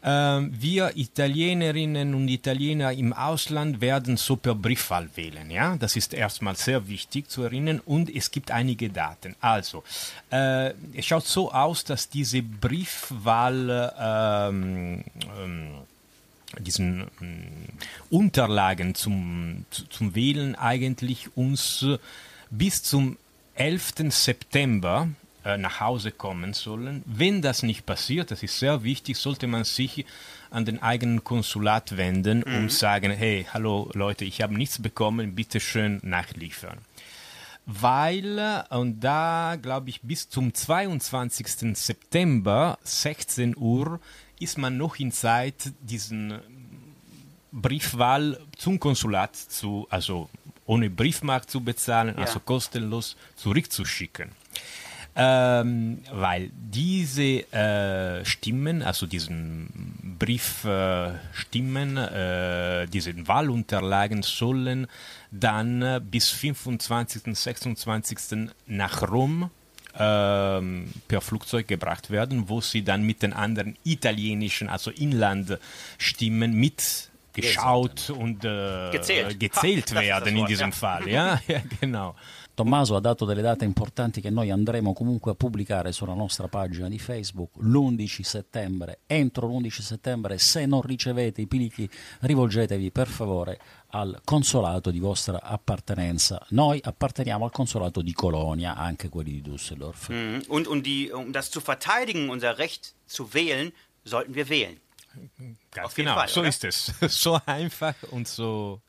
Ähm, 0.09 0.53
wir 0.57 0.95
Italienerinnen 0.95 2.13
und 2.15 2.29
Italiener 2.29 2.93
im 2.93 3.11
Ausland 3.11 3.81
werden 3.81 4.15
so 4.15 4.37
per 4.37 4.55
Briefwahl 4.55 5.09
wählen. 5.15 5.51
Ja? 5.51 5.75
Das 5.75 5.97
ist 5.97 6.13
erstmal 6.13 6.55
sehr 6.55 6.87
wichtig 6.87 7.29
zu 7.29 7.43
erinnern 7.43 7.81
und 7.85 8.09
es 8.15 8.31
gibt 8.31 8.49
einige 8.51 8.89
Daten. 8.89 9.35
Also, 9.41 9.83
äh, 10.31 10.71
es 10.93 11.05
schaut 11.05 11.25
so 11.27 11.51
aus, 11.51 11.83
dass 11.83 12.07
diese 12.07 12.41
Briefwahl 12.41 13.93
ähm, 13.99 15.03
ähm, 15.43 15.67
diesen 16.59 17.07
ähm, 17.21 17.43
Unterlagen 18.09 18.95
zum, 18.95 19.65
zu- 19.71 19.87
zum 19.87 20.15
Wählen 20.15 20.55
eigentlich 20.55 21.35
uns 21.35 21.81
äh, 21.83 21.97
bis 22.49 22.81
zum 22.81 23.17
11. 23.55 23.93
September 24.09 25.09
äh, 25.47 25.57
nach 25.57 25.79
Hause 25.79 26.11
kommen 26.11 26.53
sollen. 26.53 27.03
Wenn 27.05 27.41
das 27.41 27.63
nicht 27.63 27.85
passiert, 27.85 28.31
das 28.31 28.43
ist 28.43 28.59
sehr 28.59 28.83
wichtig, 28.83 29.17
sollte 29.17 29.47
man 29.47 29.63
sich 29.63 30.05
an 30.49 30.65
den 30.65 30.81
eigenen 30.81 31.23
Konsulat 31.23 31.95
wenden 31.97 32.43
und 32.43 32.71
sagen, 32.71 33.11
hey, 33.11 33.45
hallo 33.53 33.89
Leute, 33.93 34.25
ich 34.25 34.41
habe 34.41 34.53
nichts 34.55 34.81
bekommen, 34.81 35.35
bitte 35.35 35.59
schön 35.59 35.99
nachliefern 36.03 36.79
weil, 37.69 38.39
äh, 38.39 38.63
und 38.75 39.01
da 39.01 39.57
glaube 39.61 39.89
ich 39.89 40.01
bis 40.01 40.29
zum 40.29 40.53
22. 40.53 41.75
September, 41.77 42.77
16 42.83 43.57
Uhr, 43.57 43.99
ist 44.39 44.57
man 44.57 44.77
noch 44.77 44.95
in 44.99 45.11
Zeit, 45.11 45.73
diesen 45.81 46.39
Briefwahl 47.51 48.39
zum 48.57 48.79
Konsulat 48.79 49.35
zu, 49.35 49.85
also 49.89 50.29
ohne 50.65 50.89
Briefmark 50.89 51.49
zu 51.49 51.61
bezahlen, 51.61 52.15
Ja. 52.17 52.23
also 52.23 52.39
kostenlos 52.39 53.17
zurückzuschicken. 53.35 54.31
Ähm, 55.19 56.03
weil 56.11 56.51
diese 56.53 57.51
äh, 57.51 58.23
Stimmen, 58.23 58.83
also 58.83 59.07
diesen 59.07 60.15
Briefstimmen, 60.19 61.97
äh, 61.97 62.83
äh, 62.83 62.85
diese 62.87 63.27
Wahlunterlagen 63.27 64.21
sollen 64.21 64.85
dann 65.31 65.81
äh, 65.81 65.99
bis 66.03 66.29
25. 66.29 67.35
26. 67.35 68.49
nach 68.67 69.09
Rom 69.09 69.49
ähm, 69.97 70.93
per 71.07 71.21
Flugzeug 71.21 71.67
gebracht 71.67 72.11
werden, 72.11 72.49
wo 72.49 72.61
sie 72.61 72.83
dann 72.83 73.01
mit 73.03 73.23
den 73.23 73.33
anderen 73.33 73.75
italienischen, 73.83 74.69
also 74.69 74.91
Inlandstimmen 74.91 76.53
mitgeschaut 76.53 78.11
und 78.11 78.45
äh, 78.45 78.91
Gezählt. 78.91 79.39
gezählt 79.39 79.95
Ha, 79.95 80.01
werden 80.01 80.29
in 80.29 80.37
Wort, 80.41 80.49
diesem 80.49 80.69
ja. 80.69 80.75
Fall. 80.75 81.09
Ja, 81.09 81.41
ja 81.47 81.61
genau. 81.79 82.15
Tommaso 82.57 82.95
ha 82.95 82.99
dato 82.99 83.23
delle 83.23 83.43
date 83.43 83.65
importanti 83.65 84.19
che 84.19 84.31
noi 84.31 84.49
andremo 84.49 84.91
comunque 84.91 85.29
a 85.29 85.35
pubblicare 85.35 85.91
sulla 85.91 86.15
nostra 86.15 86.47
pagina 86.47 86.89
di 86.89 86.97
Facebook 86.97 87.51
l'11 87.57 88.21
settembre. 88.23 89.01
Entro 89.05 89.45
l'11 89.45 89.81
settembre, 89.81 90.39
se 90.39 90.65
non 90.65 90.81
ricevete 90.81 91.41
i 91.41 91.45
plichi, 91.45 91.87
rivolgetevi 92.21 92.89
per 92.89 93.09
favore 93.09 93.59
al 93.89 94.21
consolato 94.23 94.89
di 94.89 94.97
vostra 94.97 95.39
appartenenza. 95.39 96.43
Noi 96.49 96.81
apparteniamo 96.83 97.45
al 97.45 97.51
consolato 97.51 98.01
di 98.01 98.13
Colonia, 98.13 98.75
anche 98.75 99.07
quelli 99.07 99.33
di 99.33 99.43
Düsseldorf. 99.43 100.09
Mhm. 100.09 100.45
Und 100.47 100.65
um, 100.65 100.81
die, 100.81 101.11
um 101.11 101.31
das 101.31 101.51
zu 101.51 101.61
verteidigen, 101.61 102.27
unser 102.27 102.57
Recht 102.57 102.95
zu 103.05 103.35
wählen, 103.35 103.71
sollten 104.03 104.33
wir 104.33 104.49
wählen. 104.49 104.79
Ganz 105.69 105.85
Auf 105.85 105.93
genau, 105.93 106.15
Fall, 106.15 106.27
so 106.27 106.39
oder? 106.39 106.49
ist 106.49 106.63
es. 106.63 106.91
So 107.07 107.39
einfach 107.45 107.93
und 108.09 108.27
so 108.27 108.81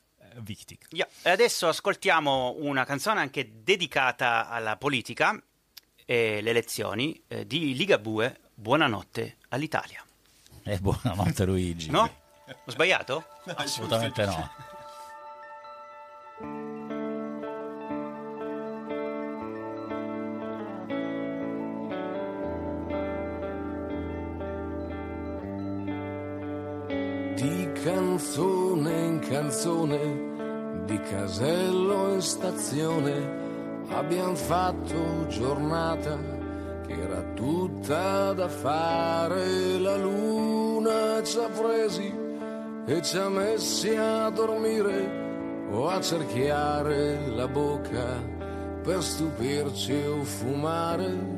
wichtig. 0.45 0.85
Ja, 0.89 1.07
e 1.21 1.29
adesso 1.29 1.67
ascoltiamo 1.67 2.55
una 2.59 2.85
canzone 2.85 3.19
anche 3.19 3.49
dedicata 3.63 4.47
alla 4.49 4.77
politica 4.77 5.41
e 6.05 6.41
le 6.41 6.49
elezioni 6.49 7.21
eh, 7.27 7.45
di 7.45 7.75
Ligabue, 7.75 8.39
Buonanotte 8.53 9.37
all'Italia. 9.49 10.03
E 10.63 10.77
buonanotte 10.79 11.45
Luigi. 11.45 11.89
No? 11.89 12.11
Ho 12.65 12.71
sbagliato? 12.71 13.23
Assolutamente 13.55 14.25
no. 14.25 14.51
Di 27.35 27.71
canzone 27.81 29.05
in 29.05 29.19
canzone, 29.19 30.28
di 30.85 30.99
casello 30.99 32.13
in 32.13 32.21
stazione, 32.21 33.85
abbiamo 33.89 34.35
fatto 34.35 35.27
giornata 35.27 36.17
che 36.85 36.93
era 36.93 37.21
tutta 37.33 38.33
da 38.33 38.47
fare. 38.47 39.77
La 39.79 39.95
luna 39.95 41.21
ci 41.23 41.37
ha 41.37 41.49
presi 41.49 42.13
e 42.85 43.01
ci 43.01 43.17
ha 43.17 43.29
messi 43.29 43.95
a 43.95 44.29
dormire 44.29 45.67
o 45.71 45.87
a 45.87 46.01
cerchiare 46.01 47.27
la 47.27 47.47
bocca 47.47 48.37
per 48.81 49.03
stupirci 49.03 49.93
o 50.07 50.23
fumare 50.23 51.37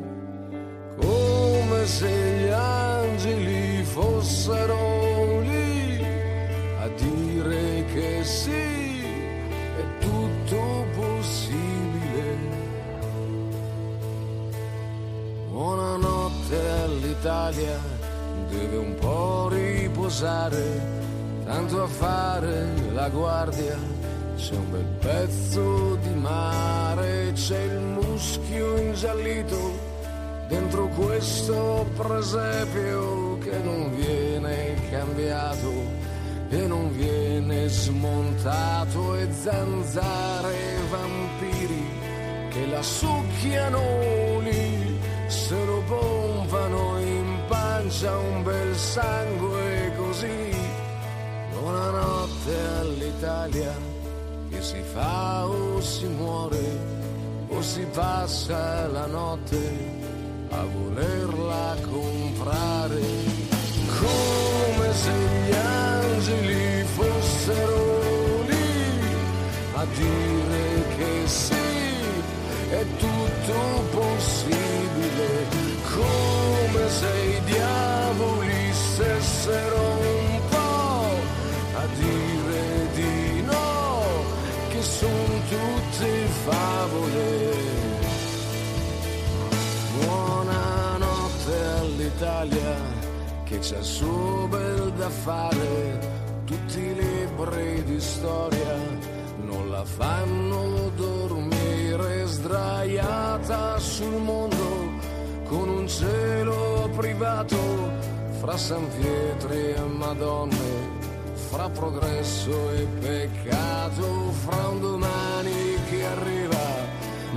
come 0.99 1.85
se 1.85 2.37
gli 2.37 2.49
angeli 2.49 3.83
fossero 3.83 4.90
Buonanotte 16.51 16.69
all'Italia, 16.83 17.79
deve 18.49 18.75
un 18.75 18.95
po' 18.95 19.47
riposare, 19.47 20.81
tanto 21.45 21.81
a 21.81 21.87
fare 21.87 22.67
la 22.91 23.07
guardia. 23.07 23.77
C'è 24.35 24.55
un 24.55 24.69
bel 24.69 24.85
pezzo 24.99 25.95
di 25.95 26.13
mare, 26.13 27.31
c'è 27.35 27.57
il 27.57 27.79
muschio 27.79 28.75
ingiallito 28.75 29.79
dentro 30.49 30.87
questo 30.89 31.89
presepio 31.95 33.37
che 33.37 33.57
non 33.59 33.95
viene 33.95 34.75
cambiato 34.89 35.71
e 36.49 36.67
non 36.67 36.91
viene 36.91 37.69
smontato 37.69 39.15
e 39.15 39.31
zanzare 39.31 40.75
vampiri 40.89 41.85
che 42.49 42.65
la 42.67 42.81
succhiano 42.81 44.39
lì 44.41 44.90
se 45.31 45.65
lo 45.65 45.81
pompano 45.87 46.99
in 46.99 47.39
pancia 47.47 48.17
un 48.17 48.43
bel 48.43 48.75
sangue 48.75 49.93
così 49.97 50.55
buonanotte 51.53 52.55
all'Italia 52.79 53.73
che 54.49 54.61
si 54.61 54.81
fa 54.93 55.47
o 55.47 55.81
si 55.81 56.05
muore 56.05 56.99
o 57.47 57.61
si 57.61 57.85
passa 57.91 58.87
la 58.87 59.05
notte 59.07 59.99
a 60.51 60.63
volerla 60.65 61.75
comprare, 61.89 63.01
come 63.99 64.93
se 64.93 65.11
gli 65.45 65.55
angeli 65.55 66.83
fossero 66.83 68.41
lì 68.47 69.05
a 69.75 69.85
dire 69.95 70.83
che 70.97 71.27
sì, 71.27 71.55
è 72.69 72.85
tutto 72.97 73.53
possibile, 73.91 74.60
come 76.71 76.89
se 76.89 77.37
i 77.37 77.43
diavoli 77.43 78.73
stessero 78.73 79.81
un 79.81 80.41
po' 80.49 81.77
a 81.77 81.85
dire 81.97 82.87
di 82.93 83.41
no, 83.41 84.01
che 84.69 84.81
sono 84.81 85.41
tutte 85.49 86.25
favole. 86.45 87.69
Italia 92.21 92.75
che 93.45 93.57
c'è 93.57 93.81
suo 93.81 94.47
bel 94.47 94.91
da 94.93 95.09
fare, 95.09 95.99
tutti 96.45 96.79
i 96.79 96.93
libri 96.93 97.83
di 97.83 97.99
storia 97.99 98.77
non 99.43 99.71
la 99.71 99.83
fanno 99.83 100.91
dormire 100.95 102.25
sdraiata 102.27 103.79
sul 103.79 104.21
mondo 104.21 104.90
con 105.51 105.67
un 105.67 105.87
cielo 105.87 106.89
privato 106.95 107.59
fra 108.39 108.55
San 108.57 108.87
Pietri 108.97 109.73
e 109.73 109.81
Madonne, 109.81 110.71
fra 111.49 111.69
progresso 111.69 112.71
e 112.71 112.87
peccato, 112.99 114.31
fra 114.45 114.67
un 114.69 114.79
domani 114.79 115.75
che 115.89 116.05
arriva 116.05 116.65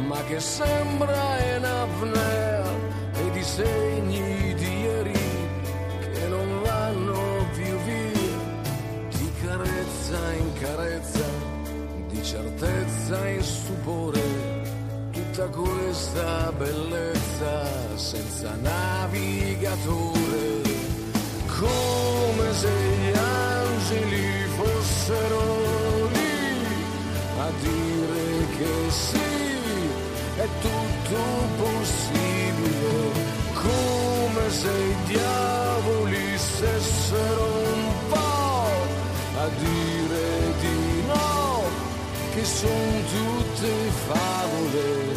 ma 0.07 0.23
che 0.29 0.41
sembra 0.41 1.57
in 1.57 1.65
apnea 1.65 2.63
e 3.15 3.31
di 3.33 3.43
segni 3.43 4.35
in 10.35 10.53
carezza, 10.61 11.25
di 12.09 12.23
certezza 12.23 13.29
in 13.29 13.43
stupore, 13.43 14.64
tutta 15.35 15.49
questa 15.49 16.53
bellezza 16.57 17.67
senza 17.97 18.55
navigatore, 18.63 20.63
come 21.59 22.53
se 22.53 22.71
gli 22.71 23.13
angeli 23.17 24.47
fossero 24.57 26.09
lì 26.13 26.67
a 27.41 27.51
dire 27.61 28.47
che 28.59 28.91
sì, 28.91 29.19
è 30.37 30.47
tutto 30.61 31.19
possibile, 31.57 33.11
come 33.55 34.51
se 34.51 34.71
i 34.71 34.97
diavoli 35.07 36.39
stessero 36.39 37.47
un 37.75 37.93
po' 38.09 38.93
a 39.37 39.49
dire 39.59 40.14
che 42.35 42.45
sono 42.45 43.01
tutte 43.13 43.91
favole. 44.07 45.13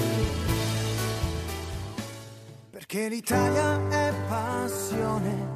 Perché 2.69 3.09
l'Italia 3.09 3.89
è 3.89 4.13
passione. 4.27 5.55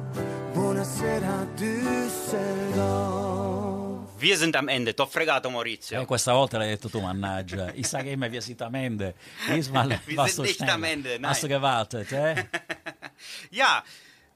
Buonasera 0.52 1.46
Düsseldorf. 1.54 3.30
Wir 4.18 4.36
sind 4.36 4.56
am 4.56 4.68
Ende, 4.68 4.94
t'ho 4.94 5.06
fregato 5.06 5.50
Maurizio. 5.50 6.00
Eh, 6.00 6.04
questa 6.04 6.32
volta 6.32 6.58
l'hai 6.58 6.68
detto 6.68 6.88
tu, 6.88 7.00
mannaggia. 7.00 7.70
Ich 7.74 7.86
sage 7.86 8.10
immer, 8.10 8.30
wir 8.30 8.42
sind 8.42 8.60
am 8.62 8.74
Ende. 8.74 9.14
Diesmal 9.48 10.00
Wir 10.04 10.26
sind 10.26 10.46
nicht 10.46 10.62
am 10.62 10.82
Ende, 10.82 11.18
nein. 11.20 11.30
Hast 11.30 11.44
du 11.44 11.48
gewartet, 11.48 12.10
eh? 12.12 12.44
Ja, 13.50 13.84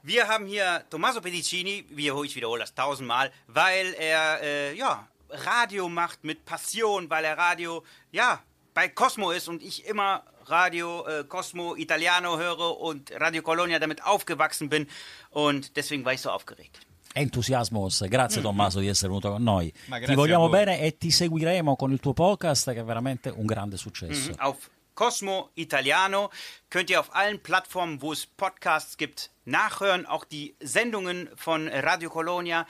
wir 0.03 0.29
haben 0.29 0.47
hier 0.47 0.85
Tommaso 0.89 1.21
Pedicini, 1.21 1.85
wie 1.91 2.09
ich 2.09 2.37
wiederhole 2.37 2.61
das 2.61 2.73
tausendmal, 2.75 3.33
weil 3.49 3.95
er, 3.95 4.41
äh, 4.43 4.75
ja, 4.75 5.09
Radio 5.45 5.89
macht 5.89 6.25
mit 6.25 6.45
Passion, 6.45 7.11
weil 7.11 7.25
er 7.25 7.37
Radio, 7.37 7.85
ja, 8.11 8.43
bei 8.75 8.89
Cosmo 8.89 9.31
ist 9.31 9.49
und 9.49 9.63
ich 9.63 9.87
immer 9.87 10.23
Radio 10.47 11.07
äh, 11.07 11.25
Cosmo 11.25 11.77
Italiano 11.77 12.39
höre 12.39 12.79
und 12.81 13.11
Radio 13.21 13.43
Colonia 13.43 13.79
damit 13.79 14.05
aufgewachsen 14.05 14.69
bin 14.69 14.87
und 15.31 15.77
deswegen 15.77 16.05
war 16.05 16.13
ich 16.13 16.21
so 16.21 16.31
aufgeregt. 16.31 16.81
Entusiasmos, 17.15 18.05
grazie 18.11 18.43
Tommaso 18.43 18.79
di 18.81 18.89
essere 18.89 19.09
venuto 19.09 19.31
con 19.31 19.43
noi. 19.43 19.73
Ma 19.87 19.99
Ti 19.99 20.15
vogliamo 20.15 20.51
bene 20.51 20.81
e 20.81 20.99
ti 20.99 21.11
seguiremo 21.11 21.75
con 21.75 21.91
il 21.91 21.99
tuo 21.99 22.13
podcast 22.13 22.73
che 22.75 22.81
è 22.81 22.85
veramente 22.85 23.31
un 23.31 23.47
grande 23.47 23.79
successo. 23.79 24.33
Auf 24.37 24.69
Cosmo 24.93 25.51
Italiano 25.55 26.31
könnt 26.69 26.91
ihr 26.91 26.99
auf 26.99 27.09
allen 27.15 27.41
Plattformen, 27.41 28.01
wo 28.03 28.13
es 28.13 28.27
Podcasts 28.27 28.97
gibt, 28.99 29.31
nachhören. 29.45 30.05
Auch 30.05 30.25
die 30.27 30.55
Sendungen 30.61 31.31
von 31.37 31.69
Radio 31.69 32.11
Colonia 32.11 32.67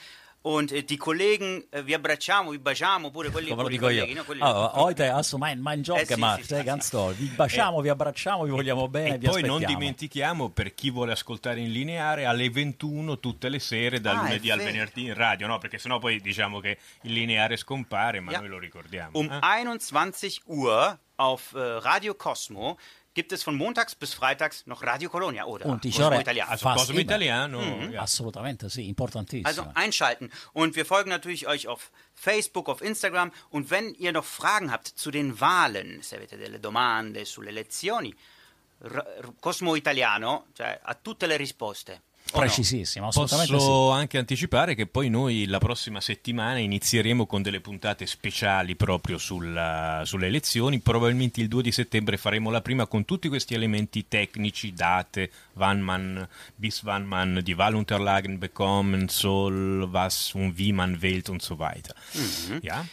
und 0.47 0.71
äh, 0.71 0.81
die 0.83 0.97
Kollegen, 0.97 1.63
äh, 1.71 1.83
wir 1.85 1.95
abbracciamo, 1.97 2.51
vi 2.51 2.57
baciamo, 2.59 3.11
pure 3.11 3.29
quelli, 3.31 3.49
Come 3.49 3.63
lo 3.63 3.67
dico 3.69 3.89
io. 3.89 3.99
colleghi, 4.01 4.13
no? 4.13 4.23
Quelli- 4.23 4.41
Allora, 4.41 4.71
heute 4.75 5.11
hast 5.11 5.31
du 5.33 5.37
mein, 5.37 5.59
mein 5.59 5.81
Job 5.81 5.97
Eh 5.97 6.05
sì, 6.05 6.13
gemacht, 6.13 6.43
sì, 6.45 6.53
eh, 6.53 6.57
sì, 6.59 6.63
ganz 6.63 6.85
sì. 6.85 6.91
toll. 6.91 7.13
Vi 7.15 7.25
baciamo, 7.35 7.81
vi 7.81 7.89
abbracciamo, 7.89 8.43
vi 8.45 8.51
vogliamo 8.51 8.87
bene, 8.87 9.15
E 9.15 9.17
vi 9.17 9.25
poi 9.27 9.41
non 9.41 9.55
aspettiamo. 9.57 9.79
dimentichiamo, 9.79 10.49
per 10.49 10.73
chi 10.73 10.89
vuole 10.89 11.11
ascoltare 11.11 11.59
in 11.59 11.71
lineare, 11.71 12.25
alle 12.25 12.49
21 12.49 13.19
tutte 13.19 13.49
le 13.49 13.59
sere, 13.59 13.99
dal 13.99 14.15
Ah, 14.15 14.21
lunedì 14.21 14.49
al 14.49 14.59
venerdì 14.59 15.05
in 15.05 15.13
radio, 15.15 15.47
no? 15.47 15.57
Perché 15.57 15.77
sennò 15.77 15.99
poi 15.99 16.21
diciamo 16.21 16.59
che 16.59 16.77
il 17.01 17.13
lineare 17.13 17.57
scompare, 17.57 18.19
ma 18.21 18.31
Ja. 18.31 18.39
noi 18.39 18.47
lo 18.49 18.59
ricordiamo. 18.59 19.11
Um 19.19 19.25
eh? 19.31 19.39
21 19.41 20.41
Uhr 20.45 20.97
auf 21.19 21.53
äh, 21.55 21.79
Radio 21.81 22.15
Cosmo 22.15 22.77
gibt 23.17 23.31
es 23.31 23.41
von 23.41 23.55
montags 23.55 23.95
bis 23.95 24.13
freitags 24.13 24.67
noch 24.67 24.83
Radio 24.83 25.09
Colonia 25.09 25.45
oder 25.45 25.65
Und 25.65 25.83
ich 25.85 25.95
Cosmo 25.95 26.11
höre 26.11 26.21
Italiano. 26.21 26.51
Also 26.51 26.63
fast 26.63 26.85
Cosmo. 26.85 26.99
Italiano, 26.99 27.59
ja. 27.91 28.03
Assolutamente 28.03 28.69
sì, 28.69 28.87
importantissimo. 28.87 29.47
Also 29.47 29.65
einschalten. 29.73 30.29
Und 30.53 30.75
wir 30.75 30.85
folgen 30.85 31.09
natürlich 31.09 31.47
euch 31.47 31.67
auf 31.67 31.91
Facebook, 32.13 32.69
auf 32.69 32.81
Instagram. 32.81 33.31
Und 33.49 33.71
wenn 33.71 33.95
ihr 33.95 34.11
noch 34.11 34.23
Fragen 34.23 34.71
habt 34.71 34.87
zu 34.87 35.09
den 35.09 35.39
Wahlen, 35.41 36.03
se 36.03 36.17
avete 36.17 36.37
delle 36.37 36.59
domande 36.59 37.25
sulle 37.25 37.49
elezioni, 37.49 38.13
Cosmo 39.39 39.75
Italiano 39.75 40.45
cioè, 40.53 40.79
ha 40.83 40.93
tutte 40.93 41.25
le 41.25 41.37
risposte. 41.37 42.01
O 42.33 42.37
no? 42.39 42.43
Precisissimo, 42.45 43.07
assolutamente 43.07 43.51
Posso 43.53 43.89
anche 43.91 44.17
anticipare 44.17 44.75
che 44.75 44.85
poi 44.85 45.09
noi 45.09 45.45
la 45.45 45.59
prossima 45.59 46.01
settimana 46.01 46.59
inizieremo 46.59 47.25
con 47.25 47.41
delle 47.41 47.61
puntate 47.61 48.05
speciali 48.05 48.75
proprio 48.75 49.17
sulla- 49.17 50.03
sulle 50.05 50.27
elezioni. 50.27 50.79
Probabilmente 50.79 51.39
il 51.41 51.47
2 51.47 51.63
di 51.63 51.71
settembre 51.71 52.17
faremo 52.17 52.51
la 52.51 52.61
prima 52.61 52.85
con 52.87 53.05
tutti 53.05 53.29
questi 53.29 53.53
elementi 53.53 54.07
tecnici, 54.07 54.73
date, 54.73 55.31
wann 55.53 55.79
man, 55.79 56.27
bis 56.55 56.83
wann 56.83 57.05
man 57.05 57.39
die 57.43 57.55
Wahlunterlagen 57.57 58.39
bekommen 58.39 59.07
soll, 59.09 59.87
was 59.91 60.33
und 60.33 60.57
wie 60.57 60.73
man 60.73 61.01
wählt 61.01 61.29
und 61.29 61.41
so 61.41 61.57
weiter. 61.59 61.95
Ja? 62.61 62.85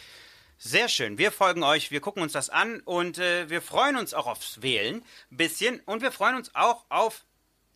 Sehr 0.57 0.87
schön. 0.87 1.17
Wir 1.17 1.31
folgen 1.31 1.61
euch, 1.63 1.91
wir 1.91 1.99
gucken 1.99 2.23
uns 2.23 2.31
das 2.31 2.49
an 2.49 2.79
und 2.85 3.17
äh, 3.19 3.49
wir 3.49 3.61
freuen 3.61 3.97
uns 3.97 4.13
auch 4.13 4.25
aufs 4.25 4.61
Wählen 4.61 5.03
ein 5.31 5.37
bisschen 5.37 5.81
und 5.85 6.01
wir 6.01 6.11
freuen 6.11 6.35
uns 6.35 6.49
auch 6.55 6.85
auf 6.89 7.25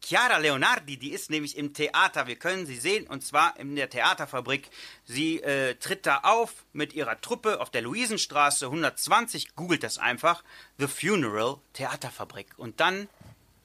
Chiara 0.01 0.37
Leonardi, 0.37 0.97
die 0.97 1.11
ist 1.11 1.29
nämlich 1.29 1.57
im 1.57 1.73
Theater. 1.73 2.27
Wir 2.27 2.37
können 2.37 2.65
sie 2.65 2.77
sehen 2.77 3.07
und 3.07 3.23
zwar 3.23 3.59
in 3.59 3.75
der 3.75 3.89
Theaterfabrik. 3.89 4.69
Sie 5.05 5.41
äh, 5.41 5.75
tritt 5.75 6.05
da 6.05 6.21
auf 6.23 6.65
mit 6.73 6.93
ihrer 6.93 7.19
Truppe 7.19 7.59
auf 7.59 7.69
der 7.69 7.81
Luisenstraße 7.81 8.65
120. 8.65 9.55
Googelt 9.55 9.83
das 9.83 9.97
einfach. 9.97 10.43
The 10.77 10.87
Funeral 10.87 11.57
Theaterfabrik. 11.73 12.57
Und 12.57 12.79
dann 12.79 13.07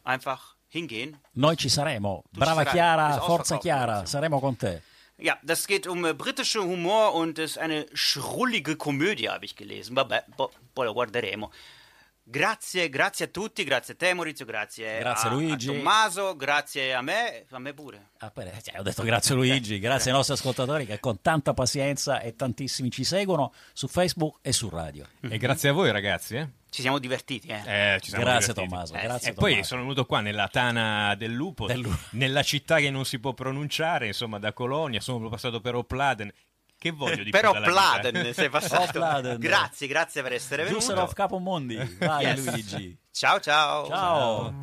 einfach 0.03 0.55
hingehen. 0.69 1.17
Noi 1.35 1.57
ci 1.57 1.69
saremo. 1.69 2.25
Brava. 2.33 2.65
Chiara, 2.65 3.21
forza 3.21 3.59
Chiara, 3.59 4.05
saremo 4.07 4.41
con 4.41 4.59
te. 4.59 4.83
Ja, 5.17 5.39
das 5.43 5.67
geht 5.67 5.87
um 5.87 6.05
äh, 6.05 6.13
britische 6.13 6.63
Humor 6.63 7.15
und 7.15 7.39
ist 7.39 7.57
eine 7.57 7.87
schrullige 7.95 8.77
Komödie, 8.77 9.29
habe 9.29 9.45
ich 9.45 9.55
gelesen. 9.55 9.97
Guarderemo. 10.75 11.51
Grazie, 12.27 12.89
grazie 12.89 13.27
a 13.27 13.29
tutti, 13.29 13.65
grazie 13.65 13.93
a 13.93 13.97
te 13.99 14.15
Maurizio, 14.15 14.47
grazie, 14.47 14.99
Grazie, 14.99 15.29
a, 15.29 15.33
Luigi. 15.33 15.69
a 15.69 15.73
Tommaso, 15.73 16.35
grazie 16.37 16.95
a 16.95 17.03
me, 17.03 17.45
a 17.51 17.59
me 17.59 17.75
pure. 17.75 18.13
Ah, 18.21 18.31
per- 18.31 18.63
cioè, 18.63 18.79
ho 18.81 18.83
detto 18.83 19.03
grazie 19.03 19.35
Luigi, 19.35 19.79
grazie 19.79 20.11
ai 20.11 20.17
nostri 20.17 20.33
ascoltatori 20.35 20.87
che 20.87 21.01
con 21.01 21.21
tanta 21.21 21.53
pazienza 21.53 22.21
e 22.21 22.35
tantissimi 22.35 22.91
ci 22.91 23.05
seguono 23.05 23.53
su 23.75 23.89
Facebook 23.89 24.39
e 24.41 24.53
su 24.53 24.71
radio. 24.71 25.07
E 25.21 25.37
grazie 25.37 25.69
a 25.69 25.73
voi 25.73 25.93
ragazzi. 25.93 26.37
Eh? 26.37 26.49
Ci 26.71 26.81
siamo 26.81 26.99
divertiti, 26.99 27.49
eh. 27.49 27.95
Eh, 27.95 28.01
ci 28.01 28.09
siamo 28.09 28.25
Grazie 28.25 28.53
divertiti. 28.55 28.69
Tommaso, 28.69 28.95
Eh, 28.95 29.03
grazie 29.03 29.31
E 29.31 29.35
poi 29.35 29.51
Tommaso. 29.51 29.69
sono 29.69 29.81
venuto 29.83 30.07
qua 30.07 30.21
nella 30.21 30.49
tana 30.49 31.15
del 31.17 31.31
lupo, 31.33 31.67
Del 31.67 31.81
lupo. 31.81 31.97
nella 32.13 32.43
città 32.43 32.79
che 32.79 32.91
non 32.91 33.05
si 33.05 33.21
può 33.21 33.35
pronunciare, 33.35 34.07
insomma, 34.07 34.39
da 34.39 34.53
Colonia, 34.55 35.01
sono 35.01 35.29
passato 35.29 35.61
per 35.61 35.75
Opladen. 35.75 36.33
Che 36.85 36.91
voglio 36.93 37.23
di 37.23 37.31
Però? 37.31 37.53
Pladen 37.53 38.35
sei 38.35 38.51
passato. 38.51 38.93
Pladen. 38.93 39.39
Grazie, 39.39 39.87
grazie 39.87 40.21
per 40.21 40.35
essere 40.35 40.65
venuto. 40.65 40.81
Düsseldorf 40.85 41.15
Capomondi, 41.15 41.77
vai 41.99 42.27
Yes. 42.27 42.45
Luigi. 42.45 42.99
Ciao 43.11 43.41
ciao. 43.41 43.87
Ciao. 43.87 44.55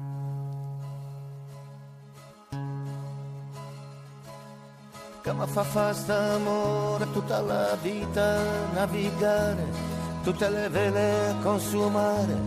Come 5.23 5.47
fa 5.47 5.63
fa 5.63 5.93
st'amore 5.93 7.11
tutta 7.11 7.41
la 7.41 7.75
vita 7.81 8.37
navigare, 8.73 9.65
tutte 10.21 10.47
le 10.47 10.69
vele 10.69 11.29
a 11.29 11.35
consumare, 11.41 12.37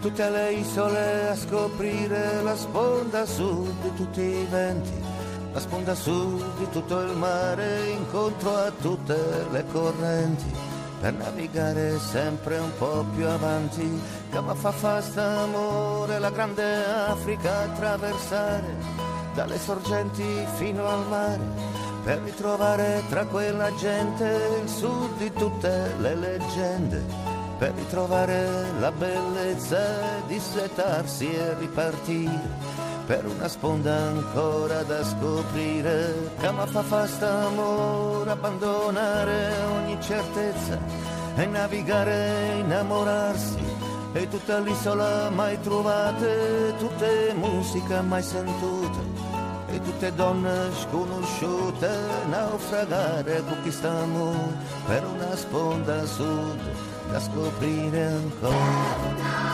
tutte 0.00 0.30
le 0.30 0.52
isole 0.54 1.28
a 1.28 1.36
scoprire, 1.36 2.42
la 2.42 2.56
sponda 2.56 3.24
sud 3.24 3.82
di 3.82 3.94
tutti 3.94 4.20
i 4.20 4.46
venti, 4.50 5.00
la 5.52 5.60
sponda 5.60 5.94
sud 5.94 6.56
di 6.58 6.68
tutto 6.70 7.00
il 7.00 7.16
mare, 7.16 7.90
incontro 7.90 8.56
a 8.56 8.70
tutte 8.70 9.46
le 9.50 9.64
correnti. 9.66 10.70
Per 11.00 11.12
navigare 11.12 11.98
sempre 11.98 12.58
un 12.58 12.70
po' 12.78 13.04
più 13.14 13.26
avanti, 13.26 14.00
come 14.32 14.54
fa 14.54 14.70
fa 14.70 15.00
st'amore 15.00 16.18
la 16.18 16.30
grande 16.30 16.84
Africa 17.08 17.62
attraversare, 17.62 18.76
dalle 19.34 19.58
sorgenti 19.58 20.46
fino 20.54 20.86
al 20.86 21.06
mare, 21.08 21.40
per 22.04 22.20
ritrovare 22.20 23.02
tra 23.08 23.24
quella 23.26 23.74
gente 23.74 24.60
il 24.62 24.68
sud 24.68 25.16
di 25.18 25.32
tutte 25.32 25.94
le 25.98 26.14
leggende, 26.14 27.04
per 27.58 27.74
ritrovare 27.74 28.70
la 28.78 28.92
bellezza 28.92 29.80
di 30.26 30.38
setarsi 30.38 31.32
e 31.32 31.54
ripartire, 31.58 32.90
per 33.12 33.26
una 33.26 33.46
sponda 33.46 33.94
ancora 33.94 34.82
da 34.84 35.04
scoprire, 35.04 36.30
come 36.40 36.66
fa 36.66 36.82
fa 36.82 37.06
st'amore 37.06 38.30
abbandonare 38.30 39.52
ogni 39.76 40.00
certezza 40.00 40.78
e 41.34 41.44
navigare, 41.44 42.54
innamorarsi 42.60 43.58
e 44.14 44.28
tutta 44.30 44.60
l'isola 44.60 45.28
mai 45.28 45.60
trovate, 45.60 46.72
tutte 46.78 47.34
musica 47.34 48.00
mai 48.00 48.22
sentute 48.22 49.00
e 49.66 49.80
tutte 49.82 50.14
donne 50.14 50.70
sconosciute 50.72 51.90
naufragare 52.30 53.42
con 53.44 53.58
chi 53.62 53.70
stiamo 53.70 54.32
per 54.86 55.04
una 55.04 55.36
sponda 55.36 56.06
sud 56.06 56.60
da 57.10 57.20
scoprire 57.20 58.06
ancora. 58.06 59.52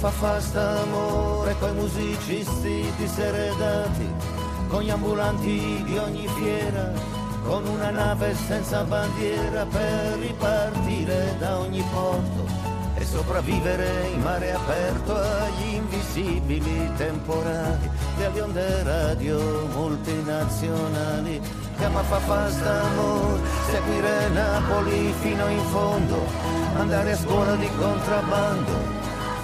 Fa 0.00 0.08
fa 0.08 0.40
st'amore 0.40 1.54
coi 1.60 1.74
musicisti 1.74 2.90
diseredati, 2.96 4.10
con 4.68 4.80
gli 4.80 4.88
ambulanti 4.88 5.82
di 5.84 5.98
ogni 5.98 6.26
fiera, 6.38 6.90
con 7.44 7.66
una 7.66 7.90
nave 7.90 8.34
senza 8.34 8.82
bandiera 8.84 9.66
per 9.66 10.18
ripartire 10.18 11.36
da 11.38 11.58
ogni 11.58 11.84
porto 11.92 12.46
e 12.94 13.04
sopravvivere 13.04 14.08
in 14.14 14.22
mare 14.22 14.54
aperto 14.54 15.14
agli 15.14 15.74
invisibili 15.74 16.90
temporali 16.96 17.90
delle 18.16 18.40
onde 18.40 18.82
radio 18.82 19.66
multinazionali. 19.74 21.42
Chiama 21.76 22.02
fa 22.04 22.18
fa 22.20 22.50
st'amore, 22.50 23.40
seguire 23.70 24.28
Napoli 24.30 25.12
fino 25.20 25.46
in 25.46 25.64
fondo, 25.66 26.24
andare 26.76 27.12
a 27.12 27.16
scuola 27.18 27.54
di 27.56 27.68
contrabbando 27.78 28.99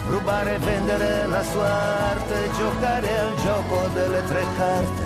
rubare 0.09 0.55
e 0.55 0.59
vendere 0.59 1.27
la 1.27 1.43
sua 1.43 1.69
arte, 2.11 2.51
giocare 2.57 3.19
al 3.19 3.35
gioco 3.37 3.89
delle 3.95 4.25
tre 4.25 4.45
carte, 4.57 5.03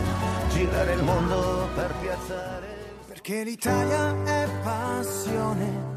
girare 0.50 0.92
il 0.92 1.02
mondo 1.02 1.68
per 1.74 1.94
piazzare. 2.00 2.66
Perché 3.06 3.42
l'Italia 3.44 4.14
è 4.24 4.48
passione. 4.62 5.88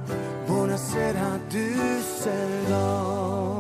Buonasera 0.46 1.40
Düsseldorf. 1.48 3.53